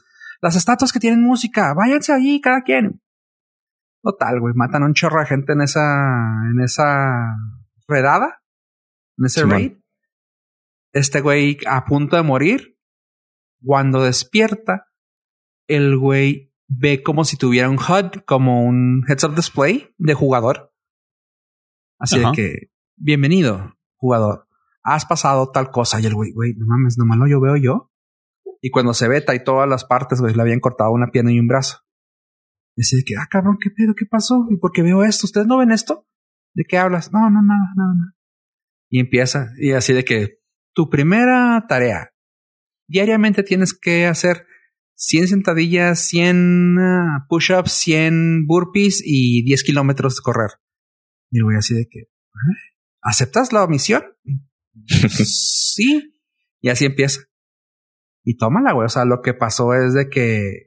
Las 0.43 0.57
estatuas 0.57 0.93
que 0.93 1.01
tienen 1.01 1.23
música, 1.23 1.73
váyanse 1.75 2.13
allí 2.13 2.41
cada 2.41 2.63
quien. 2.63 3.01
Total, 4.07 4.39
güey, 4.39 4.55
matan 4.55 4.85
a 4.85 4.87
un 4.87 4.95
chorro 4.95 5.19
de 5.19 5.27
gente 5.27 5.55
en 5.55 5.63
esa, 5.63 5.81
en 6.49 6.63
esa 6.63 7.37
redada, 7.89 8.41
en 9.19 9.25
ese 9.25 9.45
raid. 9.45 9.73
Este 10.93 11.21
güey 11.21 11.59
a 11.67 11.85
punto 11.85 12.15
de 12.15 12.23
morir. 12.23 12.79
Cuando 13.65 14.05
despierta, 14.05 14.87
el 15.67 15.99
güey 15.99 16.55
ve 16.69 17.03
como 17.03 17.25
si 17.25 17.37
tuviera 17.37 17.69
un 17.69 17.79
HUD, 17.79 18.23
como 18.27 18.65
un 18.65 19.05
heads 19.09 19.25
up 19.25 19.35
display 19.35 19.93
de 19.99 20.15
jugador. 20.15 20.73
Así 21.99 22.21
de 22.21 22.27
que, 22.33 22.71
bienvenido, 22.95 23.77
jugador. 23.97 24.47
Has 24.85 25.05
pasado 25.05 25.51
tal 25.51 25.73
cosa. 25.73 26.01
Y 26.01 26.07
el 26.07 26.15
güey, 26.15 26.31
güey, 26.31 26.55
no 26.55 26.67
mames, 26.69 26.97
nomás 26.97 27.19
lo 27.19 27.27
yo 27.27 27.41
veo 27.41 27.57
yo. 27.57 27.91
Y 28.61 28.71
cuando 28.71 28.95
se 28.95 29.09
veta 29.09 29.35
y 29.35 29.43
todas 29.43 29.69
las 29.69 29.85
partes, 29.85 30.21
güey, 30.21 30.33
le 30.33 30.43
habían 30.43 30.61
cortado 30.61 30.93
una 30.93 31.09
pierna 31.09 31.33
y 31.33 31.41
un 31.41 31.49
brazo. 31.49 31.86
Y 32.77 32.83
así 32.83 32.97
de 32.97 33.05
que, 33.05 33.17
ah, 33.17 33.27
cabrón, 33.31 33.57
¿qué 33.61 33.71
pedo? 33.71 33.95
¿Qué 33.95 34.05
pasó? 34.05 34.47
¿Y 34.51 34.59
por 34.59 34.71
qué 34.73 34.83
veo 34.83 35.03
esto? 35.03 35.27
¿Ustedes 35.27 35.47
no 35.47 35.59
ven 35.59 35.71
esto? 35.71 36.07
¿De 36.55 36.65
qué 36.69 36.77
hablas? 36.77 37.13
No, 37.13 37.21
no, 37.31 37.43
nada, 37.43 37.73
nada, 37.75 37.95
nada. 37.95 38.15
Y 38.91 39.01
empieza, 39.01 39.51
y 39.59 39.73
así 39.73 39.93
de 39.93 40.05
que 40.05 40.41
tu 40.75 40.89
primera 40.91 41.65
tarea, 41.69 42.13
diariamente 42.87 43.43
tienes 43.43 43.75
que 43.75 44.07
hacer 44.07 44.47
100 44.95 45.29
sentadillas, 45.29 46.01
100 46.07 46.77
ah, 46.79 47.27
push-ups, 47.29 47.73
100 47.73 48.47
burpees 48.47 49.03
y 49.05 49.43
10 49.45 49.65
kilómetros 49.65 50.17
de 50.17 50.23
correr. 50.23 50.51
Y 51.31 51.41
voy 51.41 51.57
así 51.57 51.75
de 51.75 51.89
que, 51.89 52.05
¿aceptas 53.03 53.53
la 53.53 53.67
misión? 53.67 54.05
sí. 54.75 56.15
Y 56.61 56.69
así 56.69 56.85
empieza. 56.85 57.23
Y 58.25 58.37
tómala, 58.37 58.73
güey. 58.73 58.87
O 58.87 58.89
sea, 58.89 59.05
lo 59.05 59.23
que 59.23 59.35
pasó 59.35 59.75
es 59.75 59.95
de 59.95 60.09
que 60.09 60.66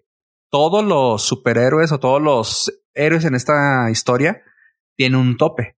todos 0.50 0.84
los 0.84 1.24
superhéroes 1.24 1.92
o 1.92 2.00
todos 2.00 2.22
los 2.22 2.82
héroes 2.94 3.26
en 3.26 3.36
esta 3.36 3.90
historia 3.92 4.42
tienen 4.96 5.20
un 5.20 5.38
tope. 5.38 5.78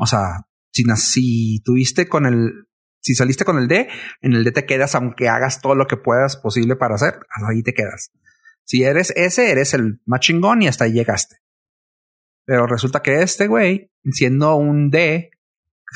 O 0.00 0.06
sea, 0.06 0.46
si, 0.70 0.84
si 0.96 1.62
tuviste 1.62 2.08
con 2.08 2.26
el, 2.26 2.68
si 3.00 3.14
saliste 3.14 3.44
con 3.44 3.58
el 3.58 3.68
D, 3.68 3.88
en 4.20 4.32
el 4.32 4.44
D 4.44 4.52
te 4.52 4.66
quedas 4.66 4.94
aunque 4.94 5.28
hagas 5.28 5.60
todo 5.60 5.74
lo 5.74 5.86
que 5.86 5.96
puedas 5.96 6.36
posible 6.36 6.76
para 6.76 6.94
hacer, 6.94 7.20
ahí 7.48 7.62
te 7.62 7.74
quedas. 7.74 8.12
Si 8.64 8.84
eres 8.84 9.12
ese, 9.16 9.50
eres 9.50 9.74
el 9.74 10.00
más 10.04 10.20
chingón 10.20 10.62
y 10.62 10.68
hasta 10.68 10.84
ahí 10.84 10.92
llegaste. 10.92 11.36
Pero 12.44 12.66
resulta 12.66 13.02
que 13.02 13.22
este 13.22 13.46
güey, 13.46 13.90
siendo 14.12 14.56
un 14.56 14.90
D, 14.90 15.30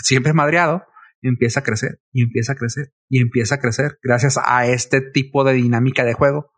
siempre 0.03 0.33
madreado, 0.33 0.85
empieza 1.23 1.61
a 1.61 1.63
crecer 1.63 2.01
y 2.13 2.23
empieza 2.23 2.53
a 2.53 2.57
crecer 2.57 2.93
y 3.09 3.21
empieza 3.21 3.55
a 3.57 3.61
crecer 3.61 3.99
gracias 4.03 4.39
a 4.43 4.67
este 4.67 5.01
tipo 5.01 5.45
de 5.45 5.55
dinámica 5.55 6.05
de 6.05 6.15
juego. 6.15 6.51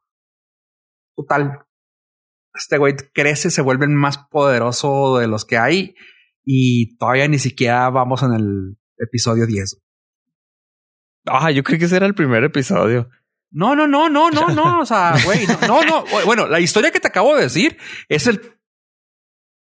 Total. 1.17 1.67
este 2.55 2.79
güey 2.79 2.95
crece, 3.13 3.51
se 3.51 3.63
vuelve 3.63 3.87
el 3.87 3.93
más 3.93 4.19
poderoso 4.31 5.19
de 5.19 5.27
los 5.27 5.45
que 5.45 5.59
hay 5.59 5.95
y 6.45 6.97
todavía 6.97 7.29
ni 7.29 7.39
siquiera 7.39 7.89
vamos 7.91 8.23
en 8.23 8.33
el 8.33 8.77
episodio 8.99 9.47
10. 9.47 9.81
Ah, 11.27 11.51
yo 11.51 11.63
creo 11.63 11.79
que 11.79 11.87
ese 11.87 11.97
era 11.97 12.07
el 12.07 12.15
primer 12.15 12.45
episodio. 12.45 13.09
No, 13.51 13.77
no, 13.77 13.87
no, 13.87 14.09
no, 14.09 14.31
no, 14.31 14.49
no. 14.49 14.81
O 14.83 14.87
sea, 14.87 15.17
güey, 15.25 15.47
no, 15.67 15.85
no, 15.85 16.05
Bueno, 16.27 16.47
la 16.47 16.61
historia 16.61 16.91
que 16.91 17.01
te 17.01 17.09
acabo 17.09 17.35
de 17.37 17.43
decir 17.43 17.79
es 18.09 18.27
el 18.27 18.59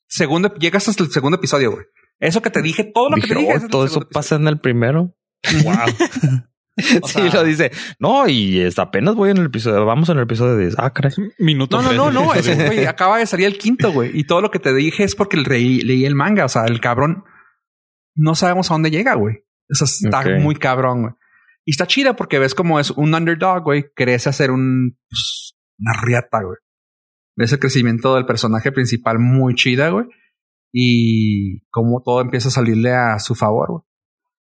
segundo, 0.08 0.54
llegas 0.56 0.88
hasta 0.88 1.04
el 1.04 1.12
segundo 1.12 1.38
episodio, 1.38 1.72
güey. 1.72 1.86
Eso 2.20 2.42
que 2.42 2.50
te 2.50 2.62
dije, 2.62 2.84
todo 2.84 3.10
lo 3.10 3.16
que 3.16 3.28
te 3.28 3.36
dije. 3.36 3.54
Oh, 3.66 3.68
todo 3.68 3.86
eso 3.86 4.08
pasa 4.10 4.36
en 4.36 4.48
el 4.48 4.60
primero. 4.60 5.16
Wow. 5.64 5.76
sí, 7.06 7.30
lo 7.34 7.44
dice. 7.44 7.72
No, 8.00 8.28
y 8.28 8.60
es, 8.60 8.80
apenas 8.80 9.16
voy 9.16 9.32
en 9.32 9.38
el 9.38 9.46
episodio. 9.48 9.86
Vamos 9.86 10.10
en 10.10 10.18
el 10.18 10.24
episodio 10.24 10.56
de 10.56 10.74
ah, 10.78 10.92
Minuto. 11.40 11.82
No, 11.82 11.92
no, 11.94 12.12
no, 12.12 12.26
no. 12.26 12.34
Ese, 12.34 12.88
acaba 12.88 13.18
de 13.18 13.26
salir 13.26 13.48
el 13.48 13.58
quinto, 13.58 13.92
güey. 13.92 14.12
Y 14.14 14.26
todo 14.26 14.42
lo 14.42 14.52
que 14.52 14.60
te 14.60 14.74
dije 14.74 15.04
es 15.04 15.16
porque 15.16 15.38
leí, 15.38 15.82
leí 15.82 16.06
el 16.06 16.16
manga. 16.16 16.46
O 16.46 16.50
sea, 16.50 16.66
el 16.66 16.80
cabrón 16.82 17.24
no 18.16 18.36
sabemos 18.36 18.70
a 18.70 18.74
dónde 18.74 18.92
llega, 18.92 19.16
güey. 19.16 19.44
Eso 19.70 19.86
está 19.86 20.24
muy 20.40 20.56
cabrón, 20.56 21.02
güey. 21.02 21.14
Y 21.66 21.72
está 21.72 21.88
chida 21.88 22.16
porque 22.16 22.40
ves 22.40 22.56
como 22.56 22.80
es 22.80 22.92
un 22.92 23.14
underdog, 23.14 23.64
güey. 23.64 23.86
Crece 23.96 24.30
a 24.30 24.34
ser 24.34 24.52
un, 24.52 24.98
pues, 25.10 25.56
una 25.80 25.94
riata, 26.02 26.42
güey. 26.44 26.58
Ves 27.38 27.54
el 27.54 27.60
crecimiento 27.60 28.16
del 28.16 28.26
personaje 28.26 28.72
principal 28.72 29.20
muy 29.20 29.56
chida, 29.56 29.90
güey. 29.90 30.08
Y 30.74 31.62
cómo 31.70 32.02
todo 32.04 32.22
empieza 32.22 32.50
a 32.50 32.52
salirle 32.52 32.94
a 32.94 33.20
su 33.20 33.36
favor, 33.36 33.70
güey. 33.70 33.91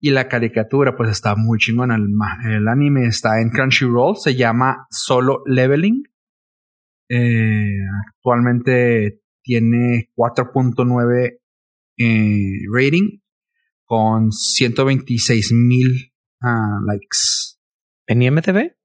Y 0.05 0.09
la 0.09 0.27
caricatura, 0.27 0.97
pues 0.97 1.11
está 1.11 1.37
muy 1.37 1.57
chingona. 1.59 1.95
El, 1.95 2.09
el 2.51 2.67
anime 2.67 3.05
está 3.05 3.39
en 3.39 3.51
Crunchyroll, 3.51 4.17
se 4.17 4.35
llama 4.35 4.85
Solo 4.89 5.43
Leveling. 5.45 6.03
Eh, 7.07 7.77
actualmente 8.05 9.21
tiene 9.41 10.11
4.9 10.17 11.39
eh, 11.97 12.57
rating 12.69 13.19
con 13.85 14.33
126 14.33 15.53
mil 15.53 16.11
uh, 16.41 16.85
likes. 16.85 17.55
¿En 18.05 18.23
IMDb? 18.23 18.75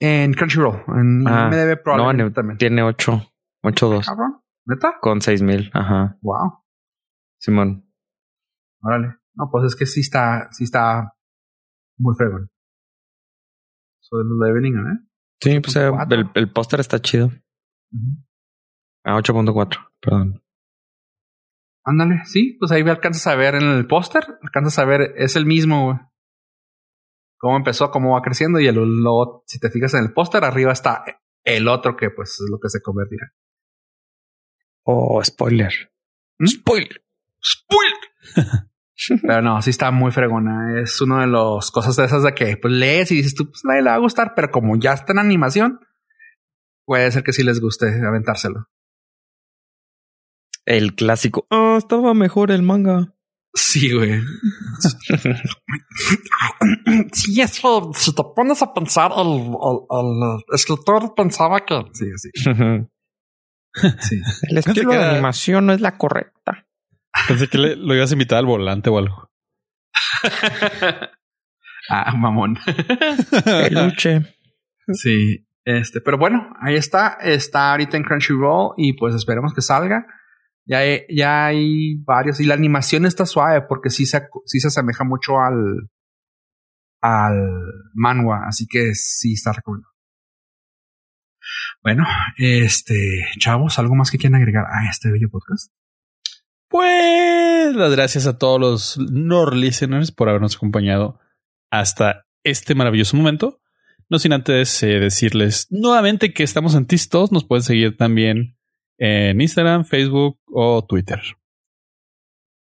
En 0.00 0.32
Crunchyroll. 0.32 0.82
En 0.96 1.28
ah, 1.28 1.50
IMDb 1.52 1.82
probablemente 1.82 2.24
no, 2.24 2.32
también. 2.32 2.56
Tiene 2.56 2.82
8. 2.82 3.32
8.2. 3.64 4.40
¿Neta? 4.64 4.96
Con 5.02 5.20
6 5.20 5.42
mil. 5.42 5.70
Ajá. 5.74 6.16
Wow. 6.22 6.64
Simón. 7.38 7.86
Órale. 8.80 9.18
No, 9.38 9.48
pues 9.50 9.66
es 9.66 9.76
que 9.76 9.86
sí 9.86 10.00
está, 10.00 10.48
sí 10.50 10.64
está 10.64 11.14
muy 11.96 12.14
fregón. 12.16 12.50
So, 14.00 14.20
el 14.20 14.26
leveling, 14.38 14.76
¿eh? 14.78 15.08
Sí, 15.40 15.60
pues 15.60 15.76
eh, 15.76 15.90
el, 16.10 16.30
el 16.34 16.52
póster 16.52 16.80
está 16.80 16.98
chido. 17.00 17.26
Uh 17.92 18.24
A 19.04 19.16
8.4, 19.16 19.90
perdón. 20.00 20.42
Ándale, 21.84 22.24
sí, 22.24 22.56
pues 22.58 22.72
ahí 22.72 22.82
alcanzas 22.82 23.26
a 23.28 23.36
ver 23.36 23.54
en 23.54 23.62
el 23.62 23.86
póster, 23.86 24.24
alcanzas 24.42 24.78
a 24.78 24.84
ver, 24.84 25.14
es 25.16 25.36
el 25.36 25.46
mismo, 25.46 25.86
güey. 25.86 25.98
Cómo 27.38 27.56
empezó, 27.56 27.90
cómo 27.92 28.14
va 28.14 28.22
creciendo 28.22 28.58
y 28.58 28.66
el, 28.66 28.74
luego, 28.74 29.44
si 29.46 29.60
te 29.60 29.70
fijas 29.70 29.94
en 29.94 30.04
el 30.04 30.12
póster, 30.12 30.44
arriba 30.44 30.72
está 30.72 31.04
el 31.44 31.68
otro 31.68 31.96
que 31.96 32.10
pues 32.10 32.30
es 32.40 32.50
lo 32.50 32.58
que 32.58 32.68
se 32.68 32.82
convertirá. 32.82 33.32
Oh, 34.82 35.22
spoiler. 35.22 35.72
¿Mm? 36.38 36.46
Spoiler. 36.46 37.04
Spoiler. 37.40 38.68
pero 39.22 39.42
no, 39.42 39.62
sí 39.62 39.70
está 39.70 39.90
muy 39.90 40.10
fregona. 40.10 40.80
Es 40.82 41.00
una 41.00 41.20
de 41.20 41.28
las 41.28 41.70
cosas 41.70 41.96
de 41.96 42.04
esas 42.04 42.22
de 42.22 42.34
que 42.34 42.56
pues 42.56 42.74
lees 42.74 43.10
y 43.12 43.16
dices 43.16 43.34
tú, 43.34 43.50
pues 43.50 43.62
nadie 43.64 43.82
le 43.82 43.90
va 43.90 43.96
a 43.96 44.00
gustar, 44.00 44.32
pero 44.34 44.50
como 44.50 44.76
ya 44.76 44.92
está 44.92 45.12
en 45.12 45.20
animación, 45.20 45.80
puede 46.84 47.10
ser 47.10 47.22
que 47.22 47.32
sí 47.32 47.42
les 47.42 47.60
guste 47.60 47.86
aventárselo. 47.86 48.66
El 50.64 50.94
clásico. 50.94 51.46
Ah, 51.50 51.76
estaba 51.78 52.12
mejor 52.14 52.50
el 52.50 52.62
manga. 52.62 53.14
Sí, 53.54 53.94
güey. 53.94 54.20
sí, 57.12 57.40
eso, 57.40 57.90
si 57.94 58.14
te 58.14 58.22
pones 58.36 58.60
a 58.62 58.74
pensar, 58.74 59.12
el, 59.16 59.56
el, 59.90 60.42
escritor 60.52 61.14
pensaba 61.14 61.64
que. 61.64 61.82
Sí, 61.94 62.06
sí. 62.16 62.30
sí. 64.00 64.20
El 64.42 64.58
estilo 64.58 64.92
de 64.92 65.04
animación 65.04 65.66
no 65.66 65.72
es 65.72 65.80
la 65.80 65.96
correcta. 65.96 66.67
Pensé 67.26 67.48
que 67.48 67.58
le, 67.58 67.76
lo 67.76 67.94
ibas 67.94 68.10
a 68.10 68.14
invitar 68.14 68.38
al 68.38 68.46
volante 68.46 68.90
o 68.90 68.98
algo. 68.98 69.30
ah, 71.90 72.14
mamón. 72.16 72.58
Peluche. 73.44 74.22
Sí. 74.92 75.46
Este, 75.64 76.00
pero 76.00 76.18
bueno, 76.18 76.54
ahí 76.60 76.76
está. 76.76 77.18
Está 77.20 77.72
ahorita 77.72 77.96
en 77.96 78.04
Crunchyroll 78.04 78.74
y 78.76 78.94
pues 78.94 79.14
esperemos 79.14 79.52
que 79.54 79.62
salga. 79.62 80.06
Ya 80.64 80.78
hay, 80.78 81.02
ya 81.08 81.46
hay 81.46 81.96
varios. 82.04 82.40
Y 82.40 82.44
la 82.44 82.54
animación 82.54 83.06
está 83.06 83.26
suave 83.26 83.62
porque 83.68 83.90
sí 83.90 84.06
se, 84.06 84.28
sí 84.44 84.60
se 84.60 84.68
asemeja 84.68 85.04
mucho 85.04 85.38
al, 85.40 85.90
al 87.00 87.62
manhwa. 87.94 88.46
Así 88.46 88.66
que 88.66 88.94
sí 88.94 89.34
está 89.34 89.52
recomendado. 89.52 89.92
Bueno, 91.82 92.04
este, 92.36 93.26
chavos, 93.38 93.78
¿algo 93.78 93.94
más 93.94 94.10
que 94.10 94.18
quieran 94.18 94.40
agregar 94.40 94.64
a 94.66 94.88
este 94.90 95.10
bello 95.10 95.30
podcast? 95.30 95.72
Pues 96.68 97.74
las 97.74 97.92
gracias 97.92 98.26
a 98.26 98.38
todos 98.38 98.60
los 98.60 98.98
Nord 99.10 99.54
listeners 99.54 100.12
por 100.12 100.28
habernos 100.28 100.56
acompañado 100.56 101.18
hasta 101.70 102.26
este 102.44 102.74
maravilloso 102.74 103.16
momento. 103.16 103.60
No 104.10 104.18
sin 104.18 104.32
antes 104.32 104.82
eh, 104.82 105.00
decirles 105.00 105.66
nuevamente 105.70 106.32
que 106.32 106.42
estamos 106.42 106.74
en 106.74 106.86
Tistos. 106.86 107.32
Nos 107.32 107.44
pueden 107.44 107.62
seguir 107.62 107.96
también 107.96 108.56
en 108.98 109.40
Instagram, 109.40 109.84
Facebook 109.84 110.40
o 110.46 110.84
Twitter. 110.84 111.20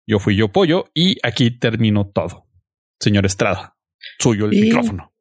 Yo 0.07 0.18
fui 0.18 0.36
yo 0.36 0.50
pollo 0.50 0.90
y 0.94 1.18
aquí 1.22 1.50
termino 1.50 2.07
todo. 2.07 2.46
Señor 2.98 3.26
Estrada, 3.26 3.76
suyo 4.18 4.46
el 4.46 4.50
micrófono. 4.50 5.12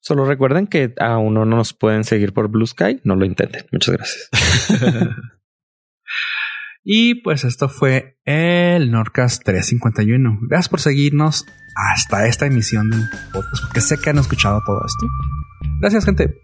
Solo 0.00 0.24
recuerden 0.24 0.66
que 0.66 0.94
aún 0.98 1.34
no 1.34 1.44
nos 1.44 1.74
pueden 1.74 2.02
seguir 2.02 2.32
por 2.32 2.48
Blue 2.48 2.66
Sky. 2.66 3.00
No 3.04 3.14
lo 3.14 3.24
intenten. 3.24 3.66
Muchas 3.70 3.94
gracias. 3.94 4.30
y 6.84 7.16
pues 7.22 7.44
esto 7.44 7.68
fue 7.68 8.18
el 8.24 8.90
Nordcast 8.90 9.42
351. 9.44 10.38
Gracias 10.48 10.68
por 10.68 10.80
seguirnos 10.80 11.46
hasta 11.76 12.26
esta 12.26 12.46
emisión 12.46 12.90
del 12.90 13.08
podcast, 13.32 13.62
porque 13.64 13.80
sé 13.80 13.98
que 13.98 14.10
han 14.10 14.18
escuchado 14.18 14.60
todo 14.66 14.80
esto. 14.84 15.06
Gracias, 15.80 16.04
gente. 16.04 16.40